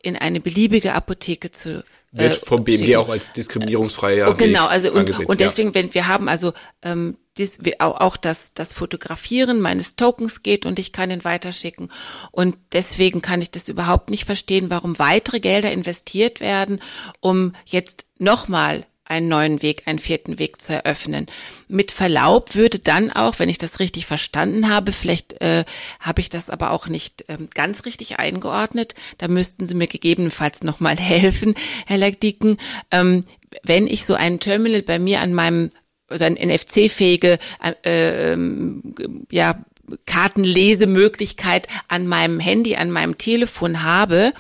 in 0.02 0.18
eine 0.18 0.40
beliebige 0.40 0.94
Apotheke 0.94 1.52
zu 1.52 1.84
wird 2.14 2.42
äh, 2.42 2.46
vom 2.46 2.64
BMG 2.64 2.96
auch 2.96 3.10
als 3.10 3.34
diskriminierungsfreier 3.34 4.30
oh, 4.30 4.36
genau 4.36 4.68
also 4.68 4.92
und, 4.92 5.10
und 5.28 5.40
deswegen 5.40 5.70
ja. 5.70 5.76
wenn 5.76 5.94
wir 5.94 6.08
haben 6.08 6.30
also 6.30 6.54
ähm, 6.84 7.18
dies, 7.38 7.60
auch, 7.80 8.00
auch 8.00 8.18
das 8.18 8.54
das 8.54 8.72
Fotografieren 8.72 9.60
meines 9.60 9.96
Tokens 9.96 10.44
geht 10.44 10.66
und 10.66 10.80
ich 10.80 10.94
kann 10.94 11.12
ihn 11.12 11.24
weiterschicken 11.24 11.92
und 12.32 12.56
deswegen 12.72 13.22
kann 13.22 13.42
ich 13.42 13.52
das 13.52 13.68
überhaupt 13.68 14.12
nicht 14.12 14.26
verstehen 14.26 14.70
warum 14.70 15.00
weitere 15.00 15.40
Gelder 15.40 15.72
investiert 15.72 16.40
werden 16.40 16.80
um 17.20 17.54
jetzt 17.66 18.06
nochmal 18.20 18.86
einen 19.06 19.28
neuen 19.28 19.62
Weg, 19.62 19.84
einen 19.86 20.00
vierten 20.00 20.40
Weg 20.40 20.62
zu 20.62 20.74
eröffnen. 20.74 21.28
Mit 21.68 21.92
Verlaub 21.92 22.56
würde 22.56 22.80
dann 22.80 23.12
auch, 23.12 23.40
wenn 23.40 23.50
ich 23.50 23.58
das 23.58 23.80
richtig 23.80 24.06
verstanden 24.06 24.70
habe, 24.70 24.92
vielleicht 24.92 25.42
äh, 25.42 25.66
habe 26.00 26.22
ich 26.22 26.30
das 26.30 26.50
aber 26.50 26.72
auch 26.72 26.88
nicht 26.88 27.26
ähm, 27.28 27.48
ganz 27.54 27.86
richtig 27.86 28.20
eingeordnet, 28.20 28.96
da 29.18 29.28
müssten 29.28 29.68
Sie 29.68 29.76
mir 29.76 29.88
gegebenenfalls 29.88 30.64
nochmal 30.64 30.98
helfen, 31.00 31.56
Herr 31.86 31.98
Lagdiken, 31.98 32.58
ähm, 32.92 33.26
wenn 33.64 33.88
ich 33.88 34.06
so 34.06 34.16
ein 34.16 34.40
Terminal 34.40 34.82
bei 34.82 35.00
mir 35.00 35.20
an 35.22 35.34
meinem, 35.34 35.72
also 36.08 36.26
ein 36.26 36.36
NFC-fähige, 36.36 37.38
äh, 37.84 38.34
ähm, 38.34 38.96
ja, 39.32 39.64
Kartenlesemöglichkeit 40.06 41.68
an 41.90 42.08
meinem 42.08 42.40
Handy, 42.40 42.78
an 42.78 42.90
meinem 42.90 43.18
Telefon 43.18 43.84
habe, 43.84 44.32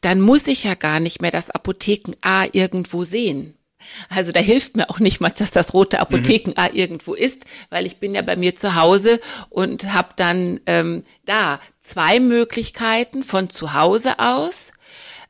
dann 0.00 0.20
muss 0.20 0.46
ich 0.46 0.64
ja 0.64 0.74
gar 0.74 0.98
nicht 0.98 1.20
mehr 1.20 1.30
das 1.30 1.50
Apotheken 1.50 2.14
A 2.22 2.46
irgendwo 2.52 3.04
sehen. 3.04 3.57
Also 4.08 4.32
da 4.32 4.40
hilft 4.40 4.76
mir 4.76 4.90
auch 4.90 4.98
nicht 4.98 5.20
mal, 5.20 5.30
dass 5.30 5.50
das 5.50 5.74
rote 5.74 6.00
Apotheken-A 6.00 6.68
mhm. 6.68 6.74
irgendwo 6.74 7.14
ist, 7.14 7.44
weil 7.70 7.86
ich 7.86 7.98
bin 7.98 8.14
ja 8.14 8.22
bei 8.22 8.36
mir 8.36 8.54
zu 8.54 8.74
Hause 8.74 9.20
und 9.48 9.92
habe 9.92 10.10
dann 10.16 10.60
ähm, 10.66 11.02
da 11.24 11.60
zwei 11.80 12.20
Möglichkeiten 12.20 13.22
von 13.22 13.50
zu 13.50 13.74
Hause 13.74 14.18
aus. 14.18 14.72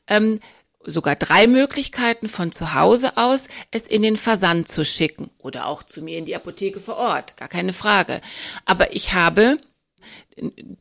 Ähm, 0.06 0.40
sogar 0.84 1.16
drei 1.16 1.46
Möglichkeiten 1.46 2.28
von 2.28 2.50
zu 2.50 2.74
Hause 2.74 3.16
aus, 3.16 3.48
es 3.70 3.86
in 3.86 4.00
den 4.00 4.16
Versand 4.16 4.68
zu 4.68 4.84
schicken 4.84 5.30
oder 5.38 5.66
auch 5.66 5.82
zu 5.82 6.02
mir 6.02 6.16
in 6.16 6.24
die 6.24 6.36
Apotheke 6.36 6.80
vor 6.80 6.96
Ort, 6.96 7.36
gar 7.36 7.48
keine 7.48 7.74
Frage. 7.74 8.22
Aber 8.64 8.94
ich 8.94 9.12
habe 9.12 9.58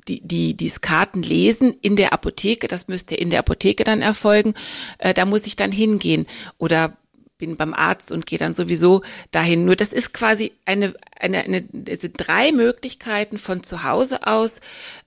die, 0.07 0.22
die, 0.22 0.55
dieses 0.55 0.82
Kartenlesen 0.82 1.74
in 1.82 1.95
der 1.95 2.13
Apotheke, 2.13 2.68
das 2.68 2.88
müsste 2.88 3.15
in 3.15 3.30
der 3.30 3.39
Apotheke 3.39 3.84
dann 3.84 4.01
erfolgen, 4.01 4.53
äh, 4.99 5.13
da 5.13 5.26
muss 5.26 5.47
ich 5.47 5.55
dann 5.55 5.72
hingehen 5.72 6.28
oder 6.57 6.97
bin 7.38 7.55
beim 7.55 7.73
Arzt 7.73 8.11
und 8.11 8.25
gehe 8.25 8.39
dann 8.39 8.53
sowieso 8.53 9.03
dahin. 9.31 9.65
Nur 9.65 9.75
das 9.75 9.93
ist 9.93 10.13
quasi 10.13 10.53
eine, 10.65 10.93
eine, 11.19 11.43
eine 11.43 11.67
also 11.88 12.07
drei 12.11 12.51
Möglichkeiten 12.51 13.38
von 13.38 13.63
zu 13.63 13.83
Hause 13.83 14.25
aus 14.25 14.59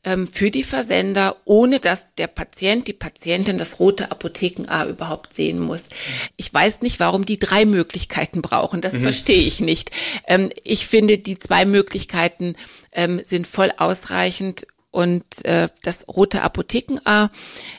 ähm, 0.05 0.27
für 0.27 0.51
die 0.51 0.63
Versender, 0.63 1.37
ohne 1.45 1.81
dass 1.81 2.15
der 2.15 2.29
Patient, 2.29 2.87
die 2.87 2.93
Patientin 2.93 3.59
das 3.59 3.81
rote 3.81 4.11
Apotheken-A 4.11 4.87
überhaupt 4.87 5.35
sehen 5.35 5.61
muss. 5.61 5.89
Ich 6.37 6.53
weiß 6.53 6.83
nicht, 6.83 7.01
warum 7.01 7.25
die 7.25 7.39
drei 7.39 7.65
Möglichkeiten 7.65 8.43
brauchen. 8.43 8.81
Das 8.81 8.95
mhm. 8.95 9.03
verstehe 9.03 9.43
ich 9.43 9.61
nicht. 9.61 9.91
Ähm, 10.27 10.51
ich 10.63 10.87
finde, 10.87 11.19
die 11.19 11.39
zwei 11.39 11.65
Möglichkeiten 11.65 12.55
ähm, 12.93 13.21
sind 13.25 13.47
voll 13.47 13.73
ausreichend 13.77 14.67
und 14.91 15.45
äh, 15.45 15.69
das 15.83 16.07
rote 16.09 16.43
Apotheken-A 16.43 17.31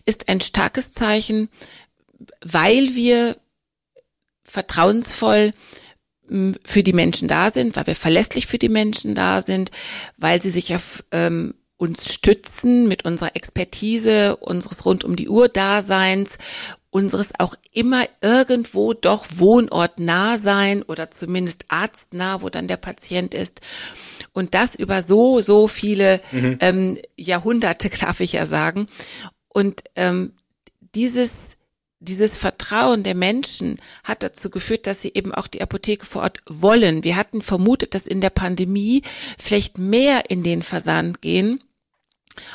ist 0.05 0.29
ein 0.29 0.41
starkes 0.41 0.93
Zeichen, 0.93 1.49
weil 2.41 2.95
wir 2.95 3.37
vertrauensvoll 4.51 5.53
hm, 6.27 6.55
für 6.65 6.83
die 6.83 6.93
Menschen 6.93 7.27
da 7.27 7.49
sind, 7.49 7.75
weil 7.75 7.87
wir 7.87 7.95
verlässlich 7.95 8.47
für 8.47 8.59
die 8.59 8.69
Menschen 8.69 9.15
da 9.15 9.41
sind, 9.41 9.71
weil 10.17 10.41
sie 10.41 10.49
sich 10.49 10.75
auf 10.75 11.03
ähm, 11.11 11.55
uns 11.77 12.13
stützen 12.13 12.87
mit 12.87 13.05
unserer 13.05 13.35
Expertise, 13.35 14.35
unseres 14.35 14.85
rund 14.85 15.03
um 15.03 15.15
die 15.15 15.29
Uhr 15.29 15.49
Daseins, 15.49 16.37
unseres 16.91 17.31
auch 17.39 17.55
immer 17.71 18.03
irgendwo 18.21 18.93
doch 18.93 19.25
wohnortnah 19.33 20.37
sein 20.37 20.83
oder 20.83 21.09
zumindest 21.09 21.65
arztnah, 21.69 22.43
wo 22.43 22.49
dann 22.49 22.67
der 22.67 22.77
Patient 22.77 23.33
ist. 23.33 23.61
Und 24.33 24.53
das 24.53 24.75
über 24.75 25.01
so, 25.01 25.41
so 25.41 25.67
viele 25.67 26.21
mhm. 26.31 26.57
ähm, 26.59 26.97
Jahrhunderte, 27.17 27.89
darf 27.99 28.19
ich 28.19 28.33
ja 28.33 28.45
sagen. 28.45 28.87
Und 29.47 29.83
ähm, 29.95 30.33
dieses 30.93 31.57
dieses 32.01 32.35
Vertrauen 32.35 33.03
der 33.03 33.15
Menschen 33.15 33.79
hat 34.03 34.23
dazu 34.23 34.49
geführt, 34.49 34.87
dass 34.87 35.01
sie 35.01 35.11
eben 35.13 35.33
auch 35.33 35.47
die 35.47 35.61
Apotheke 35.61 36.05
vor 36.05 36.23
Ort 36.23 36.39
wollen. 36.47 37.03
Wir 37.03 37.15
hatten 37.15 37.41
vermutet, 37.41 37.93
dass 37.93 38.07
in 38.07 38.21
der 38.21 38.31
Pandemie 38.31 39.03
vielleicht 39.37 39.77
mehr 39.77 40.29
in 40.29 40.43
den 40.43 40.63
Versand 40.63 41.21
gehen 41.21 41.63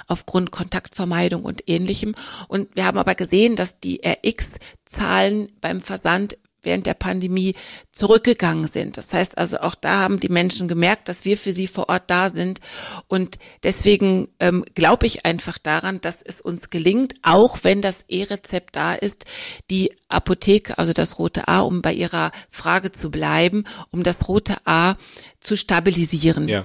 aufgrund 0.08 0.50
Kontaktvermeidung 0.50 1.44
und 1.44 1.68
ähnlichem. 1.68 2.14
Und 2.48 2.74
wir 2.74 2.86
haben 2.86 2.98
aber 2.98 3.14
gesehen, 3.14 3.56
dass 3.56 3.78
die 3.78 4.00
RX-Zahlen 4.04 5.52
beim 5.60 5.80
Versand 5.80 6.38
während 6.66 6.86
der 6.86 6.94
Pandemie 6.94 7.54
zurückgegangen 7.90 8.66
sind. 8.66 8.98
Das 8.98 9.12
heißt 9.14 9.38
also, 9.38 9.60
auch 9.60 9.74
da 9.74 10.00
haben 10.00 10.20
die 10.20 10.28
Menschen 10.28 10.68
gemerkt, 10.68 11.08
dass 11.08 11.24
wir 11.24 11.38
für 11.38 11.52
sie 11.52 11.66
vor 11.66 11.88
Ort 11.88 12.10
da 12.10 12.28
sind. 12.28 12.60
Und 13.08 13.38
deswegen 13.62 14.28
ähm, 14.40 14.64
glaube 14.74 15.06
ich 15.06 15.24
einfach 15.24 15.56
daran, 15.56 16.00
dass 16.02 16.20
es 16.20 16.42
uns 16.42 16.68
gelingt, 16.68 17.14
auch 17.22 17.58
wenn 17.62 17.80
das 17.80 18.04
E-Rezept 18.08 18.76
da 18.76 18.94
ist, 18.94 19.24
die 19.70 19.92
Apotheke, 20.08 20.78
also 20.78 20.92
das 20.92 21.18
rote 21.18 21.48
A, 21.48 21.60
um 21.60 21.80
bei 21.80 21.94
Ihrer 21.94 22.32
Frage 22.50 22.92
zu 22.92 23.10
bleiben, 23.10 23.64
um 23.90 24.02
das 24.02 24.28
rote 24.28 24.56
A 24.66 24.96
zu 25.40 25.56
stabilisieren. 25.56 26.48
Ja. 26.48 26.64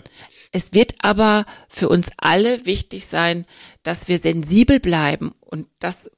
Es 0.51 0.73
wird 0.73 0.95
aber 1.01 1.45
für 1.69 1.87
uns 1.87 2.09
alle 2.17 2.65
wichtig 2.65 3.05
sein, 3.05 3.45
dass 3.83 4.09
wir 4.09 4.19
sensibel 4.19 4.79
bleiben. 4.79 5.33
Und 5.39 5.67
das 5.79 6.11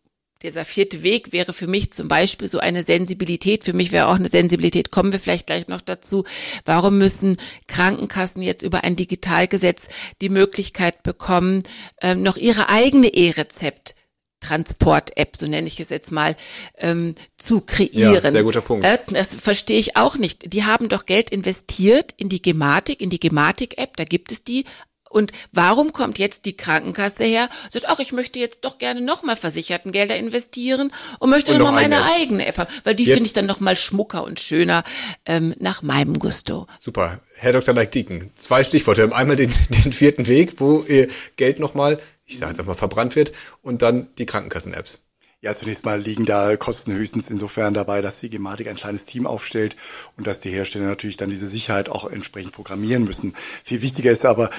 dieser 0.43 0.65
vierte 0.65 1.03
Weg 1.03 1.31
wäre 1.31 1.53
für 1.53 1.67
mich 1.67 1.91
zum 1.91 2.07
Beispiel 2.07 2.47
so 2.47 2.59
eine 2.59 2.83
Sensibilität. 2.83 3.63
Für 3.63 3.73
mich 3.73 3.91
wäre 3.91 4.07
auch 4.07 4.15
eine 4.15 4.29
Sensibilität. 4.29 4.91
Kommen 4.91 5.11
wir 5.11 5.19
vielleicht 5.19 5.47
gleich 5.47 5.67
noch 5.67 5.81
dazu. 5.81 6.25
Warum 6.65 6.97
müssen 6.97 7.37
Krankenkassen 7.67 8.41
jetzt 8.41 8.61
über 8.61 8.83
ein 8.83 8.95
Digitalgesetz 8.95 9.87
die 10.21 10.29
Möglichkeit 10.29 11.03
bekommen, 11.03 11.63
ähm, 12.01 12.21
noch 12.21 12.37
ihre 12.37 12.69
eigene 12.69 13.07
E-Rezept 13.07 13.95
Transport-App, 14.43 15.35
so 15.35 15.47
nenne 15.47 15.67
ich 15.67 15.79
es 15.79 15.89
jetzt 15.89 16.11
mal, 16.11 16.35
ähm, 16.77 17.15
zu 17.37 17.61
kreieren. 17.61 18.15
Ja, 18.15 18.29
sehr 18.29 18.43
guter 18.43 18.61
Punkt. 18.61 18.85
Äh, 18.85 18.99
das 19.07 19.33
verstehe 19.33 19.79
ich 19.79 19.95
auch 19.95 20.17
nicht. 20.17 20.53
Die 20.53 20.65
haben 20.65 20.89
doch 20.89 21.05
Geld 21.05 21.29
investiert 21.29 22.13
in 22.17 22.29
die 22.29 22.41
Gematik, 22.41 23.01
in 23.01 23.09
die 23.09 23.19
Gematik-App, 23.19 23.95
da 23.95 24.03
gibt 24.03 24.31
es 24.31 24.43
die 24.43 24.65
und 25.13 25.31
warum 25.51 25.93
kommt 25.93 26.19
jetzt 26.19 26.45
die 26.45 26.57
Krankenkasse 26.57 27.23
her? 27.23 27.49
Sagt, 27.69 27.87
ach, 27.87 27.99
ich 27.99 28.11
möchte 28.11 28.39
jetzt 28.39 28.61
doch 28.61 28.77
gerne 28.77 29.01
nochmal 29.01 29.35
versicherten 29.35 29.91
Gelder 29.91 30.17
investieren 30.17 30.91
und 31.19 31.29
möchte 31.29 31.57
nochmal 31.57 31.83
meine 31.83 32.03
eigene 32.15 32.45
App 32.45 32.57
haben, 32.57 32.69
weil 32.83 32.95
die 32.95 33.05
finde 33.05 33.23
ich 33.23 33.33
dann 33.33 33.45
nochmal 33.45 33.77
schmucker 33.77 34.23
und 34.23 34.39
schöner 34.39 34.83
ähm, 35.25 35.55
nach 35.59 35.81
meinem 35.81 36.19
Gusto. 36.19 36.67
Super. 36.79 37.21
Herr 37.37 37.53
Dr. 37.53 37.73
Leik-Dieken, 37.73 38.31
zwei 38.35 38.63
Stichworte. 38.63 39.01
Wir 39.01 39.03
haben 39.05 39.13
einmal 39.13 39.35
den, 39.35 39.53
den 39.83 39.93
vierten 39.93 40.27
Weg, 40.27 40.59
wo 40.59 40.83
Ihr 40.83 41.07
Geld 41.35 41.59
nochmal, 41.59 41.97
ich 42.25 42.39
sage 42.39 42.51
jetzt 42.51 42.59
einfach, 42.59 42.75
verbrannt 42.75 43.15
wird 43.15 43.31
und 43.61 43.81
dann 43.81 44.13
die 44.17 44.25
Krankenkassen-Apps. 44.25 45.03
Ja, 45.43 45.53
zunächst 45.53 45.83
mal 45.83 45.99
liegen 45.99 46.25
da 46.25 46.55
Kosten 46.55 46.93
höchstens 46.93 47.29
insofern 47.29 47.73
dabei, 47.73 48.01
dass 48.01 48.21
die 48.21 48.29
Gematik 48.29 48.69
ein 48.69 48.77
kleines 48.77 49.03
Team 49.03 49.27
aufstellt 49.27 49.75
und 50.15 50.25
dass 50.25 50.39
die 50.39 50.49
Hersteller 50.49 50.85
natürlich 50.85 51.17
dann 51.17 51.29
diese 51.29 51.47
Sicherheit 51.47 51.89
auch 51.89 52.09
entsprechend 52.09 52.53
programmieren 52.53 53.03
müssen. 53.03 53.33
Viel 53.65 53.81
wichtiger 53.81 54.09
ist 54.09 54.23
aber, 54.23 54.49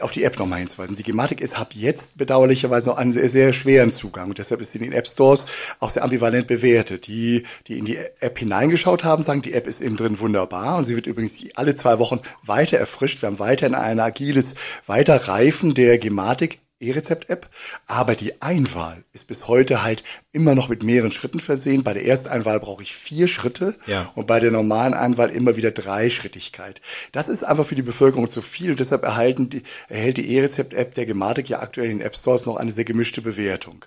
auf 0.00 0.10
die 0.10 0.22
App 0.22 0.38
nochmal 0.38 0.58
hinzuweisen. 0.58 0.96
Die 0.96 1.02
Gematik 1.02 1.40
ist 1.40 1.58
hat 1.58 1.74
jetzt 1.74 2.18
bedauerlicherweise 2.18 2.90
noch 2.90 2.98
einen 2.98 3.14
sehr, 3.14 3.30
sehr 3.30 3.52
schweren 3.54 3.90
Zugang 3.90 4.28
und 4.28 4.36
deshalb 4.36 4.60
ist 4.60 4.72
sie 4.72 4.78
in 4.78 4.84
den 4.84 4.92
App 4.92 5.06
Stores 5.06 5.46
auch 5.80 5.88
sehr 5.88 6.04
ambivalent 6.04 6.46
bewertet. 6.46 7.06
Die, 7.06 7.44
die 7.66 7.78
in 7.78 7.86
die 7.86 7.96
App 8.20 8.38
hineingeschaut 8.38 9.02
haben, 9.02 9.22
sagen, 9.22 9.40
die 9.40 9.54
App 9.54 9.66
ist 9.66 9.80
innen 9.80 9.96
drin 9.96 10.20
wunderbar 10.20 10.76
und 10.76 10.84
sie 10.84 10.94
wird 10.94 11.06
übrigens 11.06 11.38
alle 11.54 11.74
zwei 11.74 11.98
Wochen 11.98 12.20
weiter 12.42 12.76
erfrischt. 12.76 13.22
Wir 13.22 13.28
haben 13.28 13.38
weiterhin 13.38 13.74
ein 13.74 13.98
agiles 13.98 14.54
Weiterreifen 14.86 15.72
der 15.72 15.96
Gematik 15.96 16.58
E-Rezept-App, 16.80 17.48
aber 17.86 18.14
die 18.14 18.42
Einwahl 18.42 19.04
ist 19.12 19.26
bis 19.28 19.48
heute 19.48 19.82
halt 19.82 20.02
immer 20.32 20.54
noch 20.54 20.68
mit 20.68 20.82
mehreren 20.82 21.12
Schritten 21.12 21.40
versehen. 21.40 21.82
Bei 21.82 21.94
der 21.94 22.04
Ersteinwahl 22.04 22.60
brauche 22.60 22.82
ich 22.82 22.94
vier 22.94 23.28
Schritte 23.28 23.76
Ja. 23.86 24.10
und 24.14 24.26
bei 24.26 24.40
der 24.40 24.50
normalen 24.50 24.94
Einwahl 24.94 25.30
immer 25.30 25.56
wieder 25.56 25.70
Dreischrittigkeit. 25.70 26.80
Das 27.12 27.28
ist 27.28 27.44
einfach 27.44 27.64
für 27.66 27.74
die 27.74 27.82
Bevölkerung 27.82 28.28
zu 28.28 28.42
viel 28.42 28.70
und 28.70 28.80
deshalb 28.80 29.02
erhalten 29.04 29.50
die, 29.50 29.62
erhält 29.88 30.16
die 30.16 30.34
E-Rezept-App 30.34 30.94
der 30.94 31.06
Gematik 31.06 31.48
ja 31.48 31.60
aktuell 31.60 31.90
in 31.90 31.98
den 31.98 32.06
App 32.06 32.16
Stores 32.16 32.46
noch 32.46 32.56
eine 32.56 32.72
sehr 32.72 32.84
gemischte 32.84 33.22
Bewertung. 33.22 33.84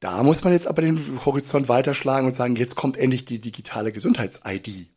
Da 0.00 0.22
muss 0.22 0.44
man 0.44 0.52
jetzt 0.52 0.68
aber 0.68 0.82
den 0.82 1.00
Horizont 1.24 1.68
weiterschlagen 1.68 2.26
und 2.26 2.34
sagen, 2.34 2.56
jetzt 2.56 2.76
kommt 2.76 2.96
endlich 2.96 3.24
die 3.24 3.40
digitale 3.40 3.90
Gesundheits-ID. 3.90 4.88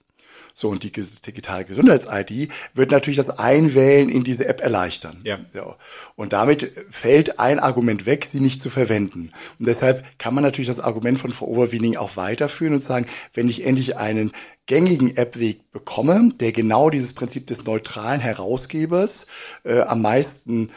So, 0.54 0.70
und 0.70 0.84
die 0.84 0.92
digitale 0.92 1.66
Gesundheits-ID 1.66 2.52
wird 2.74 2.92
natürlich 2.92 3.18
das 3.18 3.40
Einwählen 3.40 4.10
in 4.10 4.24
diese 4.24 4.48
App 4.48 4.62
erleichtern. 4.62 5.20
Ja. 5.24 5.40
So. 5.54 5.76
Und 6.16 6.34
damit 6.34 6.72
fällt 6.90 7.40
ein 7.40 7.60
Argument 7.60 8.06
weg, 8.06 8.26
sie 8.26 8.40
nicht 8.40 8.62
zu 8.62 8.70
verwenden. 8.70 9.32
Und 9.60 9.68
deshalb 9.68 10.18
kann 10.20 10.34
man 10.34 10.44
natürlich 10.44 10.68
das 10.68 10.80
Argument 10.80 11.20
von 11.20 11.32
Frau 11.32 11.48
Overwiening 11.48 11.98
auch 11.98 12.18
weiterführen 12.18 12.74
und 12.74 12.84
sagen, 12.84 13.06
wenn 13.34 13.50
ich 13.50 13.66
endlich 13.66 13.98
einen 13.98 14.32
gängigen 14.66 15.16
App-Weg 15.18 15.72
bekomme, 15.72 16.34
der 16.40 16.52
genau 16.52 16.90
dieses 16.90 17.14
Prinzip 17.14 17.48
des 17.48 17.66
neutralen 17.66 18.22
Herausgebers 18.22 19.28
äh, 19.64 19.82
am 19.82 20.02
meisten 20.02 20.70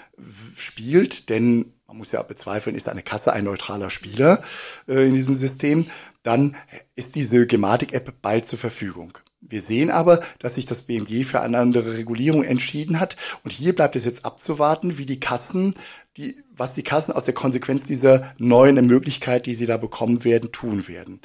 spielt, 0.56 1.28
denn 1.28 1.72
man 1.86 1.98
muss 1.98 2.12
ja 2.12 2.22
bezweifeln, 2.22 2.74
ist 2.74 2.88
eine 2.88 3.02
Kasse 3.02 3.32
ein 3.32 3.44
neutraler 3.44 3.90
Spieler 3.90 4.40
äh, 4.88 5.06
in 5.06 5.14
diesem 5.14 5.34
System, 5.34 5.86
dann 6.22 6.56
ist 6.96 7.14
diese 7.14 7.46
Gematik-App 7.46 8.14
bald 8.20 8.46
zur 8.46 8.58
Verfügung. 8.58 9.16
Wir 9.48 9.60
sehen 9.60 9.90
aber, 9.90 10.20
dass 10.38 10.54
sich 10.54 10.66
das 10.66 10.82
BMG 10.82 11.24
für 11.24 11.40
eine 11.40 11.58
andere 11.58 11.96
Regulierung 11.96 12.42
entschieden 12.42 12.98
hat. 12.98 13.16
Und 13.44 13.50
hier 13.50 13.74
bleibt 13.74 13.94
es 13.94 14.04
jetzt 14.04 14.24
abzuwarten, 14.24 14.98
wie 14.98 15.06
die 15.06 15.20
Kassen, 15.20 15.74
die, 16.16 16.36
was 16.56 16.74
die 16.74 16.82
Kassen 16.82 17.12
aus 17.12 17.24
der 17.24 17.34
Konsequenz 17.34 17.84
dieser 17.84 18.34
neuen 18.38 18.86
Möglichkeit, 18.86 19.46
die 19.46 19.54
sie 19.54 19.66
da 19.66 19.76
bekommen 19.76 20.24
werden, 20.24 20.50
tun 20.50 20.88
werden. 20.88 21.20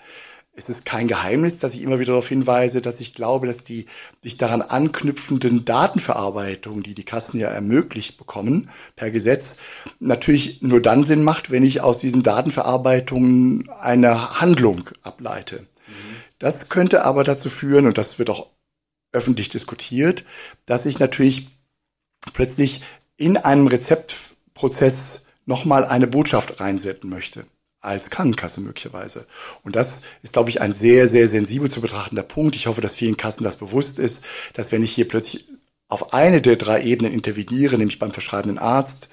Es 0.59 0.67
ist 0.67 0.83
kein 0.83 1.07
Geheimnis, 1.07 1.57
dass 1.57 1.73
ich 1.73 1.81
immer 1.83 1.99
wieder 1.99 2.11
darauf 2.11 2.27
hinweise, 2.27 2.81
dass 2.81 2.99
ich 2.99 3.13
glaube, 3.13 3.47
dass 3.47 3.63
die 3.63 3.85
sich 4.21 4.35
daran 4.35 4.61
anknüpfenden 4.61 5.63
Datenverarbeitungen, 5.63 6.83
die 6.83 6.93
die 6.93 7.05
Kassen 7.05 7.39
ja 7.39 7.47
ermöglicht 7.47 8.17
bekommen 8.17 8.69
per 8.97 9.09
Gesetz, 9.09 9.55
natürlich 10.01 10.61
nur 10.61 10.81
dann 10.81 11.05
Sinn 11.05 11.23
macht, 11.23 11.49
wenn 11.49 11.63
ich 11.63 11.79
aus 11.79 11.99
diesen 11.99 12.23
Datenverarbeitungen 12.23 13.69
eine 13.79 14.41
Handlung 14.41 14.89
ableite. 15.01 15.65
Das 16.39 16.69
könnte 16.69 17.03
aber 17.03 17.23
dazu 17.23 17.49
führen, 17.49 17.85
und 17.85 17.97
das 17.97 18.17
wird 18.17 18.29
auch 18.29 18.47
öffentlich 19.11 19.49
diskutiert, 19.49 20.23
dass 20.65 20.85
ich 20.85 20.99
natürlich 20.99 21.49
plötzlich 22.33 22.81
in 23.17 23.37
einem 23.37 23.67
Rezeptprozess 23.67 25.25
nochmal 25.45 25.85
eine 25.85 26.07
Botschaft 26.07 26.59
reinsetzen 26.59 27.09
möchte. 27.09 27.45
Als 27.81 28.09
Krankenkasse 28.09 28.59
möglicherweise. 28.59 29.25
Und 29.63 29.75
das 29.75 30.01
ist, 30.21 30.33
glaube 30.33 30.49
ich, 30.49 30.59
ein 30.59 30.73
sehr, 30.73 31.07
sehr 31.07 31.29
sensibel 31.29 31.69
zu 31.71 31.79
betrachtender 31.79 32.23
Punkt. 32.23 32.57
Ich 32.57 32.67
hoffe, 32.67 32.81
dass 32.81 32.93
vielen 32.93 33.15
Kassen 33.15 33.45
das 33.45 33.55
bewusst 33.55 33.99
ist, 33.99 34.25
dass 34.53 34.73
wenn 34.73 34.83
ich 34.83 34.91
hier 34.91 35.07
plötzlich 35.07 35.45
auf 35.87 36.13
eine 36.13 36.41
der 36.41 36.57
drei 36.57 36.83
Ebenen 36.83 37.13
interveniere, 37.13 37.77
nämlich 37.77 37.97
beim 37.97 38.11
verschreibenden 38.11 38.59
Arzt, 38.59 39.09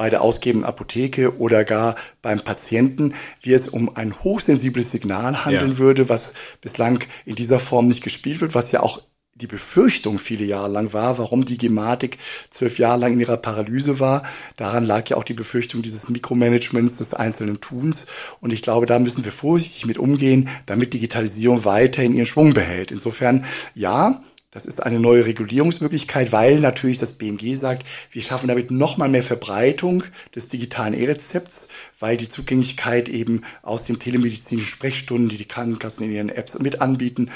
bei 0.00 0.08
der 0.08 0.22
ausgebenden 0.22 0.66
Apotheke 0.66 1.38
oder 1.38 1.62
gar 1.62 1.94
beim 2.22 2.40
Patienten, 2.40 3.12
wie 3.42 3.52
es 3.52 3.68
um 3.68 3.94
ein 3.98 4.14
hochsensibles 4.24 4.90
Signal 4.90 5.44
handeln 5.44 5.72
Ja. 5.72 5.76
würde, 5.76 6.08
was 6.08 6.32
bislang 6.62 7.04
in 7.26 7.34
dieser 7.34 7.60
Form 7.60 7.86
nicht 7.86 8.02
gespielt 8.02 8.40
wird, 8.40 8.54
was 8.54 8.72
ja 8.72 8.80
auch 8.80 9.02
die 9.34 9.46
Befürchtung 9.46 10.18
viele 10.18 10.46
Jahre 10.46 10.70
lang 10.70 10.94
war, 10.94 11.18
warum 11.18 11.44
die 11.44 11.58
Gematik 11.58 12.16
zwölf 12.48 12.78
Jahre 12.78 12.98
lang 12.98 13.12
in 13.12 13.20
ihrer 13.20 13.36
Paralyse 13.36 14.00
war. 14.00 14.22
Daran 14.56 14.86
lag 14.86 15.06
ja 15.10 15.18
auch 15.18 15.24
die 15.24 15.34
Befürchtung 15.34 15.82
dieses 15.82 16.08
Mikromanagements 16.08 16.96
des 16.96 17.12
einzelnen 17.12 17.60
Tuns. 17.60 18.06
Und 18.40 18.54
ich 18.54 18.62
glaube, 18.62 18.86
da 18.86 18.98
müssen 18.98 19.26
wir 19.26 19.32
vorsichtig 19.32 19.84
mit 19.84 19.98
umgehen, 19.98 20.48
damit 20.64 20.94
Digitalisierung 20.94 21.66
weiterhin 21.66 22.14
ihren 22.14 22.24
Schwung 22.24 22.54
behält. 22.54 22.90
Insofern, 22.90 23.44
ja, 23.74 24.22
das 24.52 24.66
ist 24.66 24.82
eine 24.82 24.98
neue 24.98 25.26
Regulierungsmöglichkeit, 25.26 26.32
weil 26.32 26.58
natürlich 26.58 26.98
das 26.98 27.12
BMG 27.12 27.54
sagt, 27.54 27.86
wir 28.10 28.22
schaffen 28.22 28.48
damit 28.48 28.72
nochmal 28.72 29.08
mehr 29.08 29.22
Verbreitung 29.22 30.02
des 30.34 30.48
digitalen 30.48 30.94
E-Rezepts, 30.94 31.68
weil 32.00 32.16
die 32.16 32.28
Zugänglichkeit 32.28 33.08
eben 33.08 33.42
aus 33.62 33.84
den 33.84 34.00
telemedizinischen 34.00 34.68
Sprechstunden, 34.68 35.28
die 35.28 35.36
die 35.36 35.44
Krankenkassen 35.44 36.04
in 36.04 36.12
ihren 36.12 36.28
Apps 36.30 36.58
mit 36.58 36.80
anbieten, 36.80 37.30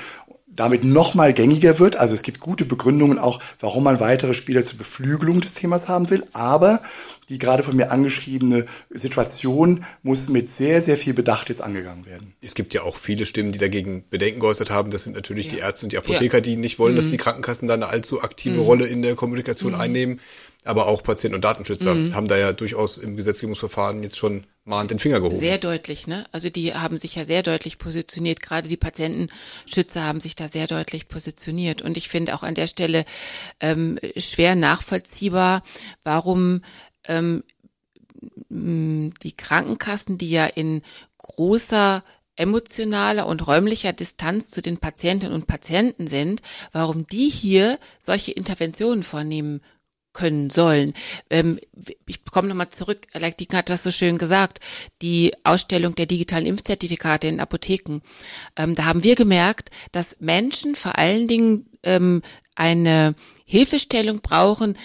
damit 0.56 0.84
nochmal 0.84 1.32
gängiger 1.32 1.78
wird. 1.78 1.96
Also 1.96 2.14
es 2.14 2.22
gibt 2.22 2.40
gute 2.40 2.64
Begründungen 2.64 3.18
auch, 3.18 3.40
warum 3.60 3.84
man 3.84 4.00
weitere 4.00 4.34
Spieler 4.34 4.64
zur 4.64 4.78
Beflügelung 4.78 5.40
des 5.40 5.54
Themas 5.54 5.88
haben 5.88 6.10
will. 6.10 6.24
Aber 6.32 6.80
die 7.28 7.38
gerade 7.38 7.62
von 7.62 7.76
mir 7.76 7.90
angeschriebene 7.90 8.66
Situation 8.90 9.84
muss 10.02 10.28
mit 10.28 10.48
sehr, 10.48 10.80
sehr 10.82 10.96
viel 10.96 11.14
Bedacht 11.14 11.48
jetzt 11.48 11.62
angegangen 11.62 12.06
werden. 12.06 12.34
Es 12.40 12.54
gibt 12.54 12.74
ja 12.74 12.82
auch 12.82 12.96
viele 12.96 13.26
Stimmen, 13.26 13.52
die 13.52 13.58
dagegen 13.58 14.04
Bedenken 14.10 14.40
geäußert 14.40 14.70
haben. 14.70 14.90
Das 14.90 15.04
sind 15.04 15.14
natürlich 15.14 15.48
die 15.48 15.56
Ja. 15.56 15.66
Ärzte 15.66 15.86
und 15.86 15.92
die 15.92 15.98
Apotheker, 15.98 16.40
die 16.40 16.56
nicht 16.56 16.78
wollen, 16.78 16.92
Mhm. 16.92 16.96
dass 16.96 17.08
die 17.08 17.16
Krankenkassen 17.16 17.68
da 17.68 17.74
eine 17.74 17.88
allzu 17.88 18.22
aktive 18.22 18.60
Rolle 18.60 18.86
in 18.86 19.02
der 19.02 19.14
Kommunikation 19.14 19.74
einnehmen. 19.74 20.20
Aber 20.66 20.86
auch 20.86 21.02
Patienten 21.02 21.34
und 21.34 21.44
Datenschützer 21.44 21.94
Mhm. 21.94 22.14
haben 22.14 22.26
da 22.26 22.38
ja 22.38 22.54
durchaus 22.54 22.96
im 22.96 23.16
Gesetzgebungsverfahren 23.16 24.02
jetzt 24.02 24.16
schon 24.16 24.44
mahnend 24.64 24.92
den 24.92 24.98
Finger 24.98 25.20
gehoben. 25.20 25.34
Sehr 25.38 25.58
deutlich, 25.58 26.06
ne? 26.06 26.24
Also 26.32 26.48
die 26.48 26.72
haben 26.72 26.96
sich 26.96 27.16
ja 27.16 27.26
sehr 27.26 27.42
deutlich 27.42 27.76
positioniert. 27.76 28.40
Gerade 28.40 28.66
die 28.66 28.78
Patientenschützer 28.78 30.02
haben 30.04 30.20
sich 30.20 30.36
da 30.36 30.48
sehr 30.48 30.66
deutlich 30.66 31.08
positioniert. 31.08 31.82
Und 31.82 31.98
ich 31.98 32.08
finde 32.08 32.34
auch 32.34 32.42
an 32.42 32.54
der 32.54 32.66
Stelle 32.66 33.04
ähm, 33.60 33.98
schwer 34.16 34.54
nachvollziehbar, 34.54 35.62
warum 36.02 36.62
ähm, 37.06 37.44
die 38.48 39.36
Krankenkassen, 39.36 40.16
die 40.18 40.30
ja 40.30 40.46
in 40.46 40.82
großer 41.18 42.04
emotionaler 42.36 43.26
und 43.26 43.46
räumlicher 43.46 43.92
Distanz 43.92 44.50
zu 44.50 44.60
den 44.60 44.78
Patientinnen 44.78 45.34
und 45.34 45.46
Patienten 45.46 46.06
sind, 46.06 46.42
warum 46.72 47.06
die 47.06 47.28
hier 47.28 47.78
solche 47.98 48.32
Interventionen 48.32 49.02
vornehmen 49.02 49.60
können 50.12 50.48
sollen. 50.48 50.94
Ähm, 51.28 51.58
ich 52.06 52.24
komme 52.24 52.48
nochmal 52.48 52.70
zurück, 52.70 53.06
Leitdieken 53.12 53.58
hat 53.58 53.68
das 53.68 53.82
so 53.82 53.90
schön 53.90 54.16
gesagt, 54.16 54.60
die 55.02 55.34
Ausstellung 55.42 55.94
der 55.96 56.06
digitalen 56.06 56.46
Impfzertifikate 56.46 57.26
in 57.26 57.40
Apotheken. 57.40 58.00
Ähm, 58.56 58.74
da 58.74 58.84
haben 58.84 59.04
wir 59.04 59.16
gemerkt, 59.16 59.70
dass 59.92 60.20
Menschen 60.20 60.76
vor 60.76 60.98
allen 60.98 61.28
Dingen 61.28 61.68
ähm, 61.82 62.22
eine 62.54 63.16
Hilfestellung 63.44 64.20
brauchen, 64.20 64.78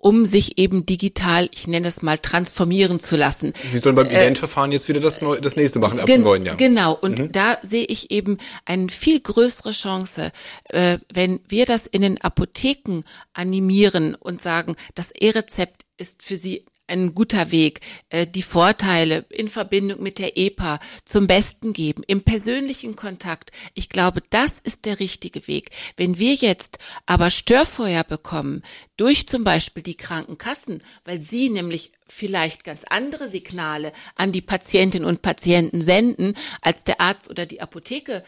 um 0.00 0.24
sich 0.24 0.58
eben 0.58 0.86
digital, 0.86 1.48
ich 1.52 1.66
nenne 1.66 1.88
es 1.88 2.02
mal, 2.02 2.18
transformieren 2.18 3.00
zu 3.00 3.16
lassen. 3.16 3.52
Sie 3.62 3.78
sollen 3.78 3.94
beim 3.94 4.06
Identverfahren 4.06 4.72
jetzt 4.72 4.88
wieder 4.88 5.00
das, 5.00 5.20
neu, 5.20 5.38
das 5.40 5.56
nächste 5.56 5.78
machen 5.78 6.00
ab 6.00 6.06
Gen- 6.06 6.22
dem 6.22 6.24
neuen 6.24 6.42
Jahr. 6.44 6.56
Genau, 6.56 6.94
und 6.94 7.36
da 7.36 7.58
sehe 7.62 7.84
ich 7.84 8.10
eben 8.10 8.38
eine 8.64 8.88
viel 8.88 9.20
größere 9.20 9.72
Chance, 9.72 10.32
äh, 10.70 10.98
wenn 11.12 11.40
wir 11.48 11.66
das 11.66 11.86
in 11.86 12.02
den 12.02 12.20
Apotheken 12.20 13.02
animieren 13.34 14.14
und 14.14 14.40
sagen, 14.40 14.74
das 14.94 15.10
E-Rezept 15.10 15.84
ist 15.98 16.22
für 16.22 16.38
Sie 16.38 16.64
ein 16.90 17.14
guter 17.14 17.50
Weg, 17.50 17.80
äh, 18.10 18.26
die 18.26 18.42
Vorteile 18.42 19.24
in 19.30 19.48
Verbindung 19.48 20.02
mit 20.02 20.18
der 20.18 20.36
EPA 20.36 20.80
zum 21.04 21.26
Besten 21.26 21.72
geben, 21.72 22.02
im 22.06 22.22
persönlichen 22.22 22.96
Kontakt. 22.96 23.50
Ich 23.74 23.88
glaube, 23.88 24.22
das 24.30 24.58
ist 24.58 24.86
der 24.86 25.00
richtige 25.00 25.46
Weg. 25.46 25.70
Wenn 25.96 26.18
wir 26.18 26.34
jetzt 26.34 26.78
aber 27.06 27.30
Störfeuer 27.30 28.04
bekommen, 28.04 28.62
durch 28.96 29.26
zum 29.26 29.44
Beispiel 29.44 29.82
die 29.82 29.96
Krankenkassen, 29.96 30.82
weil 31.04 31.20
sie 31.20 31.48
nämlich 31.48 31.92
vielleicht 32.10 32.64
ganz 32.64 32.84
andere 32.84 33.28
Signale 33.28 33.92
an 34.16 34.32
die 34.32 34.40
Patientinnen 34.40 35.06
und 35.08 35.22
Patienten 35.22 35.80
senden, 35.80 36.34
als 36.60 36.84
der 36.84 37.00
Arzt 37.00 37.30
oder 37.30 37.46
die 37.46 37.60
Apothekerin, 37.60 38.22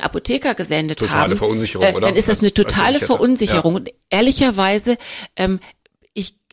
Apotheker 0.00 0.54
gesendet 0.54 0.98
Totale 0.98 1.20
haben. 1.22 1.36
Verunsicherung, 1.36 1.94
oder? 1.94 2.08
Dann 2.08 2.16
ist 2.16 2.28
das 2.28 2.40
eine 2.40 2.52
totale. 2.52 3.00
Verunsicherung. 3.00 3.72
Ja. 3.72 3.78
Und 3.78 3.90
ehrlicherweise, 4.10 4.98
ähm, 5.36 5.60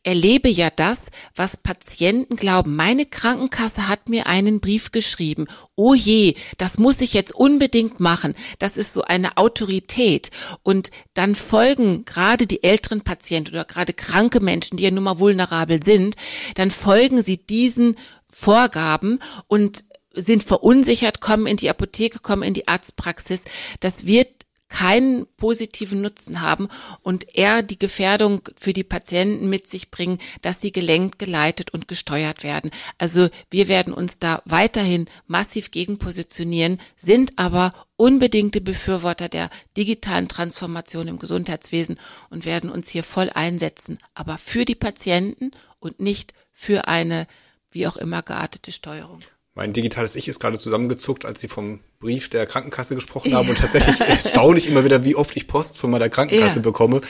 erlebe 0.03 0.49
ja 0.49 0.69
das, 0.69 1.07
was 1.35 1.57
Patienten 1.57 2.35
glauben. 2.35 2.75
Meine 2.75 3.05
Krankenkasse 3.05 3.87
hat 3.87 4.09
mir 4.09 4.27
einen 4.27 4.59
Brief 4.59 4.91
geschrieben. 4.91 5.47
Oh 5.75 5.93
je, 5.93 6.35
das 6.57 6.77
muss 6.77 7.01
ich 7.01 7.13
jetzt 7.13 7.33
unbedingt 7.33 7.99
machen. 7.99 8.35
Das 8.59 8.77
ist 8.77 8.93
so 8.93 9.03
eine 9.03 9.37
Autorität. 9.37 10.31
Und 10.63 10.91
dann 11.13 11.35
folgen 11.35 12.05
gerade 12.05 12.47
die 12.47 12.63
älteren 12.63 13.01
Patienten 13.01 13.51
oder 13.51 13.65
gerade 13.65 13.93
kranke 13.93 14.39
Menschen, 14.39 14.77
die 14.77 14.83
ja 14.83 14.91
nun 14.91 15.03
mal 15.03 15.19
vulnerabel 15.19 15.81
sind, 15.83 16.15
dann 16.55 16.71
folgen 16.71 17.21
sie 17.21 17.37
diesen 17.37 17.95
Vorgaben 18.29 19.19
und 19.47 19.83
sind 20.13 20.43
verunsichert, 20.43 21.21
kommen 21.21 21.47
in 21.47 21.57
die 21.57 21.69
Apotheke, 21.69 22.19
kommen 22.19 22.43
in 22.43 22.53
die 22.53 22.67
Arztpraxis. 22.67 23.45
Das 23.79 24.05
wird 24.05 24.27
keinen 24.69 25.25
positiven 25.35 26.01
Nutzen 26.01 26.41
haben 26.41 26.69
und 27.01 27.35
eher 27.35 27.61
die 27.63 27.79
Gefährdung 27.79 28.41
für 28.55 28.71
die 28.71 28.83
Patienten 28.83 29.49
mit 29.49 29.67
sich 29.67 29.91
bringen, 29.91 30.19
dass 30.41 30.61
sie 30.61 30.71
gelenkt, 30.71 31.19
geleitet 31.19 31.73
und 31.73 31.87
gesteuert 31.87 32.43
werden. 32.43 32.71
Also 32.97 33.29
wir 33.49 33.67
werden 33.67 33.93
uns 33.93 34.19
da 34.19 34.41
weiterhin 34.45 35.05
massiv 35.27 35.71
gegen 35.71 35.97
positionieren, 35.97 36.79
sind 36.95 37.37
aber 37.37 37.73
unbedingte 37.97 38.61
Befürworter 38.61 39.27
der 39.27 39.49
digitalen 39.75 40.29
Transformation 40.29 41.07
im 41.07 41.19
Gesundheitswesen 41.19 41.99
und 42.29 42.45
werden 42.45 42.69
uns 42.69 42.89
hier 42.89 43.03
voll 43.03 43.29
einsetzen, 43.33 43.97
aber 44.13 44.37
für 44.37 44.63
die 44.65 44.75
Patienten 44.75 45.51
und 45.79 45.99
nicht 45.99 46.33
für 46.53 46.87
eine 46.87 47.27
wie 47.71 47.87
auch 47.87 47.97
immer 47.97 48.23
geartete 48.23 48.71
Steuerung. 48.71 49.21
Mein 49.59 49.73
digitales 49.73 50.15
Ich 50.15 50.29
ist 50.29 50.39
gerade 50.39 50.57
zusammengezuckt, 50.57 51.25
als 51.25 51.41
Sie 51.41 51.49
vom 51.49 51.81
Brief 51.99 52.29
der 52.29 52.45
Krankenkasse 52.45 52.95
gesprochen 52.95 53.35
haben 53.35 53.49
und 53.49 53.57
tatsächlich 53.57 53.99
erstaune 54.07 54.57
ich 54.57 54.69
immer 54.69 54.85
wieder, 54.85 55.03
wie 55.03 55.15
oft 55.15 55.35
ich 55.35 55.47
Post 55.47 55.77
von 55.77 55.91
meiner 55.91 56.07
Krankenkasse 56.07 56.55
ja. 56.55 56.61
bekomme. 56.61 57.01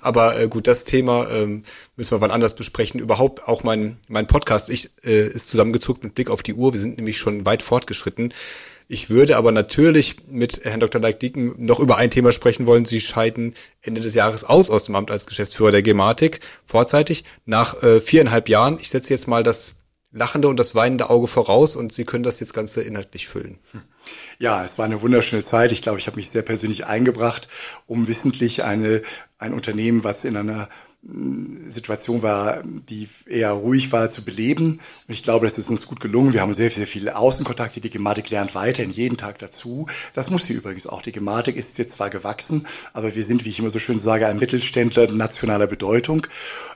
Aber 0.00 0.38
äh, 0.38 0.46
gut, 0.46 0.68
das 0.68 0.84
Thema 0.84 1.28
ähm, 1.32 1.64
müssen 1.96 2.12
wir 2.12 2.20
wann 2.20 2.30
anders 2.30 2.54
besprechen. 2.54 3.00
Überhaupt 3.00 3.48
auch 3.48 3.64
mein, 3.64 3.96
mein 4.06 4.28
Podcast 4.28 4.70
ich, 4.70 4.90
äh, 5.02 5.26
ist 5.26 5.48
zusammengezuckt 5.48 6.04
mit 6.04 6.14
Blick 6.14 6.30
auf 6.30 6.44
die 6.44 6.54
Uhr. 6.54 6.72
Wir 6.72 6.78
sind 6.78 6.96
nämlich 6.96 7.18
schon 7.18 7.44
weit 7.44 7.64
fortgeschritten. 7.64 8.32
Ich 8.86 9.10
würde 9.10 9.36
aber 9.36 9.50
natürlich 9.50 10.18
mit 10.28 10.64
Herrn 10.64 10.78
Dr. 10.78 11.00
Leik-Dieken 11.00 11.54
noch 11.56 11.80
über 11.80 11.96
ein 11.96 12.12
Thema 12.12 12.30
sprechen 12.30 12.68
wollen. 12.68 12.84
Sie 12.84 13.00
scheiden 13.00 13.54
Ende 13.82 14.00
des 14.00 14.14
Jahres 14.14 14.44
aus 14.44 14.70
aus 14.70 14.84
dem 14.84 14.94
Amt 14.94 15.10
als 15.10 15.26
Geschäftsführer 15.26 15.72
der 15.72 15.82
Gematik, 15.82 16.38
vorzeitig, 16.64 17.24
nach 17.46 17.82
äh, 17.82 18.00
viereinhalb 18.00 18.48
Jahren. 18.48 18.78
Ich 18.80 18.90
setze 18.90 19.12
jetzt 19.12 19.26
mal 19.26 19.42
das 19.42 19.75
lachende 20.16 20.48
und 20.48 20.56
das 20.56 20.74
weinende 20.74 21.10
Auge 21.10 21.26
voraus 21.26 21.76
und 21.76 21.92
Sie 21.92 22.04
können 22.04 22.24
das 22.24 22.40
jetzt 22.40 22.54
Ganze 22.54 22.82
inhaltlich 22.82 23.28
füllen. 23.28 23.58
Ja, 24.38 24.64
es 24.64 24.78
war 24.78 24.86
eine 24.86 25.02
wunderschöne 25.02 25.42
Zeit. 25.42 25.72
Ich 25.72 25.82
glaube, 25.82 25.98
ich 25.98 26.06
habe 26.06 26.16
mich 26.16 26.30
sehr 26.30 26.42
persönlich 26.42 26.86
eingebracht, 26.86 27.48
um 27.86 28.08
wissentlich 28.08 28.64
eine, 28.64 29.02
ein 29.38 29.52
Unternehmen, 29.52 30.04
was 30.04 30.24
in 30.24 30.36
einer 30.36 30.68
Situation 31.08 32.22
war, 32.22 32.62
die 32.64 33.08
eher 33.26 33.52
ruhig 33.52 33.92
war, 33.92 34.10
zu 34.10 34.24
beleben. 34.24 34.80
Und 35.06 35.14
ich 35.14 35.22
glaube, 35.22 35.46
das 35.46 35.58
ist 35.58 35.70
uns 35.70 35.86
gut 35.86 36.00
gelungen. 36.00 36.32
Wir 36.32 36.40
haben 36.40 36.54
sehr, 36.54 36.70
sehr 36.70 36.86
viele 36.86 37.16
Außenkontakte. 37.16 37.80
Die 37.80 37.90
Gematik 37.90 38.30
lernt 38.30 38.54
weiterhin 38.54 38.90
jeden 38.90 39.16
Tag 39.16 39.38
dazu. 39.38 39.86
Das 40.14 40.30
muss 40.30 40.46
sie 40.46 40.54
übrigens 40.54 40.86
auch. 40.86 41.02
Die 41.02 41.12
Gematik 41.12 41.56
ist 41.56 41.78
jetzt 41.78 41.92
zwar 41.92 42.10
gewachsen, 42.10 42.66
aber 42.92 43.14
wir 43.14 43.22
sind, 43.22 43.44
wie 43.44 43.50
ich 43.50 43.58
immer 43.58 43.70
so 43.70 43.78
schön 43.78 44.00
sage, 44.00 44.26
ein 44.26 44.38
Mittelständler 44.38 45.10
nationaler 45.12 45.66
Bedeutung. 45.66 46.26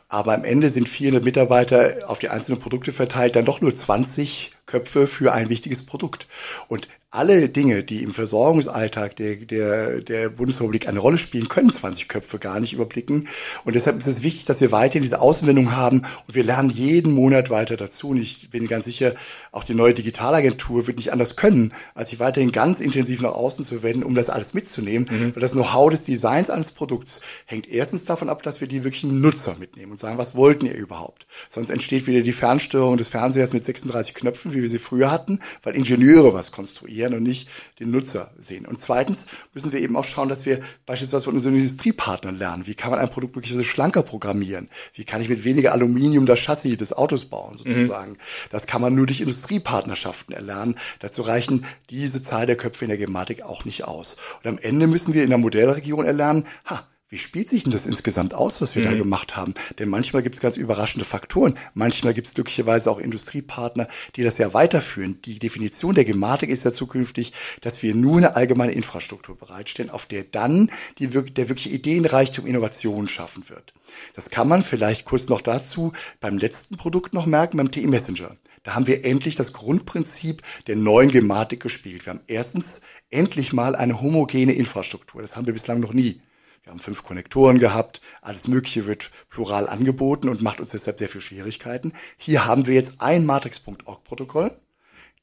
Aber 0.08 0.34
am 0.34 0.44
Ende 0.44 0.70
sind 0.70 0.88
400 0.88 1.24
Mitarbeiter 1.24 1.96
auf 2.06 2.18
die 2.18 2.28
einzelnen 2.28 2.60
Produkte 2.60 2.92
verteilt, 2.92 3.36
dann 3.36 3.44
doch 3.44 3.60
nur 3.60 3.74
20 3.74 4.50
Köpfe 4.70 5.08
für 5.08 5.32
ein 5.32 5.48
wichtiges 5.48 5.84
Produkt. 5.84 6.28
Und 6.68 6.88
alle 7.12 7.48
Dinge, 7.48 7.82
die 7.82 8.04
im 8.04 8.12
Versorgungsalltag 8.12 9.16
der, 9.16 9.34
der, 9.34 10.00
der 10.00 10.28
Bundesrepublik 10.28 10.86
eine 10.86 11.00
Rolle 11.00 11.18
spielen, 11.18 11.48
können 11.48 11.70
20 11.70 12.06
Köpfe 12.08 12.38
gar 12.38 12.60
nicht 12.60 12.72
überblicken. 12.72 13.26
Und 13.64 13.74
deshalb 13.74 13.98
ist 13.98 14.06
es 14.06 14.22
wichtig, 14.22 14.44
dass 14.44 14.60
wir 14.60 14.70
weiterhin 14.70 15.02
diese 15.02 15.20
Außenwendung 15.20 15.72
haben 15.72 16.02
und 16.28 16.34
wir 16.36 16.44
lernen 16.44 16.70
jeden 16.70 17.12
Monat 17.12 17.50
weiter 17.50 17.76
dazu. 17.76 18.10
Und 18.10 18.18
ich 18.18 18.50
bin 18.50 18.68
ganz 18.68 18.84
sicher, 18.84 19.14
auch 19.50 19.64
die 19.64 19.74
neue 19.74 19.92
Digitalagentur 19.92 20.86
wird 20.86 20.98
nicht 20.98 21.12
anders 21.12 21.34
können, 21.34 21.72
als 21.96 22.10
sich 22.10 22.20
weiterhin 22.20 22.52
ganz 22.52 22.78
intensiv 22.78 23.22
nach 23.22 23.32
außen 23.32 23.64
zu 23.64 23.82
wenden, 23.82 24.04
um 24.04 24.14
das 24.14 24.30
alles 24.30 24.54
mitzunehmen. 24.54 25.08
Mhm. 25.10 25.34
Weil 25.34 25.42
das 25.42 25.52
Know-how 25.52 25.90
des 25.90 26.04
Designs 26.04 26.48
eines 26.48 26.70
Produkts 26.70 27.22
hängt 27.46 27.68
erstens 27.68 28.04
davon 28.04 28.28
ab, 28.28 28.44
dass 28.44 28.60
wir 28.60 28.68
die 28.68 28.84
wirklichen 28.84 29.20
Nutzer 29.20 29.56
mitnehmen 29.58 29.90
und 29.90 29.98
sagen, 29.98 30.16
was 30.16 30.36
wollten 30.36 30.66
ihr 30.66 30.74
überhaupt? 30.74 31.26
Sonst 31.48 31.70
entsteht 31.70 32.06
wieder 32.06 32.20
die 32.20 32.32
Fernsteuerung 32.32 32.98
des 32.98 33.08
Fernsehers 33.08 33.52
mit 33.52 33.64
36 33.64 34.14
Knöpfen, 34.14 34.52
wie 34.60 34.64
wir 34.64 34.68
sie 34.68 34.78
früher 34.78 35.10
hatten, 35.10 35.40
weil 35.62 35.74
Ingenieure 35.74 36.34
was 36.34 36.52
konstruieren 36.52 37.14
und 37.14 37.22
nicht 37.22 37.48
den 37.78 37.90
Nutzer 37.90 38.30
sehen. 38.38 38.66
Und 38.66 38.80
zweitens 38.80 39.26
müssen 39.54 39.72
wir 39.72 39.80
eben 39.80 39.96
auch 39.96 40.04
schauen, 40.04 40.28
dass 40.28 40.46
wir 40.46 40.60
beispielsweise 40.86 41.24
von 41.24 41.34
unseren 41.34 41.54
Industriepartnern 41.54 42.38
lernen. 42.38 42.66
Wie 42.66 42.74
kann 42.74 42.90
man 42.90 43.00
ein 43.00 43.10
Produkt 43.10 43.36
möglicherweise 43.36 43.64
schlanker 43.64 44.02
programmieren? 44.02 44.68
Wie 44.94 45.04
kann 45.04 45.22
ich 45.22 45.28
mit 45.28 45.44
weniger 45.44 45.72
Aluminium 45.72 46.26
das 46.26 46.40
Chassis 46.40 46.76
des 46.76 46.92
Autos 46.92 47.24
bauen, 47.24 47.56
sozusagen? 47.56 48.12
Mhm. 48.12 48.18
Das 48.50 48.66
kann 48.66 48.82
man 48.82 48.94
nur 48.94 49.06
durch 49.06 49.20
Industriepartnerschaften 49.20 50.34
erlernen. 50.34 50.74
Dazu 51.00 51.22
reichen 51.22 51.64
diese 51.88 52.22
Zahl 52.22 52.46
der 52.46 52.56
Köpfe 52.56 52.84
in 52.84 52.90
der 52.90 52.98
Gematik 52.98 53.42
auch 53.42 53.64
nicht 53.64 53.84
aus. 53.84 54.16
Und 54.42 54.50
am 54.50 54.58
Ende 54.58 54.86
müssen 54.86 55.14
wir 55.14 55.24
in 55.24 55.30
der 55.30 55.38
Modellregion 55.38 56.04
erlernen, 56.04 56.46
ha, 56.66 56.86
wie 57.10 57.18
spielt 57.18 57.48
sich 57.48 57.64
denn 57.64 57.72
das 57.72 57.86
insgesamt 57.86 58.34
aus, 58.34 58.60
was 58.60 58.76
wir 58.76 58.84
mhm. 58.84 58.90
da 58.90 58.96
gemacht 58.96 59.36
haben? 59.36 59.54
Denn 59.80 59.88
manchmal 59.88 60.22
gibt 60.22 60.36
es 60.36 60.40
ganz 60.40 60.56
überraschende 60.56 61.04
Faktoren. 61.04 61.58
Manchmal 61.74 62.14
gibt 62.14 62.28
es 62.28 62.34
glücklicherweise 62.34 62.88
auch 62.88 63.00
Industriepartner, 63.00 63.88
die 64.14 64.22
das 64.22 64.38
ja 64.38 64.54
weiterführen. 64.54 65.20
Die 65.24 65.40
Definition 65.40 65.96
der 65.96 66.04
Gematik 66.04 66.50
ist 66.50 66.64
ja 66.64 66.72
zukünftig, 66.72 67.32
dass 67.62 67.82
wir 67.82 67.96
nur 67.96 68.18
eine 68.18 68.36
allgemeine 68.36 68.72
Infrastruktur 68.72 69.36
bereitstellen, 69.36 69.90
auf 69.90 70.06
der 70.06 70.22
dann 70.22 70.70
die, 70.98 71.08
der 71.08 71.48
wirkliche 71.48 71.70
Ideenreichtum 71.70 72.46
Innovation 72.46 73.08
schaffen 73.08 73.48
wird. 73.48 73.74
Das 74.14 74.30
kann 74.30 74.46
man 74.46 74.62
vielleicht 74.62 75.04
kurz 75.04 75.28
noch 75.28 75.40
dazu 75.40 75.92
beim 76.20 76.38
letzten 76.38 76.76
Produkt 76.76 77.12
noch 77.12 77.26
merken, 77.26 77.56
beim 77.56 77.72
TI 77.72 77.88
Messenger. 77.88 78.36
Da 78.62 78.74
haben 78.76 78.86
wir 78.86 79.04
endlich 79.04 79.34
das 79.34 79.52
Grundprinzip 79.52 80.42
der 80.68 80.76
neuen 80.76 81.10
Gematik 81.10 81.60
gespielt. 81.60 82.06
Wir 82.06 82.12
haben 82.12 82.20
erstens 82.28 82.82
endlich 83.10 83.52
mal 83.52 83.74
eine 83.74 84.00
homogene 84.00 84.52
Infrastruktur. 84.52 85.22
Das 85.22 85.36
haben 85.36 85.46
wir 85.46 85.54
bislang 85.54 85.80
noch 85.80 85.92
nie. 85.92 86.20
Wir 86.62 86.72
haben 86.72 86.80
fünf 86.80 87.02
Konnektoren 87.02 87.58
gehabt, 87.58 88.00
alles 88.20 88.46
Mögliche 88.46 88.86
wird 88.86 89.10
plural 89.30 89.68
angeboten 89.68 90.28
und 90.28 90.42
macht 90.42 90.60
uns 90.60 90.70
deshalb 90.70 90.98
sehr 90.98 91.08
viel 91.08 91.22
Schwierigkeiten. 91.22 91.92
Hier 92.18 92.44
haben 92.44 92.66
wir 92.66 92.74
jetzt 92.74 93.00
ein 93.00 93.24
Matrix.org-Protokoll. 93.24 94.50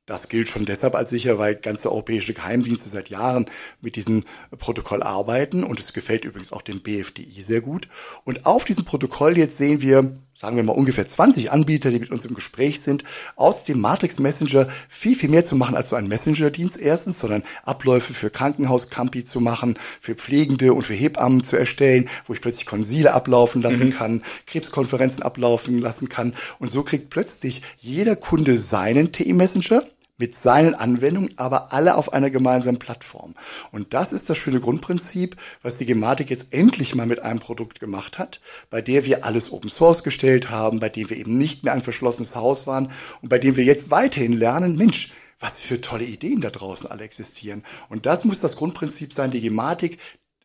Das 0.07 0.29
gilt 0.29 0.47
schon 0.47 0.65
deshalb 0.65 0.95
als 0.95 1.09
sicher, 1.09 1.37
weil 1.37 1.55
ganze 1.55 1.91
europäische 1.91 2.33
Geheimdienste 2.33 2.87
seit 2.87 3.09
Jahren 3.09 3.45
mit 3.81 3.97
diesem 3.97 4.21
Protokoll 4.57 5.03
arbeiten 5.03 5.65
und 5.65 5.81
es 5.81 5.91
gefällt 5.91 6.23
übrigens 6.23 6.53
auch 6.53 6.61
dem 6.61 6.81
BFDI 6.81 7.41
sehr 7.41 7.59
gut. 7.59 7.89
Und 8.23 8.45
auf 8.45 8.63
diesem 8.63 8.85
Protokoll 8.85 9.37
jetzt 9.37 9.57
sehen 9.57 9.81
wir, 9.81 10.17
sagen 10.39 10.55
wir 10.55 10.63
mal 10.63 10.73
ungefähr 10.73 11.07
20 11.07 11.51
Anbieter, 11.51 11.89
die 11.89 11.97
mit 11.97 12.11
uns 12.11 12.23
im 12.23 12.35
Gespräch 12.35 12.79
sind, 12.81 13.03
aus 13.35 13.63
dem 13.63 13.81
Matrix 13.81 14.19
Messenger 14.19 14.67
viel, 14.87 15.15
viel 15.15 15.31
mehr 15.31 15.43
zu 15.43 15.55
machen 15.55 15.75
als 15.75 15.89
so 15.89 15.95
ein 15.95 16.07
Messenger-Dienst 16.07 16.77
erstens, 16.77 17.19
sondern 17.19 17.41
Abläufe 17.63 18.13
für 18.13 18.29
Krankenhaus-Campi 18.29 19.23
zu 19.23 19.41
machen, 19.41 19.79
für 19.99 20.13
Pflegende 20.13 20.75
und 20.75 20.83
für 20.83 20.93
Hebammen 20.93 21.43
zu 21.43 21.57
erstellen, 21.57 22.07
wo 22.27 22.33
ich 22.33 22.41
plötzlich 22.41 22.67
Konsile 22.67 23.15
ablaufen 23.15 23.63
lassen 23.63 23.87
mhm. 23.87 23.93
kann, 23.93 24.23
Krebskonferenzen 24.45 25.23
ablaufen 25.23 25.81
lassen 25.81 26.07
kann. 26.07 26.35
Und 26.59 26.69
so 26.69 26.83
kriegt 26.83 27.09
plötzlich 27.09 27.63
jeder 27.79 28.15
Kunde 28.15 28.59
seinen 28.59 29.11
TE-Messenger 29.11 29.85
mit 30.17 30.35
seinen 30.35 30.75
Anwendungen, 30.75 31.37
aber 31.37 31.73
alle 31.73 31.95
auf 31.95 32.13
einer 32.13 32.29
gemeinsamen 32.29 32.79
Plattform. 32.79 33.35
Und 33.71 33.93
das 33.93 34.11
ist 34.11 34.29
das 34.29 34.37
schöne 34.37 34.59
Grundprinzip, 34.59 35.35
was 35.61 35.77
die 35.77 35.85
Gematik 35.85 36.29
jetzt 36.29 36.53
endlich 36.53 36.95
mal 36.95 37.05
mit 37.05 37.19
einem 37.19 37.39
Produkt 37.39 37.79
gemacht 37.79 38.17
hat, 38.17 38.41
bei 38.69 38.81
der 38.81 39.05
wir 39.05 39.25
alles 39.25 39.51
Open 39.51 39.69
Source 39.69 40.03
gestellt 40.03 40.49
haben, 40.49 40.79
bei 40.79 40.89
dem 40.89 41.09
wir 41.09 41.17
eben 41.17 41.37
nicht 41.37 41.63
mehr 41.63 41.73
ein 41.73 41.81
verschlossenes 41.81 42.35
Haus 42.35 42.67
waren 42.67 42.91
und 43.21 43.29
bei 43.29 43.37
dem 43.37 43.55
wir 43.55 43.63
jetzt 43.63 43.91
weiterhin 43.91 44.33
lernen, 44.33 44.75
Mensch, 44.75 45.11
was 45.39 45.57
für 45.57 45.81
tolle 45.81 46.05
Ideen 46.05 46.41
da 46.41 46.49
draußen 46.49 46.89
alle 46.89 47.03
existieren. 47.03 47.63
Und 47.89 48.05
das 48.05 48.25
muss 48.25 48.39
das 48.39 48.55
Grundprinzip 48.55 49.13
sein. 49.13 49.31
Die 49.31 49.41
Gematik 49.41 49.99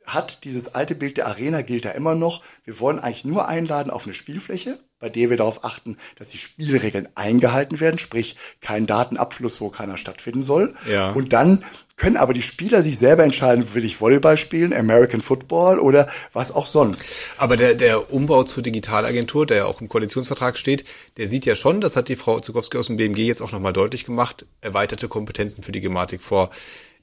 hat 0.04 0.44
dieses 0.44 0.74
alte 0.74 0.94
Bild 0.94 1.16
der 1.16 1.28
Arena 1.28 1.62
gilt 1.62 1.84
da 1.84 1.90
immer 1.90 2.14
noch. 2.14 2.42
Wir 2.64 2.78
wollen 2.80 2.98
eigentlich 2.98 3.24
nur 3.24 3.48
einladen 3.48 3.90
auf 3.90 4.04
eine 4.04 4.14
Spielfläche, 4.14 4.78
bei 5.02 5.10
der 5.10 5.30
wir 5.30 5.36
darauf 5.36 5.64
achten, 5.64 5.98
dass 6.16 6.30
die 6.30 6.38
Spielregeln 6.38 7.08
eingehalten 7.16 7.80
werden, 7.80 7.98
sprich 7.98 8.36
kein 8.60 8.86
Datenabfluss, 8.86 9.60
wo 9.60 9.68
keiner 9.68 9.96
stattfinden 9.96 10.44
soll. 10.44 10.74
Ja. 10.90 11.10
Und 11.10 11.32
dann 11.32 11.64
können 12.02 12.16
aber 12.16 12.32
die 12.32 12.42
Spieler 12.42 12.82
sich 12.82 12.98
selber 12.98 13.22
entscheiden, 13.22 13.76
will 13.76 13.84
ich 13.84 14.00
Volleyball 14.00 14.36
spielen, 14.36 14.72
American 14.72 15.20
Football 15.20 15.78
oder 15.78 16.08
was 16.32 16.50
auch 16.50 16.66
sonst. 16.66 17.04
Aber 17.36 17.54
der, 17.54 17.76
der 17.76 18.12
Umbau 18.12 18.42
zur 18.42 18.64
Digitalagentur, 18.64 19.46
der 19.46 19.58
ja 19.58 19.64
auch 19.66 19.80
im 19.80 19.88
Koalitionsvertrag 19.88 20.58
steht, 20.58 20.84
der 21.16 21.28
sieht 21.28 21.46
ja 21.46 21.54
schon, 21.54 21.80
das 21.80 21.94
hat 21.94 22.08
die 22.08 22.16
Frau 22.16 22.40
Zukowski 22.40 22.76
aus 22.76 22.88
dem 22.88 22.96
BMG 22.96 23.18
jetzt 23.18 23.40
auch 23.40 23.52
nochmal 23.52 23.72
deutlich 23.72 24.04
gemacht, 24.04 24.46
erweiterte 24.60 25.06
Kompetenzen 25.06 25.62
für 25.62 25.70
die 25.70 25.80
Gematik 25.80 26.22
vor. 26.22 26.50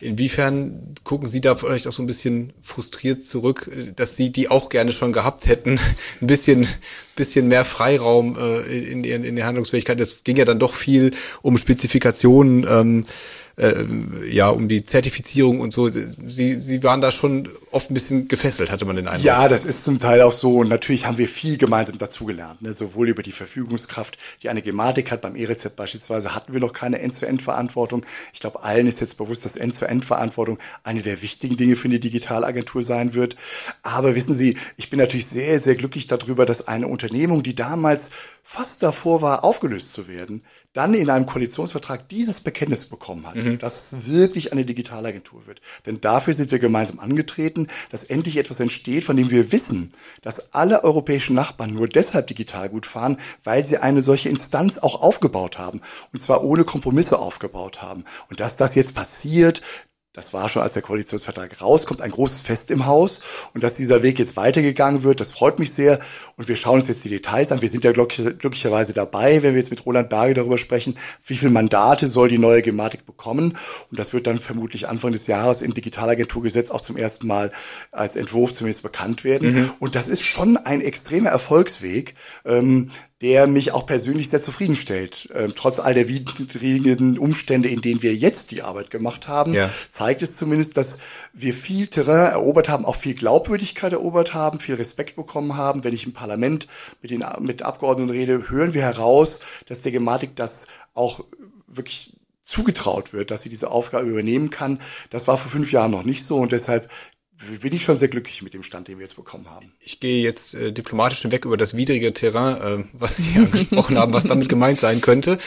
Inwiefern 0.02 0.94
gucken 1.06 1.30
Sie 1.30 1.40
da 1.40 1.56
vielleicht 1.56 1.88
auch 1.88 1.94
so 1.94 2.04
ein 2.04 2.06
bisschen 2.06 2.52
frustriert 2.62 3.24
zurück, 3.24 3.72
dass 3.96 4.18
Sie 4.18 4.34
die 4.34 4.50
auch 4.50 4.68
gerne 4.68 4.92
schon 4.92 5.14
gehabt 5.14 5.48
hätten, 5.48 5.80
ein 6.22 6.28
bisschen, 6.28 6.68
bisschen 7.16 7.48
mehr 7.48 7.64
Freiraum 7.64 8.38
äh, 8.38 8.92
in, 8.92 9.06
in, 9.06 9.24
in 9.24 9.38
der 9.38 9.46
Handlungsfähigkeit? 9.46 10.00
Es 10.02 10.26
ging 10.26 10.36
ja 10.36 10.46
dann 10.46 10.60
doch 10.60 10.74
viel 10.74 11.12
um 11.42 11.58
Spezifikationen. 11.58 12.66
Ähm, 12.70 13.06
äh, 13.60 13.86
ja 14.30 14.50
um 14.50 14.68
die 14.68 14.86
Zertifizierung 14.86 15.60
und 15.60 15.74
so. 15.74 15.90
Sie, 15.90 16.60
Sie 16.60 16.84
waren 16.84 17.02
da 17.02 17.12
schon 17.12 17.50
oft 17.72 17.92
ein 17.92 17.94
bisschen 17.94 18.28
gefesselt, 18.28 18.72
hatte 18.72 18.86
man 18.86 18.96
den 18.96 19.08
Eindruck. 19.08 19.26
Ja, 19.26 19.48
das 19.48 19.66
ist 19.66 19.84
zum 19.84 20.00
Teil 20.00 20.22
auch 20.22 20.32
so. 20.32 20.58
Und 20.58 20.70
natürlich 20.70 21.06
haben 21.06 21.18
wir 21.18 21.28
viel 21.28 21.58
gemeinsam 21.58 21.98
dazugelernt. 21.98 22.62
Ne? 22.62 22.74
Sowohl 22.74 23.10
über 23.10 23.22
die 23.22 23.32
Verfügungskraft, 23.32 24.18
die 24.42 24.50
eine 24.50 24.62
Gematik 24.62 25.12
hat. 25.12 25.22
Beim 25.22 25.36
E-Rezept 25.36 25.76
beispielsweise 25.76 26.34
hatten 26.34 26.54
wir 26.54 26.60
noch 26.60 26.74
keine 26.74 27.00
End-zu-End-Verantwortung. 27.00 28.06
Ich 28.34 28.40
glaube, 28.40 28.64
allen 28.64 28.88
ist 28.88 29.02
jetzt 29.02 29.18
bewusst, 29.18 29.46
dass 29.46 29.56
End-zu-End-Verantwortung 29.56 30.58
eine 30.84 31.02
der 31.02 31.22
wichtigen 31.22 31.58
Dinge 31.58 31.76
für 31.76 31.88
eine 31.88 32.00
Digitalagentur 32.00 32.82
sein 32.84 33.14
wird. 33.14 33.36
Aber 33.84 34.16
wissen 34.16 34.34
Sie, 34.34 34.58
ich 34.78 34.90
bin 34.90 35.00
natürlich 35.00 35.28
sehr, 35.28 35.60
sehr 35.60 35.76
glücklich 35.76 36.08
darüber, 36.08 36.46
dass 36.46 36.68
eine 36.68 36.88
Unternehmung, 36.88 37.44
die 37.44 37.56
damals 37.56 38.10
fast 38.52 38.82
davor 38.82 39.22
war, 39.22 39.44
aufgelöst 39.44 39.94
zu 39.94 40.08
werden, 40.08 40.42
dann 40.74 40.96
in 40.96 41.12
einem 41.12 41.28
Koalitionsvertrag 41.28 42.10
dieses 42.10 42.42
Bekenntnis 42.42 42.88
bekommen 42.88 43.28
hat, 43.28 43.36
mhm. 43.36 43.60
dass 43.60 43.94
es 43.94 44.08
wirklich 44.08 44.52
eine 44.52 44.66
Digitalagentur 44.66 45.46
wird. 45.46 45.62
Denn 45.86 46.02
dafür 46.02 46.34
sind 46.34 46.50
wir 46.50 46.58
gemeinsam 46.58 46.98
angetreten, 46.98 47.68
dass 47.92 48.04
endlich 48.04 48.38
etwas 48.38 48.60
entsteht, 48.60 49.04
von 49.04 49.18
dem 49.18 49.30
wir 49.30 49.52
wissen, 49.52 49.92
dass 50.24 50.56
alle 50.56 50.84
europäischen 50.84 51.36
Nachbarn 51.36 51.76
nur 51.76 51.88
deshalb 51.88 52.26
digital 52.26 52.70
gut 52.70 52.88
fahren, 52.88 53.18
weil 53.44 53.68
sie 53.68 53.78
eine 53.78 54.02
solche 54.02 54.30
Instanz 54.30 54.80
auch 54.80 55.00
aufgebaut 55.00 55.60
haben. 55.60 55.82
Und 56.12 56.20
zwar 56.20 56.44
ohne 56.44 56.64
Kompromisse 56.64 57.20
aufgebaut 57.20 57.84
haben. 57.84 58.04
Und 58.32 58.40
dass 58.40 58.58
das 58.58 58.74
jetzt 58.74 58.96
passiert, 58.96 59.62
das 60.20 60.34
war 60.34 60.50
schon, 60.50 60.62
als 60.62 60.74
der 60.74 60.82
Koalitionsvertrag 60.82 61.62
rauskommt, 61.62 62.02
ein 62.02 62.12
großes 62.12 62.42
Fest 62.42 62.72
im 62.72 62.86
Haus. 62.86 63.22
Und 63.54 63.64
dass 63.64 63.76
dieser 63.76 64.04
Weg 64.04 64.20
jetzt 64.20 64.36
weitergegangen 64.36 65.04
wird, 65.04 65.22
das 65.22 65.32
freut 65.32 65.60
mich 65.60 65.72
sehr. 65.72 65.98
Und 66.36 66.50
wir 66.50 66.58
schauen 66.58 66.80
uns 66.80 66.90
jetzt 66.90 67.06
die 67.06 67.10
Details 67.10 67.54
an. 67.54 67.62
Wir 67.62 67.70
sind 67.70 67.86
ja 67.86 67.94
glücklicherweise 67.94 68.92
dabei, 68.92 69.42
wenn 69.44 69.54
wir 69.54 69.62
jetzt 69.62 69.70
mit 69.70 69.86
Roland 69.86 70.10
Berge 70.10 70.34
darüber 70.34 70.58
sprechen, 70.58 70.98
wie 71.24 71.38
viele 71.38 71.52
Mandate 71.52 72.08
soll 72.08 72.28
die 72.28 72.38
neue 72.38 72.62
Gematik 72.62 73.06
bekommen. 73.06 73.58
Und 73.90 73.98
das 73.98 74.12
wird 74.12 74.28
dann 74.28 74.40
vermutlich 74.40 74.90
Anfang 74.90 75.14
des 75.14 75.28
Jahres 75.28 75.62
im 75.62 75.74
Digitalagenturgesetz 75.74 76.70
auch 76.70 76.82
zum 76.82 76.98
ersten 76.98 77.26
Mal 77.26 77.54
als 77.92 78.18
Entwurf 78.18 78.54
zumindest 78.54 78.84
bekannt 78.84 79.24
werden. 79.24 79.54
Mhm. 79.54 79.72
Und 79.80 79.96
das 79.96 80.10
ist 80.10 80.22
schon 80.22 80.58
ein 80.58 80.82
extremer 80.82 81.30
Erfolgsweg. 81.30 82.16
Ähm, 82.46 82.92
der 83.22 83.48
mich 83.48 83.74
auch 83.74 83.86
persönlich 83.86 84.30
sehr 84.30 84.42
zufriedenstellt. 84.42 85.30
Ähm, 85.34 85.54
trotz 85.56 85.80
all 85.80 85.94
der 85.94 86.08
widrigen 86.08 87.18
Umstände, 87.18 87.68
in 87.68 87.82
denen 87.82 88.02
wir 88.02 88.16
jetzt 88.16 88.52
die 88.52 88.62
Arbeit 88.62 88.90
gemacht 88.90 89.28
haben, 89.28 89.54
ja. 89.54 89.70
zeigt 89.90 90.22
es 90.22 90.36
zumindest, 90.36 90.78
dass 90.78 91.00
wir 91.34 91.54
viel 91.54 91.88
Terrain 91.88 92.32
erobert 92.32 92.70
haben, 92.70 92.86
auch 92.86 92.96
viel 92.96 93.16
Glaubwürdigkeit 93.16 93.92
erobert 93.92 94.34
haben, 94.34 94.60
viel 94.60 94.76
Respekt 94.76 95.18
bekommen 95.18 95.58
haben. 95.58 95.84
Wenn 95.84 95.94
ich 95.94 96.06
im 96.06 96.14
Parlament 96.14 96.68
mit 97.02 97.12
den 97.12 97.26
mit 97.40 97.62
Abgeordneten 97.62 98.10
rede, 98.10 98.50
hören 98.50 98.74
wir 98.74 98.84
heraus, 98.84 99.42
dass 99.66 99.82
der 99.82 99.92
Gematik 99.92 100.36
das 100.38 100.68
auch 100.94 101.26
wirklich 101.68 102.14
zugetraut 102.42 103.14
wird, 103.14 103.32
dass 103.32 103.44
sie 103.44 103.50
diese 103.50 103.70
Aufgabe 103.70 104.10
übernehmen 104.10 104.50
kann. 104.50 104.80
Das 105.10 105.28
war 105.28 105.38
vor 105.38 105.52
fünf 105.52 105.72
Jahren 105.72 105.92
noch 105.92 106.04
nicht 106.04 106.26
so 106.26 106.38
und 106.38 106.52
deshalb 106.52 106.90
bin 107.62 107.74
ich 107.74 107.84
schon 107.84 107.98
sehr 107.98 108.08
glücklich 108.08 108.42
mit 108.42 108.54
dem 108.54 108.64
Stand, 108.64 108.88
den 108.88 108.98
wir 108.98 109.04
jetzt 109.04 109.16
bekommen 109.16 109.50
haben. 109.50 109.72
Ich 109.80 110.00
gehe 110.00 110.22
jetzt 110.22 110.54
äh, 110.56 110.72
diplomatisch 110.72 111.22
hinweg 111.22 111.46
über 111.46 111.58
das 111.58 111.76
widrige 111.76 112.14
Terrain, 112.14 112.82
äh, 112.82 112.84
was 112.94 113.18
Sie 113.18 113.34
angesprochen 113.38 113.98
haben, 113.98 114.14
was 114.14 114.26
damit 114.26 114.50
gemeint 114.50 114.80
sein 114.80 115.02
könnte. 115.02 115.38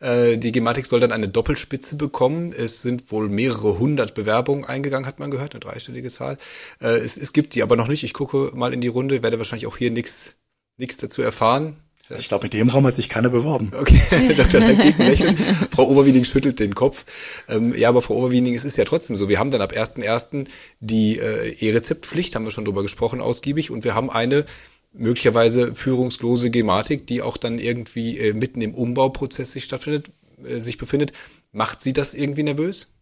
Äh, 0.00 0.36
die 0.36 0.52
Gematik 0.52 0.86
soll 0.86 1.00
dann 1.00 1.12
eine 1.12 1.28
Doppelspitze 1.28 1.96
bekommen. 1.96 2.52
Es 2.52 2.82
sind 2.82 3.10
wohl 3.10 3.28
mehrere 3.28 3.78
hundert 3.78 4.14
Bewerbungen 4.14 4.64
eingegangen, 4.64 5.06
hat 5.06 5.18
man 5.18 5.30
gehört, 5.30 5.54
eine 5.54 5.60
dreistellige 5.60 6.10
Zahl. 6.10 6.36
Äh, 6.80 6.98
es, 6.98 7.16
es 7.16 7.32
gibt 7.32 7.54
die 7.54 7.62
aber 7.62 7.76
noch 7.76 7.88
nicht. 7.88 8.04
Ich 8.04 8.12
gucke 8.12 8.52
mal 8.54 8.74
in 8.74 8.80
die 8.80 8.88
Runde, 8.88 9.22
werde 9.22 9.38
wahrscheinlich 9.38 9.66
auch 9.66 9.76
hier 9.76 9.90
nichts 9.90 10.36
nichts 10.76 10.96
dazu 10.96 11.22
erfahren. 11.22 11.76
Ich 12.10 12.28
glaube, 12.28 12.44
mit 12.44 12.52
dem 12.52 12.68
Raum 12.68 12.86
hat 12.86 12.94
sich 12.94 13.08
keiner 13.08 13.30
beworben. 13.30 13.72
Okay, 13.78 14.00
Dr. 14.36 14.60
Lächelt. 14.60 15.38
Frau 15.70 15.88
Oberwiening 15.88 16.24
schüttelt 16.24 16.60
den 16.60 16.74
Kopf. 16.74 17.44
Ähm, 17.48 17.74
ja, 17.76 17.88
aber 17.88 18.02
Frau 18.02 18.14
Oberwiening, 18.14 18.54
es 18.54 18.64
ist 18.64 18.76
ja 18.76 18.84
trotzdem 18.84 19.16
so. 19.16 19.28
Wir 19.28 19.38
haben 19.38 19.50
dann 19.50 19.62
ab 19.62 19.72
1.1. 19.72 20.46
die 20.80 21.18
äh, 21.18 21.54
E-Rezeptpflicht, 21.58 22.34
haben 22.34 22.44
wir 22.44 22.50
schon 22.50 22.64
drüber 22.64 22.82
gesprochen, 22.82 23.20
ausgiebig. 23.20 23.70
Und 23.70 23.84
wir 23.84 23.94
haben 23.94 24.10
eine 24.10 24.44
möglicherweise 24.92 25.74
führungslose 25.74 26.50
Gematik, 26.50 27.06
die 27.06 27.22
auch 27.22 27.36
dann 27.36 27.58
irgendwie 27.58 28.18
äh, 28.18 28.34
mitten 28.34 28.60
im 28.60 28.74
Umbauprozess 28.74 29.52
sich 29.52 29.64
stattfindet, 29.64 30.12
äh, 30.44 30.58
sich 30.58 30.78
befindet. 30.78 31.12
Macht 31.52 31.82
Sie 31.82 31.92
das 31.92 32.14
irgendwie 32.14 32.42
nervös? 32.42 32.93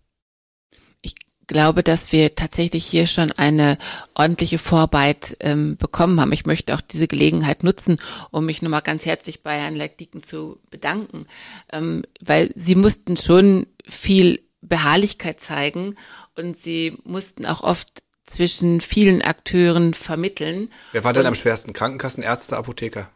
Glaube, 1.53 1.82
dass 1.82 2.12
wir 2.12 2.34
tatsächlich 2.34 2.84
hier 2.84 3.07
schon 3.07 3.30
eine 3.32 3.78
ordentliche 4.14 4.59
Vorarbeit 4.59 5.36
ähm, 5.40 5.76
bekommen 5.76 6.20
haben. 6.20 6.32
Ich 6.32 6.46
möchte 6.46 6.74
auch 6.74 6.80
diese 6.80 7.07
Gelegenheit 7.07 7.62
nutzen, 7.62 7.96
um 8.30 8.46
mich 8.46 8.62
nochmal 8.62 8.82
ganz 8.82 9.07
herzlich 9.07 9.42
bei 9.42 9.59
Herrn 9.59 9.76
Leckdieken 9.76 10.22
zu 10.22 10.59
bedanken, 10.70 11.26
ähm, 11.72 12.05
weil 12.20 12.50
Sie 12.55 12.74
mussten 12.74 13.16
schon 13.16 13.66
viel 13.88 14.42
Beharrlichkeit 14.62 15.40
zeigen 15.40 15.96
und 16.36 16.57
Sie 16.57 16.96
mussten 17.05 17.46
auch 17.46 17.62
oft 17.62 18.03
zwischen 18.24 18.80
vielen 18.80 19.22
Akteuren 19.22 19.94
vermitteln. 19.94 20.70
Wer 20.92 21.05
war 21.05 21.12
denn 21.12 21.26
am 21.26 21.34
schwersten? 21.34 21.72
Krankenkassen, 21.72 22.22
Ärzte, 22.22 22.57
Apotheker? 22.57 23.11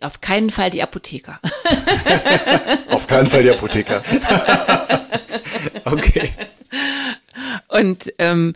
Auf 0.00 0.20
keinen 0.20 0.50
Fall 0.50 0.70
die 0.70 0.82
Apotheker. 0.82 1.40
Auf 2.90 3.06
keinen 3.06 3.26
Fall 3.26 3.42
die 3.42 3.50
Apotheker. 3.50 4.02
okay. 5.84 6.30
Und 7.68 8.12
ähm, 8.18 8.54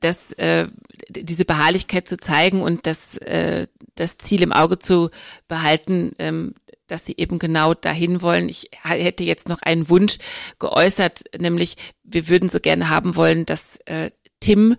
das, 0.00 0.32
äh, 0.32 0.68
diese 1.08 1.44
Beharrlichkeit 1.44 2.08
zu 2.08 2.16
zeigen 2.16 2.62
und 2.62 2.86
das, 2.86 3.16
äh, 3.18 3.66
das 3.94 4.18
Ziel 4.18 4.42
im 4.42 4.52
Auge 4.52 4.78
zu 4.78 5.10
behalten, 5.48 6.12
ähm, 6.18 6.54
dass 6.86 7.04
sie 7.06 7.14
eben 7.16 7.38
genau 7.38 7.74
dahin 7.74 8.22
wollen. 8.22 8.48
Ich 8.48 8.70
hätte 8.82 9.24
jetzt 9.24 9.48
noch 9.48 9.62
einen 9.62 9.88
Wunsch 9.88 10.18
geäußert, 10.58 11.24
nämlich 11.36 11.76
wir 12.04 12.28
würden 12.28 12.48
so 12.48 12.60
gerne 12.60 12.88
haben 12.88 13.16
wollen, 13.16 13.44
dass 13.44 13.78
äh, 13.86 14.10
Tim 14.40 14.76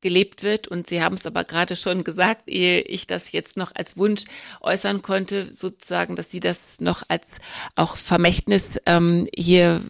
gelebt 0.00 0.42
wird. 0.42 0.68
Und 0.68 0.86
Sie 0.86 1.02
haben 1.02 1.14
es 1.14 1.26
aber 1.26 1.44
gerade 1.44 1.76
schon 1.76 2.04
gesagt, 2.04 2.48
ehe 2.48 2.80
ich 2.80 3.06
das 3.06 3.32
jetzt 3.32 3.56
noch 3.56 3.72
als 3.74 3.96
Wunsch 3.96 4.24
äußern 4.60 5.02
konnte, 5.02 5.52
sozusagen, 5.52 6.16
dass 6.16 6.30
Sie 6.30 6.40
das 6.40 6.80
noch 6.80 7.02
als 7.08 7.36
auch 7.74 7.96
Vermächtnis 7.96 8.80
ähm, 8.86 9.28
hier 9.34 9.80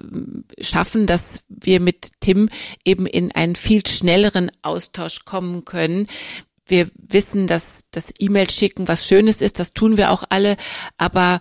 schaffen, 0.61 1.07
dass 1.07 1.45
wir 1.49 1.81
mit 1.81 2.13
Tim 2.21 2.49
eben 2.85 3.07
in 3.07 3.33
einen 3.33 3.57
viel 3.57 3.87
schnelleren 3.87 4.51
Austausch 4.63 5.25
kommen 5.25 5.65
können. 5.65 6.07
Wir 6.67 6.91
wissen, 6.97 7.47
dass 7.47 7.85
das 7.91 8.13
E-Mail 8.19 8.51
schicken 8.51 8.89
was 8.89 9.07
Schönes 9.07 9.41
ist, 9.41 9.59
das 9.59 9.73
tun 9.73 9.97
wir 9.97 10.11
auch 10.11 10.25
alle, 10.29 10.57
aber 10.99 11.41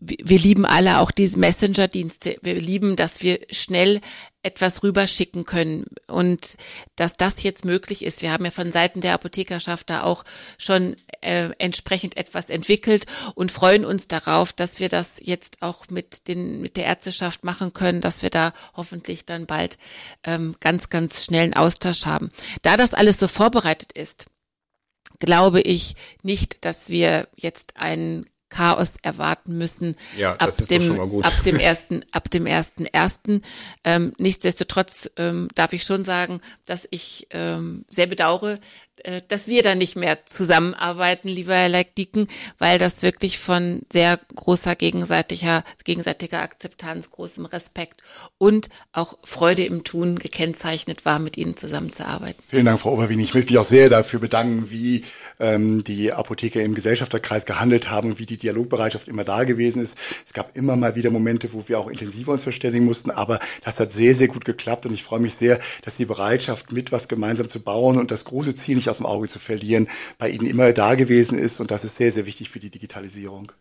wir 0.00 0.38
lieben 0.38 0.64
alle 0.64 0.98
auch 0.98 1.10
diese 1.10 1.38
Messenger-Dienste. 1.38 2.36
Wir 2.42 2.54
lieben, 2.54 2.96
dass 2.96 3.22
wir 3.22 3.40
schnell 3.50 4.00
etwas 4.42 4.82
rüberschicken 4.82 5.44
können 5.44 5.84
und 6.06 6.56
dass 6.96 7.16
das 7.16 7.42
jetzt 7.42 7.64
möglich 7.64 8.04
ist. 8.04 8.22
Wir 8.22 8.32
haben 8.32 8.44
ja 8.44 8.50
von 8.50 8.72
Seiten 8.72 9.00
der 9.00 9.12
Apothekerschaft 9.14 9.90
da 9.90 10.02
auch 10.02 10.24
schon 10.56 10.96
äh, 11.20 11.50
entsprechend 11.58 12.16
etwas 12.16 12.48
entwickelt 12.48 13.06
und 13.34 13.52
freuen 13.52 13.84
uns 13.84 14.08
darauf, 14.08 14.52
dass 14.52 14.80
wir 14.80 14.88
das 14.88 15.20
jetzt 15.22 15.60
auch 15.60 15.88
mit 15.90 16.26
den 16.28 16.60
mit 16.60 16.76
der 16.76 16.86
Ärzteschaft 16.86 17.44
machen 17.44 17.72
können, 17.74 18.00
dass 18.00 18.22
wir 18.22 18.30
da 18.30 18.52
hoffentlich 18.74 19.26
dann 19.26 19.46
bald 19.46 19.76
ähm, 20.24 20.54
ganz 20.60 20.88
ganz 20.88 21.24
schnellen 21.24 21.54
Austausch 21.54 22.06
haben. 22.06 22.30
Da 22.62 22.76
das 22.78 22.94
alles 22.94 23.18
so 23.18 23.28
vorbereitet 23.28 23.92
ist, 23.92 24.26
glaube 25.18 25.60
ich 25.60 25.96
nicht, 26.22 26.64
dass 26.64 26.88
wir 26.88 27.28
jetzt 27.36 27.76
einen 27.76 28.26
Chaos 28.50 28.96
erwarten 29.02 29.56
müssen 29.56 29.96
ja, 30.16 30.34
ab, 30.34 30.50
dem, 30.68 31.00
ab 31.22 31.42
dem 31.44 31.56
ersten 31.56 32.04
ab 32.12 32.30
dem 32.30 32.46
ersten 32.46 32.84
ersten. 32.84 33.42
Ähm, 33.84 34.12
nichtsdestotrotz 34.18 35.10
ähm, 35.16 35.48
darf 35.54 35.72
ich 35.72 35.84
schon 35.84 36.04
sagen, 36.04 36.40
dass 36.66 36.86
ich 36.90 37.28
ähm, 37.30 37.84
sehr 37.88 38.06
bedauere, 38.06 38.54
äh, 38.54 38.58
dass 39.28 39.48
wir 39.48 39.62
da 39.62 39.74
nicht 39.74 39.96
mehr 39.96 40.24
zusammenarbeiten, 40.24 41.28
lieber 41.28 41.54
Herr 41.54 41.68
Leckdieken, 41.68 42.28
weil 42.58 42.78
das 42.78 43.02
wirklich 43.02 43.38
von 43.38 43.82
sehr 43.92 44.18
großer 44.34 44.76
gegenseitiger, 44.76 45.64
gegenseitiger 45.84 46.40
Akzeptanz, 46.40 47.10
großem 47.10 47.46
Respekt 47.46 48.00
und 48.38 48.68
auch 48.92 49.18
Freude 49.24 49.64
im 49.64 49.84
Tun 49.84 50.18
gekennzeichnet 50.18 51.04
war, 51.04 51.18
mit 51.18 51.36
Ihnen 51.36 51.56
zusammenzuarbeiten. 51.56 52.42
Vielen 52.46 52.66
Dank, 52.66 52.80
Frau 52.80 52.92
Oberwien. 52.92 53.20
Ich 53.20 53.34
möchte 53.34 53.52
mich 53.52 53.60
auch 53.60 53.64
sehr 53.64 53.88
dafür 53.88 54.20
bedanken, 54.20 54.70
wie 54.70 55.04
ähm, 55.38 55.84
die 55.84 56.12
Apotheker 56.12 56.62
im 56.62 56.74
Gesellschafterkreis 56.74 57.46
gehandelt 57.46 57.90
haben, 57.90 58.18
wie 58.18 58.26
die 58.26 58.36
Dialogbereitschaft 58.36 59.08
immer 59.08 59.24
da 59.24 59.44
gewesen 59.44 59.82
ist. 59.82 59.98
Es 60.24 60.32
gab 60.32 60.56
immer 60.56 60.76
mal 60.76 60.94
wieder 60.94 61.10
Momente, 61.10 61.52
wo 61.52 61.68
wir 61.68 61.78
auch 61.78 61.88
intensiver 61.88 62.32
uns 62.32 62.42
verständigen 62.42 62.84
mussten, 62.84 63.10
aber 63.10 63.38
das 63.64 63.80
hat 63.80 63.92
sehr, 63.92 64.14
sehr 64.14 64.28
gut 64.28 64.44
geklappt 64.44 64.86
und 64.86 64.94
ich 64.94 65.02
freue 65.02 65.20
mich 65.20 65.34
sehr, 65.34 65.58
dass 65.82 65.96
die 65.96 66.04
Bereitschaft, 66.04 66.72
mit 66.72 66.92
was 66.92 67.08
gemeinsam 67.08 67.48
zu 67.48 67.62
bauen 67.62 67.98
und 67.98 68.10
das 68.10 68.24
große 68.24 68.54
Ziel 68.54 68.76
nicht 68.76 68.88
aus 68.90 68.98
dem 68.98 69.06
Auge 69.06 69.28
zu 69.28 69.38
verlieren, 69.38 69.88
bei 70.18 70.28
Ihnen 70.28 70.46
immer 70.46 70.72
da 70.72 70.94
gewesen 70.94 71.38
ist 71.38 71.60
und 71.60 71.70
das 71.70 71.84
ist 71.84 71.96
sehr, 71.96 72.10
sehr 72.10 72.26
wichtig 72.26 72.50
für 72.50 72.58
die 72.58 72.70
Digitalisierung. 72.70 73.52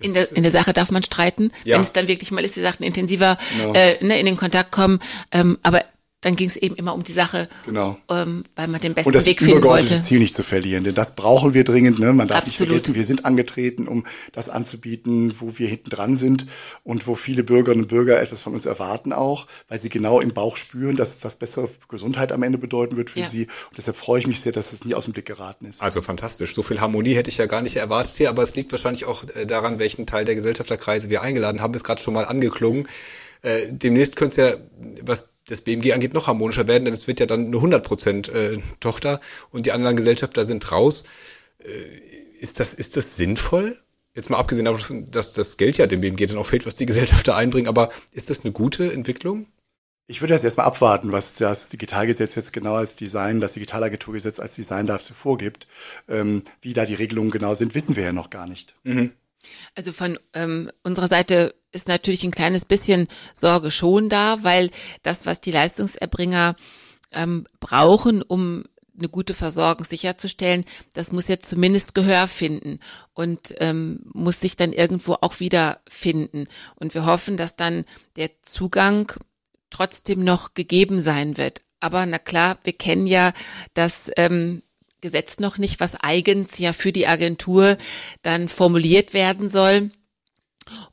In 0.00 0.14
der, 0.14 0.30
in 0.32 0.42
der 0.42 0.52
Sache 0.52 0.72
darf 0.72 0.90
man 0.90 1.02
streiten, 1.02 1.50
ja. 1.64 1.76
wenn 1.76 1.82
es 1.82 1.92
dann 1.92 2.08
wirklich 2.08 2.30
mal 2.30 2.44
ist, 2.44 2.54
Sie 2.54 2.62
sagten, 2.62 2.84
intensiver 2.84 3.38
no. 3.58 3.72
äh, 3.74 4.02
ne, 4.04 4.18
in 4.20 4.26
den 4.26 4.36
Kontakt 4.36 4.72
kommen, 4.72 5.00
ähm, 5.32 5.58
aber 5.62 5.84
dann 6.24 6.36
ging 6.36 6.48
es 6.48 6.56
eben 6.56 6.74
immer 6.76 6.94
um 6.94 7.02
die 7.04 7.12
Sache, 7.12 7.46
Genau. 7.66 7.98
ähm, 8.08 8.44
weil 8.56 8.66
man 8.68 8.80
den 8.80 8.94
besten 8.94 9.08
Und 9.08 9.12
das 9.14 9.26
Weg 9.26 9.38
finden 9.40 9.58
übergeordnete 9.58 9.92
wollte. 9.92 10.02
Ziel 10.04 10.18
nicht 10.20 10.34
zu 10.34 10.42
verlieren, 10.42 10.82
denn 10.82 10.94
das 10.94 11.14
brauchen 11.16 11.52
wir 11.52 11.64
dringend. 11.64 11.98
Ne? 11.98 12.14
Man 12.14 12.28
darf 12.28 12.38
Absolut. 12.38 12.60
nicht 12.60 12.68
vergessen, 12.68 12.94
wir 12.94 13.04
sind 13.04 13.24
angetreten, 13.26 13.86
um 13.86 14.04
das 14.32 14.48
anzubieten, 14.48 15.34
wo 15.38 15.58
wir 15.58 15.68
hinten 15.68 15.90
dran 15.90 16.16
sind 16.16 16.46
und 16.82 17.06
wo 17.06 17.14
viele 17.14 17.44
Bürgerinnen 17.44 17.82
und 17.84 17.88
Bürger 17.88 18.20
etwas 18.22 18.40
von 18.40 18.54
uns 18.54 18.64
erwarten 18.64 19.12
auch, 19.12 19.46
weil 19.68 19.78
sie 19.78 19.90
genau 19.90 20.18
im 20.20 20.32
Bauch 20.32 20.56
spüren, 20.56 20.96
dass 20.96 21.18
das 21.18 21.36
bessere 21.36 21.68
Gesundheit 21.88 22.32
am 22.32 22.42
Ende 22.42 22.56
bedeuten 22.56 22.96
wird 22.96 23.10
für 23.10 23.20
Ja. 23.20 23.28
sie. 23.28 23.42
Und 23.42 23.76
deshalb 23.76 23.96
freue 23.98 24.20
ich 24.20 24.26
mich 24.26 24.40
sehr, 24.40 24.52
dass 24.52 24.70
das 24.70 24.84
nie 24.86 24.94
aus 24.94 25.04
dem 25.04 25.12
Blick 25.12 25.26
geraten 25.26 25.66
ist. 25.66 25.82
Also 25.82 26.00
fantastisch. 26.00 26.54
So 26.54 26.62
viel 26.62 26.80
Harmonie 26.80 27.12
hätte 27.14 27.28
ich 27.30 27.36
ja 27.36 27.44
gar 27.44 27.60
nicht 27.60 27.76
erwartet 27.76 28.16
hier, 28.16 28.30
aber 28.30 28.42
es 28.42 28.54
liegt 28.54 28.72
wahrscheinlich 28.72 29.04
auch 29.04 29.24
äh, 29.34 29.44
daran, 29.44 29.78
welchen 29.78 30.06
Teil 30.06 30.24
der 30.24 30.34
Gesellschafterkreise 30.36 31.10
wir 31.10 31.20
eingeladen 31.20 31.60
haben. 31.60 31.74
Ist 31.74 31.84
gerade 31.84 32.00
schon 32.00 32.14
mal 32.14 32.24
angeklungen. 32.24 32.88
Äh, 33.42 33.66
demnächst 33.72 34.16
könnte 34.16 34.40
es 34.42 34.58
ja, 34.58 34.58
was 35.04 35.33
das 35.48 35.60
BMG 35.60 35.92
angeht, 35.92 36.14
noch 36.14 36.26
harmonischer 36.26 36.66
werden, 36.66 36.84
denn 36.84 36.94
es 36.94 37.06
wird 37.06 37.20
ja 37.20 37.26
dann 37.26 37.46
eine 37.46 37.56
100% 37.56 38.30
äh, 38.30 38.58
Tochter 38.80 39.20
und 39.50 39.66
die 39.66 39.72
anderen 39.72 39.96
Gesellschafter 39.96 40.44
sind 40.44 40.70
raus. 40.72 41.04
Äh, 41.58 41.68
ist 42.40 42.60
das, 42.60 42.74
ist 42.74 42.96
das 42.96 43.16
sinnvoll? 43.16 43.76
Jetzt 44.14 44.30
mal 44.30 44.38
abgesehen 44.38 44.64
davon, 44.64 45.10
dass 45.10 45.32
das 45.32 45.56
Geld 45.56 45.76
ja 45.76 45.86
dem 45.86 46.00
BMG 46.00 46.26
dann 46.26 46.38
auch 46.38 46.46
fehlt, 46.46 46.66
was 46.66 46.76
die 46.76 46.86
Gesellschafter 46.86 47.36
einbringen, 47.36 47.68
aber 47.68 47.90
ist 48.12 48.30
das 48.30 48.44
eine 48.44 48.52
gute 48.52 48.92
Entwicklung? 48.92 49.46
Ich 50.06 50.20
würde 50.20 50.34
das 50.34 50.44
erstmal 50.44 50.66
abwarten, 50.66 51.12
was 51.12 51.36
das 51.36 51.70
Digitalgesetz 51.70 52.34
jetzt 52.34 52.52
genau 52.52 52.74
als 52.74 52.96
Design, 52.96 53.40
das 53.40 53.54
Digitalagenturgesetz 53.54 54.38
als 54.38 54.54
Design 54.54 54.86
dazu 54.86 55.14
vorgibt. 55.14 55.66
Ähm, 56.08 56.42
wie 56.60 56.74
da 56.74 56.84
die 56.84 56.94
Regelungen 56.94 57.30
genau 57.30 57.54
sind, 57.54 57.74
wissen 57.74 57.96
wir 57.96 58.04
ja 58.04 58.12
noch 58.12 58.28
gar 58.28 58.46
nicht. 58.46 58.76
Also 59.74 59.92
von 59.92 60.18
ähm, 60.32 60.70
unserer 60.82 61.08
Seite 61.08 61.54
ist 61.72 61.88
natürlich 61.88 62.24
ein 62.24 62.30
kleines 62.30 62.64
bisschen 62.64 63.08
Sorge 63.34 63.70
schon 63.70 64.08
da, 64.08 64.42
weil 64.42 64.70
das, 65.02 65.26
was 65.26 65.40
die 65.40 65.50
Leistungserbringer 65.50 66.56
ähm, 67.12 67.46
brauchen, 67.60 68.22
um 68.22 68.64
eine 68.96 69.08
gute 69.08 69.34
Versorgung 69.34 69.84
sicherzustellen, 69.84 70.64
das 70.94 71.12
muss 71.12 71.28
jetzt 71.28 71.48
zumindest 71.48 71.94
Gehör 71.94 72.28
finden 72.28 72.78
und 73.12 73.54
ähm, 73.58 74.00
muss 74.12 74.40
sich 74.40 74.56
dann 74.56 74.72
irgendwo 74.72 75.14
auch 75.20 75.40
wieder 75.40 75.80
finden. 75.88 76.46
Und 76.76 76.94
wir 76.94 77.06
hoffen, 77.06 77.36
dass 77.36 77.56
dann 77.56 77.84
der 78.16 78.30
Zugang 78.42 79.12
trotzdem 79.70 80.22
noch 80.22 80.54
gegeben 80.54 81.02
sein 81.02 81.36
wird. 81.36 81.62
Aber 81.80 82.06
na 82.06 82.18
klar, 82.18 82.58
wir 82.62 82.72
kennen 82.72 83.06
ja 83.06 83.32
das 83.74 84.10
ähm, 84.16 84.62
Gesetz 85.04 85.38
noch 85.38 85.58
nicht, 85.58 85.78
was 85.80 85.94
eigens 85.94 86.58
ja 86.58 86.72
für 86.72 86.90
die 86.90 87.06
Agentur 87.06 87.76
dann 88.22 88.48
formuliert 88.48 89.12
werden 89.14 89.48
soll. 89.48 89.90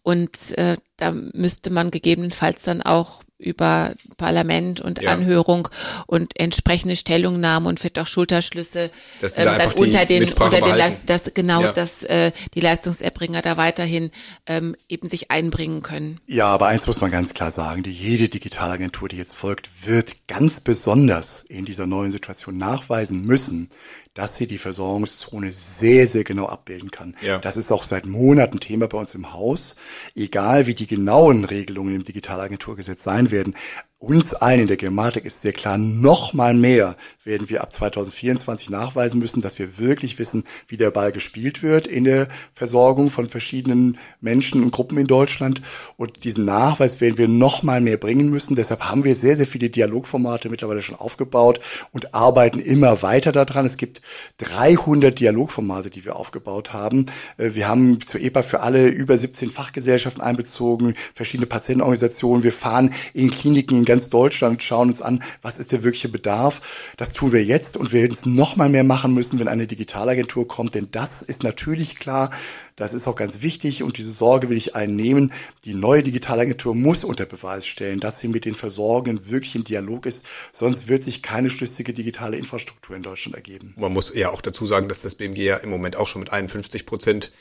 Und 0.03 0.51
äh, 0.57 0.75
da 0.97 1.11
müsste 1.13 1.69
man 1.69 1.91
gegebenenfalls 1.91 2.63
dann 2.63 2.81
auch 2.81 3.23
über 3.37 3.91
Parlament 4.17 4.81
und 4.81 5.01
Ja. 5.01 5.13
Anhörung 5.13 5.67
und 6.05 6.39
entsprechende 6.39 6.95
Stellungnahmen 6.95 7.67
und 7.67 7.79
vielleicht 7.79 7.97
auch 7.97 8.05
Schulterschlüsse 8.05 8.83
ähm, 8.83 8.89
Dass 9.19 9.33
sie 9.33 9.43
da 9.43 9.53
einfach 9.53 9.73
die 9.73 9.81
unter 9.81 10.05
den 10.05 10.19
Mitsprache 10.19 10.45
unter 10.45 10.57
den 10.57 10.75
behalten. 10.75 10.77
Leist 10.77 11.01
das 11.07 11.33
genau, 11.33 11.61
Ja. 11.63 11.71
dass 11.71 12.03
äh, 12.03 12.31
die 12.53 12.59
Leistungserbringer 12.59 13.41
da 13.41 13.57
weiterhin 13.57 14.11
ähm, 14.45 14.75
eben 14.89 15.07
sich 15.07 15.31
einbringen 15.31 15.81
können. 15.81 16.19
Ja, 16.27 16.47
aber 16.47 16.67
eins 16.67 16.85
muss 16.85 17.01
man 17.01 17.09
ganz 17.09 17.33
klar 17.33 17.49
sagen, 17.49 17.81
die 17.81 17.91
jede 17.91 18.29
Digitalagentur, 18.29 19.09
die 19.09 19.17
jetzt 19.17 19.33
folgt, 19.35 19.87
wird 19.87 20.27
ganz 20.27 20.61
besonders 20.61 21.41
in 21.41 21.65
dieser 21.65 21.87
neuen 21.87 22.11
Situation 22.11 22.59
nachweisen 22.59 23.25
müssen, 23.25 23.69
dass 24.13 24.35
sie 24.35 24.47
die 24.47 24.57
Versorgungszone 24.57 25.51
sehr, 25.51 26.05
sehr 26.07 26.23
genau 26.23 26.45
abbilden 26.45 26.91
kann. 26.91 27.15
Ja. 27.21 27.39
Das 27.39 27.55
ist 27.55 27.71
auch 27.71 27.83
seit 27.83 28.05
Monaten 28.05 28.59
Thema 28.59 28.87
bei 28.87 28.97
uns 28.97 29.15
im 29.15 29.33
Haus. 29.33 29.75
Egal 30.15 30.67
wie 30.67 30.75
die 30.75 30.87
genauen 30.87 31.45
Regelungen 31.45 31.95
im 31.95 32.03
Digitalagenturgesetz 32.03 33.03
sein 33.03 33.31
werden, 33.31 33.55
uns 34.01 34.33
allen 34.33 34.61
in 34.61 34.67
der 34.67 34.77
Gematik 34.77 35.25
ist 35.25 35.43
sehr 35.43 35.53
klar, 35.53 35.77
noch 35.77 36.33
mal 36.33 36.55
mehr 36.55 36.95
werden 37.23 37.51
wir 37.51 37.61
ab 37.61 37.71
2024 37.71 38.71
nachweisen 38.71 39.19
müssen, 39.19 39.41
dass 39.41 39.59
wir 39.59 39.77
wirklich 39.77 40.17
wissen, 40.17 40.43
wie 40.67 40.75
der 40.75 40.89
Ball 40.89 41.11
gespielt 41.11 41.61
wird 41.61 41.85
in 41.85 42.05
der 42.05 42.27
Versorgung 42.55 43.11
von 43.11 43.29
verschiedenen 43.29 43.99
Menschen 44.19 44.63
und 44.63 44.71
Gruppen 44.71 44.97
in 44.97 45.05
Deutschland. 45.05 45.61
Und 45.97 46.23
diesen 46.23 46.45
Nachweis 46.45 46.99
werden 46.99 47.19
wir 47.19 47.27
noch 47.27 47.61
mal 47.61 47.79
mehr 47.79 47.97
bringen 47.97 48.31
müssen. 48.31 48.55
Deshalb 48.55 48.89
haben 48.89 49.03
wir 49.03 49.13
sehr, 49.13 49.35
sehr 49.35 49.45
viele 49.45 49.69
Dialogformate 49.69 50.49
mittlerweile 50.49 50.81
schon 50.81 50.95
aufgebaut 50.95 51.59
und 51.91 52.15
arbeiten 52.15 52.59
immer 52.59 53.03
weiter 53.03 53.31
daran. 53.31 53.67
Es 53.67 53.77
gibt 53.77 54.01
300 54.39 55.19
Dialogformate, 55.19 55.91
die 55.91 56.05
wir 56.05 56.15
aufgebaut 56.15 56.73
haben. 56.73 57.05
Äh, 57.37 57.51
Wir 57.53 57.67
haben 57.67 57.99
zur 58.01 58.19
EPA 58.19 58.41
für 58.41 58.61
alle 58.61 58.87
über 58.87 59.15
17 59.15 59.51
Fachgesellschaften 59.51 60.23
einbezogen, 60.23 60.95
verschiedene 61.13 61.45
Patientenorganisationen. 61.45 62.41
Wir 62.41 62.51
fahren 62.51 62.91
in 63.13 63.29
Kliniken 63.29 63.77
in 63.77 63.90
ganz 63.91 64.09
Deutschland, 64.09 64.63
schauen 64.63 64.87
uns 64.87 65.01
an, 65.01 65.21
was 65.41 65.57
ist 65.57 65.73
der 65.73 65.83
wirkliche 65.83 66.07
Bedarf. 66.07 66.93
Das 66.95 67.11
tun 67.11 67.33
wir 67.33 67.43
jetzt 67.43 67.75
und 67.75 67.91
wir 67.91 68.01
werden 68.01 68.13
es 68.13 68.25
noch 68.25 68.55
mal 68.55 68.69
mehr 68.69 68.85
machen 68.85 69.13
müssen, 69.13 69.37
wenn 69.37 69.49
eine 69.49 69.67
Digitalagentur 69.67 70.47
kommt, 70.47 70.75
denn 70.75 70.87
das 70.91 71.21
ist 71.21 71.43
natürlich 71.43 71.99
klar, 71.99 72.29
das 72.77 72.93
ist 72.93 73.05
auch 73.05 73.17
ganz 73.17 73.41
wichtig 73.41 73.83
und 73.83 73.97
diese 73.97 74.13
Sorge 74.13 74.49
will 74.49 74.55
ich 74.55 74.77
allen 74.77 74.95
nehmen. 74.95 75.33
Die 75.65 75.73
neue 75.73 76.03
Digitalagentur 76.03 76.73
muss 76.73 77.03
unter 77.03 77.25
Beweis 77.25 77.67
stellen, 77.67 77.99
dass 77.99 78.19
sie 78.19 78.29
mit 78.29 78.45
den 78.45 78.55
Versorgenden 78.55 79.29
wirklich 79.29 79.55
im 79.55 79.65
Dialog 79.65 80.05
ist, 80.05 80.25
sonst 80.53 80.87
wird 80.87 81.03
sich 81.03 81.21
keine 81.21 81.49
schlüssige 81.49 81.91
digitale 81.91 82.37
Infrastruktur 82.37 82.95
in 82.95 83.03
Deutschland 83.03 83.35
ergeben. 83.35 83.73
Man 83.77 83.91
muss 83.91 84.15
ja 84.15 84.29
auch 84.29 84.41
dazu 84.41 84.65
sagen, 84.65 84.87
dass 84.87 85.01
das 85.01 85.15
BMG 85.15 85.37
ja 85.39 85.57
im 85.57 85.69
Moment 85.69 85.97
auch 85.97 86.07
schon 86.07 86.21
mit 86.21 86.31
51 86.31 86.85
Prozent 86.85 87.33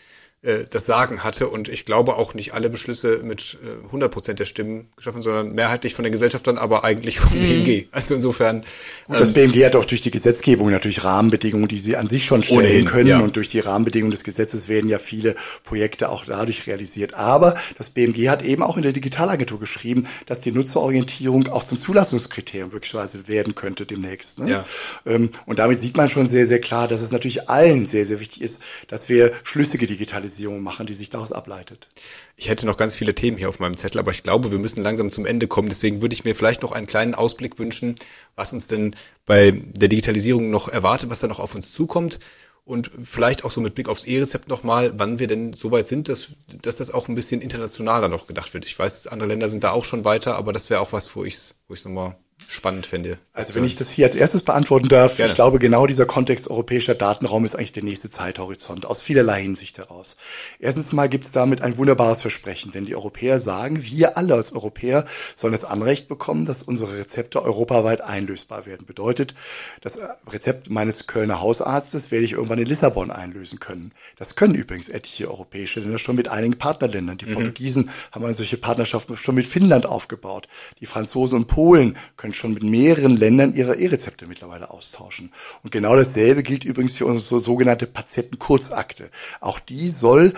äh, 0.42 0.64
das 0.70 0.86
Sagen 0.86 1.22
hatte 1.22 1.48
und 1.48 1.68
ich 1.68 1.84
glaube 1.84 2.16
auch 2.16 2.32
nicht 2.32 2.54
alle 2.54 2.70
Beschlüsse 2.70 3.20
mit 3.22 3.58
äh, 3.62 3.84
100 3.86 4.10
Prozent 4.10 4.38
der 4.38 4.46
Stimmen 4.46 4.88
geschaffen, 4.96 5.20
sondern 5.20 5.52
mehrheitlich 5.52 5.94
von 5.94 6.02
den 6.02 6.12
Gesellschaftern, 6.12 6.56
aber 6.56 6.82
eigentlich 6.82 7.20
vom 7.20 7.38
BMG. 7.38 7.88
Also 7.92 8.14
insofern 8.14 8.64
Und 9.06 9.20
das 9.20 9.34
BMG 9.34 9.66
hat 9.66 9.76
auch 9.76 9.84
durch 9.84 10.00
die 10.00 10.10
Gesetzgebung 10.10 10.70
natürlich 10.70 11.04
Rahmenbedingungen, 11.04 11.68
die 11.68 11.78
sie 11.78 11.96
an 11.96 12.08
sich 12.08 12.24
schon 12.24 12.42
stellen 12.42 12.60
Ohnehin, 12.60 12.84
können. 12.86 13.08
ja. 13.08 13.18
Und 13.18 13.36
durch 13.36 13.48
die 13.48 13.60
Rahmenbedingungen 13.60 14.12
des 14.12 14.24
Gesetzes 14.24 14.68
werden 14.68 14.88
ja 14.88 14.98
viele 14.98 15.34
Projekte 15.62 16.08
auch 16.08 16.24
dadurch 16.24 16.66
realisiert. 16.66 17.12
Aber 17.12 17.54
das 17.76 17.90
BMG 17.90 18.30
hat 18.30 18.42
eben 18.42 18.62
auch 18.62 18.78
in 18.78 18.82
der 18.82 18.92
Digitalagentur 18.92 19.60
geschrieben, 19.60 20.06
dass 20.24 20.40
die 20.40 20.52
Nutzerorientierung 20.52 21.48
auch 21.48 21.64
zum 21.64 21.78
Zulassungskriterium 21.78 22.70
möglicherweise 22.70 23.28
werden 23.28 23.54
könnte 23.54 23.84
demnächst. 23.84 24.38
Ne? 24.38 24.50
Ja. 24.50 24.64
Ähm, 25.04 25.30
Und 25.44 25.58
damit 25.58 25.80
sieht 25.80 25.98
man 25.98 26.08
schon 26.08 26.26
sehr, 26.26 26.46
sehr 26.46 26.62
klar, 26.62 26.88
dass 26.88 27.02
es 27.02 27.12
natürlich 27.12 27.50
allen 27.50 27.84
sehr, 27.84 28.06
sehr 28.06 28.20
wichtig 28.20 28.40
ist, 28.40 28.62
dass 28.88 29.10
wir 29.10 29.32
schlüssige 29.44 29.84
Digitalisierung 29.84 30.29
machen, 30.38 30.86
die 30.86 30.94
sich 30.94 31.10
daraus 31.10 31.32
ableitet. 31.32 31.88
Ich 32.36 32.48
hätte 32.48 32.66
noch 32.66 32.76
ganz 32.76 32.94
viele 32.94 33.14
Themen 33.14 33.36
hier 33.36 33.48
auf 33.48 33.58
meinem 33.58 33.76
Zettel, 33.76 33.98
aber 33.98 34.10
ich 34.10 34.22
glaube, 34.22 34.50
wir 34.50 34.58
müssen 34.58 34.82
langsam 34.82 35.10
zum 35.10 35.26
Ende 35.26 35.48
kommen. 35.48 35.68
Deswegen 35.68 36.02
würde 36.02 36.14
ich 36.14 36.24
mir 36.24 36.34
vielleicht 36.34 36.62
noch 36.62 36.72
einen 36.72 36.86
kleinen 36.86 37.14
Ausblick 37.14 37.58
wünschen, 37.58 37.94
was 38.36 38.52
uns 38.52 38.66
denn 38.66 38.94
bei 39.26 39.50
der 39.50 39.88
Digitalisierung 39.88 40.50
noch 40.50 40.68
erwartet, 40.68 41.10
was 41.10 41.20
da 41.20 41.26
noch 41.26 41.40
auf 41.40 41.54
uns 41.54 41.72
zukommt. 41.72 42.18
Und 42.64 42.90
vielleicht 43.02 43.44
auch 43.44 43.50
so 43.50 43.60
mit 43.60 43.74
Blick 43.74 43.88
aufs 43.88 44.04
E-Rezept 44.04 44.48
nochmal, 44.48 44.92
wann 44.96 45.18
wir 45.18 45.26
denn 45.26 45.52
so 45.54 45.72
weit 45.72 45.88
sind, 45.88 46.08
dass, 46.08 46.28
dass 46.62 46.76
das 46.76 46.92
auch 46.92 47.08
ein 47.08 47.14
bisschen 47.14 47.40
internationaler 47.40 48.08
noch 48.08 48.26
gedacht 48.26 48.54
wird. 48.54 48.64
Ich 48.64 48.78
weiß, 48.78 49.08
andere 49.08 49.28
Länder 49.28 49.48
sind 49.48 49.64
da 49.64 49.72
auch 49.72 49.84
schon 49.84 50.04
weiter, 50.04 50.36
aber 50.36 50.52
das 50.52 50.70
wäre 50.70 50.80
auch 50.80 50.92
was, 50.92 51.16
wo 51.16 51.24
ich 51.24 51.34
es 51.34 51.56
wo 51.66 51.74
ich's 51.74 51.84
nochmal 51.84 52.16
spannend 52.50 52.84
fände. 52.84 53.18
Also 53.32 53.54
wenn 53.54 53.64
ich 53.64 53.76
das 53.76 53.90
hier 53.90 54.06
als 54.06 54.16
erstes 54.16 54.42
beantworten 54.42 54.88
darf, 54.88 55.16
Gerne. 55.16 55.30
ich 55.30 55.36
glaube, 55.36 55.60
genau 55.60 55.86
dieser 55.86 56.04
Kontext 56.04 56.50
europäischer 56.50 56.96
Datenraum 56.96 57.44
ist 57.44 57.54
eigentlich 57.54 57.70
der 57.70 57.84
nächste 57.84 58.10
Zeithorizont, 58.10 58.86
aus 58.86 59.00
vielerlei 59.00 59.42
Hinsicht 59.42 59.78
heraus. 59.78 60.16
Erstens 60.58 60.90
mal 60.90 61.08
gibt 61.08 61.24
es 61.24 61.30
damit 61.30 61.62
ein 61.62 61.76
wunderbares 61.76 62.22
Versprechen, 62.22 62.72
denn 62.72 62.86
die 62.86 62.96
Europäer 62.96 63.38
sagen, 63.38 63.84
wir 63.84 64.18
alle 64.18 64.34
als 64.34 64.52
Europäer 64.52 65.04
sollen 65.36 65.52
das 65.52 65.64
Anrecht 65.64 66.08
bekommen, 66.08 66.44
dass 66.44 66.64
unsere 66.64 66.98
Rezepte 66.98 67.40
europaweit 67.40 68.00
einlösbar 68.00 68.66
werden. 68.66 68.84
Bedeutet, 68.84 69.36
das 69.80 70.00
Rezept 70.28 70.70
meines 70.70 71.06
Kölner 71.06 71.40
Hausarztes 71.40 72.10
werde 72.10 72.24
ich 72.24 72.32
irgendwann 72.32 72.58
in 72.58 72.66
Lissabon 72.66 73.12
einlösen 73.12 73.60
können. 73.60 73.92
Das 74.16 74.34
können 74.34 74.56
übrigens 74.56 74.88
etliche 74.88 75.30
europäische 75.30 75.78
Länder 75.78 75.98
schon 75.98 76.16
mit 76.16 76.28
einigen 76.28 76.58
Partnerländern. 76.58 77.16
Die 77.16 77.26
Portugiesen 77.26 77.90
haben 78.10 78.24
eine 78.24 78.34
solche 78.34 78.56
Partnerschaften 78.56 79.16
schon 79.16 79.36
mit 79.36 79.46
Finnland 79.46 79.86
aufgebaut. 79.86 80.48
Die 80.80 80.86
Franzosen 80.86 81.38
und 81.38 81.46
Polen 81.46 81.96
können 82.16 82.34
schon 82.40 82.54
mit 82.54 82.62
mehreren 82.62 83.16
Ländern 83.16 83.54
ihre 83.54 83.76
E-Rezepte 83.76 84.26
mittlerweile 84.26 84.70
austauschen. 84.70 85.30
Und 85.62 85.70
genau 85.70 85.94
dasselbe 85.94 86.42
gilt 86.42 86.64
übrigens 86.64 86.94
für 86.94 87.06
unsere 87.06 87.40
sogenannte 87.40 87.86
Patientenkurzakte. 87.86 89.10
Auch 89.40 89.58
die 89.58 89.88
soll 89.88 90.32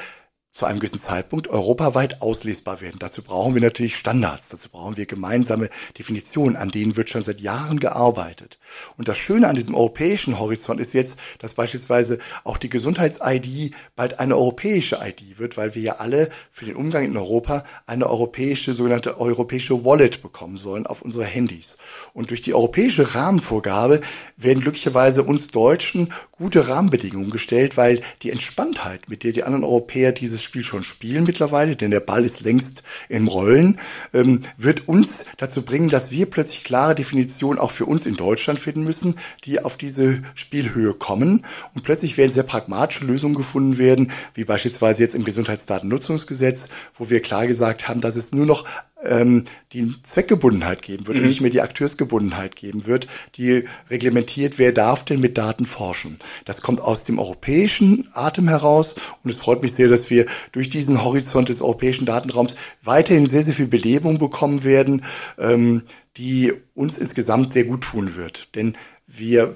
zu 0.50 0.66
einem 0.66 0.80
gewissen 0.80 0.98
Zeitpunkt 0.98 1.48
europaweit 1.48 2.20
auslesbar 2.20 2.82
werden. 2.82 2.98
Dazu 2.98 3.22
brauchen 3.22 3.54
wir 3.54 3.62
natürlich 3.62 3.96
Standards, 3.96 4.50
dazu 4.50 4.68
brauchen 4.68 4.98
wir 4.98 5.06
gemeinsame 5.06 5.70
Definitionen, 5.98 6.56
an 6.56 6.68
denen 6.68 6.96
wird 6.96 7.08
schon 7.08 7.22
seit 7.22 7.40
Jahren 7.40 7.80
gearbeitet. 7.80 8.58
Und 8.96 9.08
das 9.08 9.18
Schöne 9.18 9.48
an 9.48 9.54
diesem 9.54 9.74
europäischen 9.74 10.38
Horizont 10.38 10.80
ist 10.80 10.94
jetzt, 10.94 11.18
dass 11.38 11.54
beispielsweise 11.54 12.18
auch 12.44 12.58
die 12.58 12.68
Gesundheits-ID 12.68 13.74
bald 13.96 14.20
eine 14.20 14.36
europäische 14.36 14.98
ID 15.02 15.38
wird, 15.38 15.56
weil 15.56 15.74
wir 15.74 15.82
ja 15.82 15.92
alle 15.94 16.28
für 16.50 16.64
den 16.64 16.76
Umgang 16.76 17.04
in 17.04 17.16
Europa 17.16 17.64
eine 17.86 18.08
europäische, 18.08 18.74
sogenannte 18.74 19.20
europäische 19.20 19.84
Wallet 19.84 20.22
bekommen 20.22 20.56
sollen 20.56 20.86
auf 20.86 21.02
unsere 21.02 21.24
Handys. 21.24 21.76
Und 22.12 22.30
durch 22.30 22.40
die 22.40 22.54
europäische 22.54 23.14
Rahmenvorgabe 23.14 24.00
werden 24.36 24.60
glücklicherweise 24.60 25.24
uns 25.24 25.48
Deutschen 25.48 26.12
gute 26.30 26.68
Rahmenbedingungen 26.68 27.30
gestellt, 27.30 27.76
weil 27.76 28.00
die 28.22 28.30
Entspanntheit, 28.30 29.08
mit 29.08 29.22
der 29.22 29.32
die 29.32 29.44
anderen 29.44 29.64
Europäer 29.64 30.12
dieses 30.12 30.42
Spiel 30.42 30.64
schon 30.64 30.82
spielen 30.82 31.24
mittlerweile, 31.24 31.76
denn 31.76 31.90
der 31.90 32.00
Ball 32.00 32.24
ist 32.24 32.40
längst 32.40 32.82
im 33.08 33.28
Rollen, 33.28 33.78
ähm, 34.12 34.42
wird 34.56 34.88
uns 34.88 35.24
dazu 35.36 35.62
bringen, 35.62 35.88
dass 35.88 36.10
wir 36.10 36.26
plötzlich 36.26 36.64
klare 36.64 36.94
Definitionen 36.94 37.58
auch 37.58 37.70
für 37.70 37.86
uns 37.86 38.06
in 38.06 38.14
Deutschland 38.14 38.58
finden 38.62 38.84
müssen, 38.84 39.16
die 39.44 39.60
auf 39.60 39.76
diese 39.76 40.22
Spielhöhe 40.34 40.94
kommen. 40.94 41.42
Und 41.74 41.82
plötzlich 41.82 42.16
werden 42.16 42.32
sehr 42.32 42.42
pragmatische 42.44 43.04
Lösungen 43.04 43.34
gefunden 43.34 43.78
werden, 43.78 44.10
wie 44.34 44.44
beispielsweise 44.44 45.02
jetzt 45.02 45.14
im 45.14 45.24
Gesundheitsdatennutzungsgesetz, 45.24 46.68
wo 46.94 47.10
wir 47.10 47.20
klar 47.20 47.46
gesagt 47.46 47.88
haben, 47.88 48.00
dass 48.00 48.16
es 48.16 48.32
nur 48.32 48.46
noch 48.46 48.64
ähm, 49.04 49.44
die 49.72 49.92
Zweckgebundenheit 50.02 50.82
geben 50.82 51.06
wird 51.06 51.18
mhm. 51.18 51.24
und 51.24 51.28
nicht 51.28 51.40
mehr 51.40 51.50
die 51.50 51.60
Akteursgebundenheit 51.60 52.56
geben 52.56 52.86
wird, 52.86 53.06
die 53.36 53.64
reglementiert, 53.90 54.58
wer 54.58 54.72
darf 54.72 55.04
denn 55.04 55.20
mit 55.20 55.38
Daten 55.38 55.66
forschen. 55.66 56.18
Das 56.44 56.62
kommt 56.62 56.80
aus 56.80 57.04
dem 57.04 57.18
europäischen 57.18 58.08
Atem 58.12 58.48
heraus 58.48 58.94
und 59.22 59.30
es 59.30 59.38
freut 59.38 59.62
mich 59.62 59.74
sehr, 59.74 59.88
dass 59.88 60.10
wir 60.10 60.26
durch 60.52 60.68
diesen 60.68 61.04
Horizont 61.04 61.48
des 61.48 61.62
europäischen 61.62 62.06
Datenraums 62.06 62.56
weiterhin 62.82 63.26
sehr, 63.26 63.42
sehr 63.42 63.54
viel 63.54 63.68
Belebung 63.68 64.18
bekommen 64.18 64.64
werden, 64.64 65.04
ähm, 65.38 65.82
die 66.16 66.52
uns 66.74 66.98
insgesamt 66.98 67.52
sehr 67.52 67.64
gut 67.64 67.82
tun 67.82 68.16
wird. 68.16 68.54
Denn 68.54 68.76
wir 69.06 69.44
äh, 69.44 69.52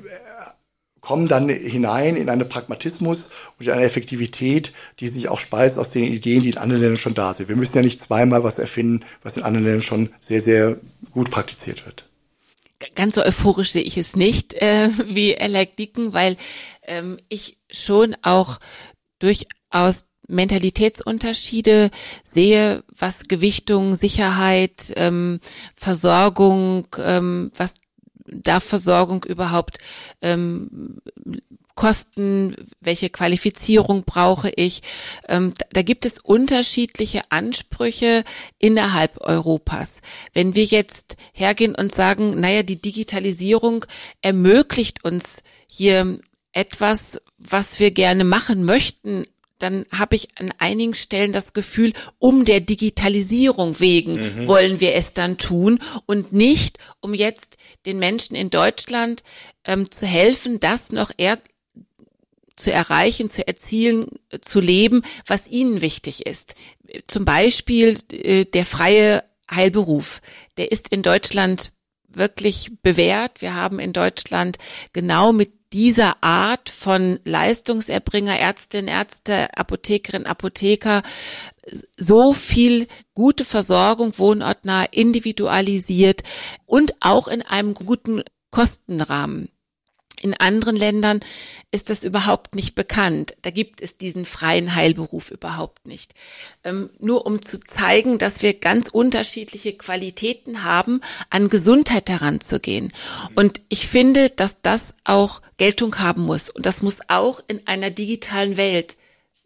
kommen 1.00 1.28
dann 1.28 1.48
hinein 1.48 2.16
in 2.16 2.28
einen 2.28 2.48
Pragmatismus 2.48 3.30
und 3.58 3.66
in 3.66 3.72
eine 3.72 3.84
Effektivität, 3.84 4.72
die 4.98 5.08
sich 5.08 5.28
auch 5.28 5.38
speist 5.38 5.78
aus 5.78 5.90
den 5.90 6.02
Ideen, 6.02 6.42
die 6.42 6.50
in 6.50 6.58
anderen 6.58 6.82
Ländern 6.82 6.98
schon 6.98 7.14
da 7.14 7.32
sind. 7.32 7.48
Wir 7.48 7.56
müssen 7.56 7.76
ja 7.76 7.82
nicht 7.82 8.00
zweimal 8.00 8.42
was 8.42 8.58
erfinden, 8.58 9.04
was 9.22 9.36
in 9.36 9.44
anderen 9.44 9.64
Ländern 9.64 9.82
schon 9.82 10.08
sehr, 10.18 10.40
sehr 10.40 10.80
gut 11.12 11.30
praktiziert 11.30 11.86
wird. 11.86 12.08
Ganz 12.94 13.14
so 13.14 13.22
euphorisch 13.22 13.70
sehe 13.70 13.82
ich 13.82 13.96
es 13.96 14.16
nicht 14.16 14.54
äh, 14.54 14.90
wie 15.06 15.38
Alec 15.38 15.76
Dicken, 15.76 16.12
weil 16.12 16.36
ähm, 16.82 17.18
ich 17.28 17.58
schon 17.70 18.16
auch 18.22 18.58
durchaus 19.20 20.06
Mentalitätsunterschiede 20.28 21.90
sehe, 22.24 22.82
was 22.88 23.28
Gewichtung, 23.28 23.94
Sicherheit, 23.94 24.92
ähm, 24.96 25.40
Versorgung, 25.74 26.86
ähm, 26.98 27.50
was 27.56 27.74
darf 28.26 28.64
Versorgung 28.64 29.24
überhaupt 29.24 29.78
ähm, 30.20 31.00
kosten, 31.76 32.56
welche 32.80 33.10
Qualifizierung 33.10 34.04
brauche 34.04 34.50
ich. 34.50 34.82
Ähm, 35.28 35.52
da 35.70 35.82
gibt 35.82 36.06
es 36.06 36.18
unterschiedliche 36.18 37.20
Ansprüche 37.28 38.24
innerhalb 38.58 39.20
Europas. 39.20 40.00
Wenn 40.32 40.54
wir 40.54 40.64
jetzt 40.64 41.16
hergehen 41.32 41.74
und 41.74 41.94
sagen, 41.94 42.40
naja, 42.40 42.62
die 42.62 42.80
Digitalisierung 42.80 43.84
ermöglicht 44.22 45.04
uns 45.04 45.42
hier 45.68 46.18
etwas, 46.52 47.20
was 47.36 47.78
wir 47.78 47.90
gerne 47.90 48.24
machen 48.24 48.64
möchten, 48.64 49.24
dann 49.58 49.86
habe 49.92 50.16
ich 50.16 50.28
an 50.38 50.52
einigen 50.58 50.94
Stellen 50.94 51.32
das 51.32 51.52
Gefühl, 51.52 51.92
um 52.18 52.44
der 52.44 52.60
Digitalisierung 52.60 53.80
wegen 53.80 54.12
mhm. 54.12 54.46
wollen 54.46 54.80
wir 54.80 54.94
es 54.94 55.14
dann 55.14 55.38
tun 55.38 55.80
und 56.06 56.32
nicht, 56.32 56.78
um 57.00 57.14
jetzt 57.14 57.56
den 57.86 57.98
Menschen 57.98 58.36
in 58.36 58.50
Deutschland 58.50 59.22
ähm, 59.64 59.90
zu 59.90 60.06
helfen, 60.06 60.60
das 60.60 60.92
noch 60.92 61.10
eher 61.16 61.38
zu 62.56 62.72
erreichen, 62.72 63.28
zu 63.28 63.46
erzielen, 63.46 64.06
zu 64.40 64.60
leben, 64.60 65.02
was 65.26 65.46
ihnen 65.46 65.80
wichtig 65.80 66.26
ist. 66.26 66.54
Zum 67.06 67.24
Beispiel 67.24 67.98
äh, 68.10 68.44
der 68.44 68.64
freie 68.64 69.24
Heilberuf. 69.50 70.20
Der 70.56 70.72
ist 70.72 70.88
in 70.88 71.02
Deutschland 71.02 71.72
wirklich 72.08 72.70
bewährt. 72.82 73.42
Wir 73.42 73.54
haben 73.54 73.78
in 73.78 73.92
Deutschland 73.92 74.56
genau 74.92 75.32
mit 75.32 75.52
dieser 75.76 76.22
Art 76.22 76.70
von 76.70 77.20
Leistungserbringer, 77.24 78.38
Ärztinnen, 78.38 78.88
Ärzte, 78.88 79.54
Apothekerinnen, 79.58 80.26
Apotheker 80.26 81.02
so 81.98 82.32
viel 82.32 82.88
gute 83.12 83.44
Versorgung, 83.44 84.16
wohnortnah, 84.16 84.84
individualisiert 84.84 86.22
und 86.64 86.94
auch 87.00 87.28
in 87.28 87.42
einem 87.42 87.74
guten 87.74 88.22
Kostenrahmen. 88.50 89.50
In 90.20 90.34
anderen 90.34 90.76
Ländern 90.76 91.20
ist 91.70 91.90
das 91.90 92.04
überhaupt 92.04 92.54
nicht 92.54 92.74
bekannt. 92.74 93.34
Da 93.42 93.50
gibt 93.50 93.80
es 93.82 93.98
diesen 93.98 94.24
freien 94.24 94.74
Heilberuf 94.74 95.30
überhaupt 95.30 95.86
nicht. 95.86 96.14
Ähm, 96.64 96.90
nur 96.98 97.26
um 97.26 97.42
zu 97.42 97.60
zeigen, 97.60 98.18
dass 98.18 98.42
wir 98.42 98.54
ganz 98.54 98.88
unterschiedliche 98.88 99.74
Qualitäten 99.74 100.64
haben, 100.64 101.00
an 101.30 101.48
Gesundheit 101.48 102.08
heranzugehen. 102.08 102.92
Und 103.34 103.60
ich 103.68 103.86
finde, 103.86 104.30
dass 104.30 104.62
das 104.62 104.94
auch 105.04 105.42
Geltung 105.58 105.98
haben 105.98 106.22
muss. 106.22 106.50
Und 106.50 106.66
das 106.66 106.82
muss 106.82 107.00
auch 107.08 107.40
in 107.46 107.66
einer 107.66 107.90
digitalen 107.90 108.56
Welt 108.56 108.96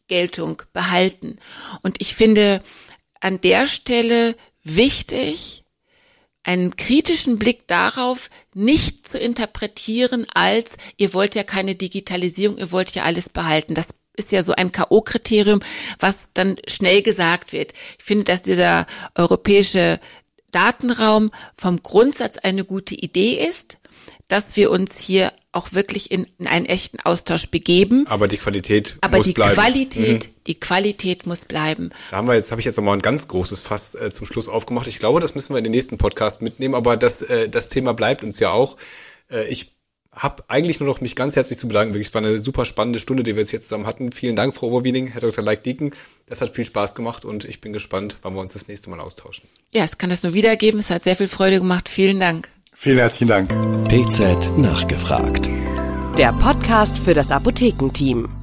Geltung 0.09 0.63
behalten. 0.73 1.37
Und 1.83 2.01
ich 2.01 2.15
finde 2.15 2.63
an 3.21 3.41
der 3.41 3.67
Stelle 3.67 4.37
wichtig, 4.65 5.60
einen 6.43 6.77
kritischen 6.77 7.39
Blick 7.39 7.67
darauf 7.67 8.31
nicht 8.55 9.07
zu 9.07 9.19
interpretieren 9.19 10.27
als, 10.35 10.77
ihr 10.97 11.13
wollt 11.13 11.35
ja 11.35 11.45
keine 11.45 11.75
Digitalisierung, 11.75 12.59
ihr 12.59 12.73
wollt 12.73 12.95
ja 12.95 13.05
alles 13.05 13.29
behalten. 13.29 13.75
Das 13.75 13.95
ist 14.17 14.33
ja 14.33 14.43
so 14.43 14.53
ein 14.53 14.73
K.O.-Kriterium, 14.73 15.63
was 15.99 16.33
dann 16.35 16.57
schnell 16.67 17.03
gesagt 17.03 17.53
wird. 17.53 17.73
Ich 17.99 18.05
finde, 18.05 18.25
dass 18.25 18.43
dieser 18.43 18.87
europäische 19.15 20.01
Datenraum 20.51 21.31
vom 21.55 21.83
Grundsatz 21.83 22.39
eine 22.39 22.65
gute 22.65 22.95
Idee 22.95 23.35
ist, 23.49 23.79
dass 24.31 24.57
wir 24.57 24.71
uns 24.71 24.99
hier 24.99 25.33
auch 25.53 25.73
wirklich 25.73 26.13
in, 26.13 26.25
in 26.39 26.47
einen 26.47 26.67
echten 26.67 27.01
Austausch 27.01 27.51
begeben. 27.51 28.07
Aber 28.07 28.29
die 28.29 28.37
Qualität 28.37 28.97
Aber 29.01 29.19
muss 29.19 29.27
die 29.27 29.33
bleiben. 29.33 29.55
Qualität, 29.55 30.27
mhm. 30.27 30.33
die 30.47 30.61
Qualität 30.61 31.27
muss 31.27 31.45
bleiben. 31.45 31.91
Da 32.13 32.19
haben 32.19 32.29
wir 32.29 32.35
jetzt, 32.35 32.53
habe 32.53 32.61
ich 32.61 32.65
jetzt 32.65 32.77
nochmal 32.77 32.97
ein 32.97 33.03
ganz 33.03 33.27
großes 33.27 33.61
Fass 33.61 33.97
äh, 33.97 34.11
zum 34.13 34.27
Schluss 34.27 34.49
aufgemacht. 34.49 34.87
Ich 34.87 35.01
glaube, 35.01 35.19
das 35.19 35.35
müssen 35.35 35.53
wir 35.53 35.59
in 35.59 35.65
den 35.65 35.73
nächsten 35.73 35.99
Podcast 35.99 36.43
mitnehmen, 36.43 36.77
aber 36.77 36.97
das, 36.97 37.23
äh, 37.23 37.49
das 37.49 37.69
Thema 37.71 37.93
bleibt 37.93 38.23
uns 38.23 38.39
ja 38.39 38.51
auch. 38.51 38.77
Äh, 39.31 39.49
ich 39.49 39.73
habe 40.13 40.45
eigentlich 40.47 40.79
nur 40.79 40.89
noch 40.89 41.01
mich 41.01 41.17
ganz 41.17 41.35
herzlich 41.35 41.59
zu 41.59 41.67
bedanken. 41.67 41.95
Wirklich, 41.95 42.09
es 42.09 42.15
war 42.15 42.23
eine 42.23 42.39
super 42.39 42.65
spannende 42.65 43.01
Stunde, 43.01 43.25
die 43.25 43.35
wir 43.35 43.41
jetzt 43.41 43.51
hier 43.51 43.61
zusammen 43.61 43.87
hatten. 43.87 44.13
Vielen 44.13 44.37
Dank, 44.37 44.55
Frau 44.55 44.69
Oberwiening, 44.69 45.09
Herr 45.09 45.21
Dr. 45.21 45.43
Leik-Dieken. 45.43 45.93
Das 46.27 46.41
hat 46.41 46.55
viel 46.55 46.65
Spaß 46.65 46.95
gemacht 46.95 47.25
und 47.25 47.45
ich 47.45 47.61
bin 47.61 47.73
gespannt, 47.73 48.19
wann 48.23 48.35
wir 48.35 48.41
uns 48.41 48.53
das 48.53 48.69
nächste 48.69 48.91
Mal 48.91 49.01
austauschen. 49.01 49.49
Ja, 49.73 49.83
es 49.83 49.99
kann 49.99 50.11
das 50.11 50.23
nur 50.23 50.33
wiedergeben. 50.33 50.79
Es 50.79 50.91
hat 50.91 51.03
sehr 51.03 51.17
viel 51.17 51.29
Freude 51.29 51.59
gemacht. 51.59 51.89
Vielen 51.89 52.21
Dank. 52.21 52.49
Vielen 52.83 52.97
herzlichen 52.97 53.29
Dank. 53.29 53.51
PZ 53.91 54.57
nachgefragt. 54.57 55.51
Der 56.17 56.33
Podcast 56.33 56.99
für 56.99 57.13
das 57.13 57.31
Apothekenteam. 57.31 58.40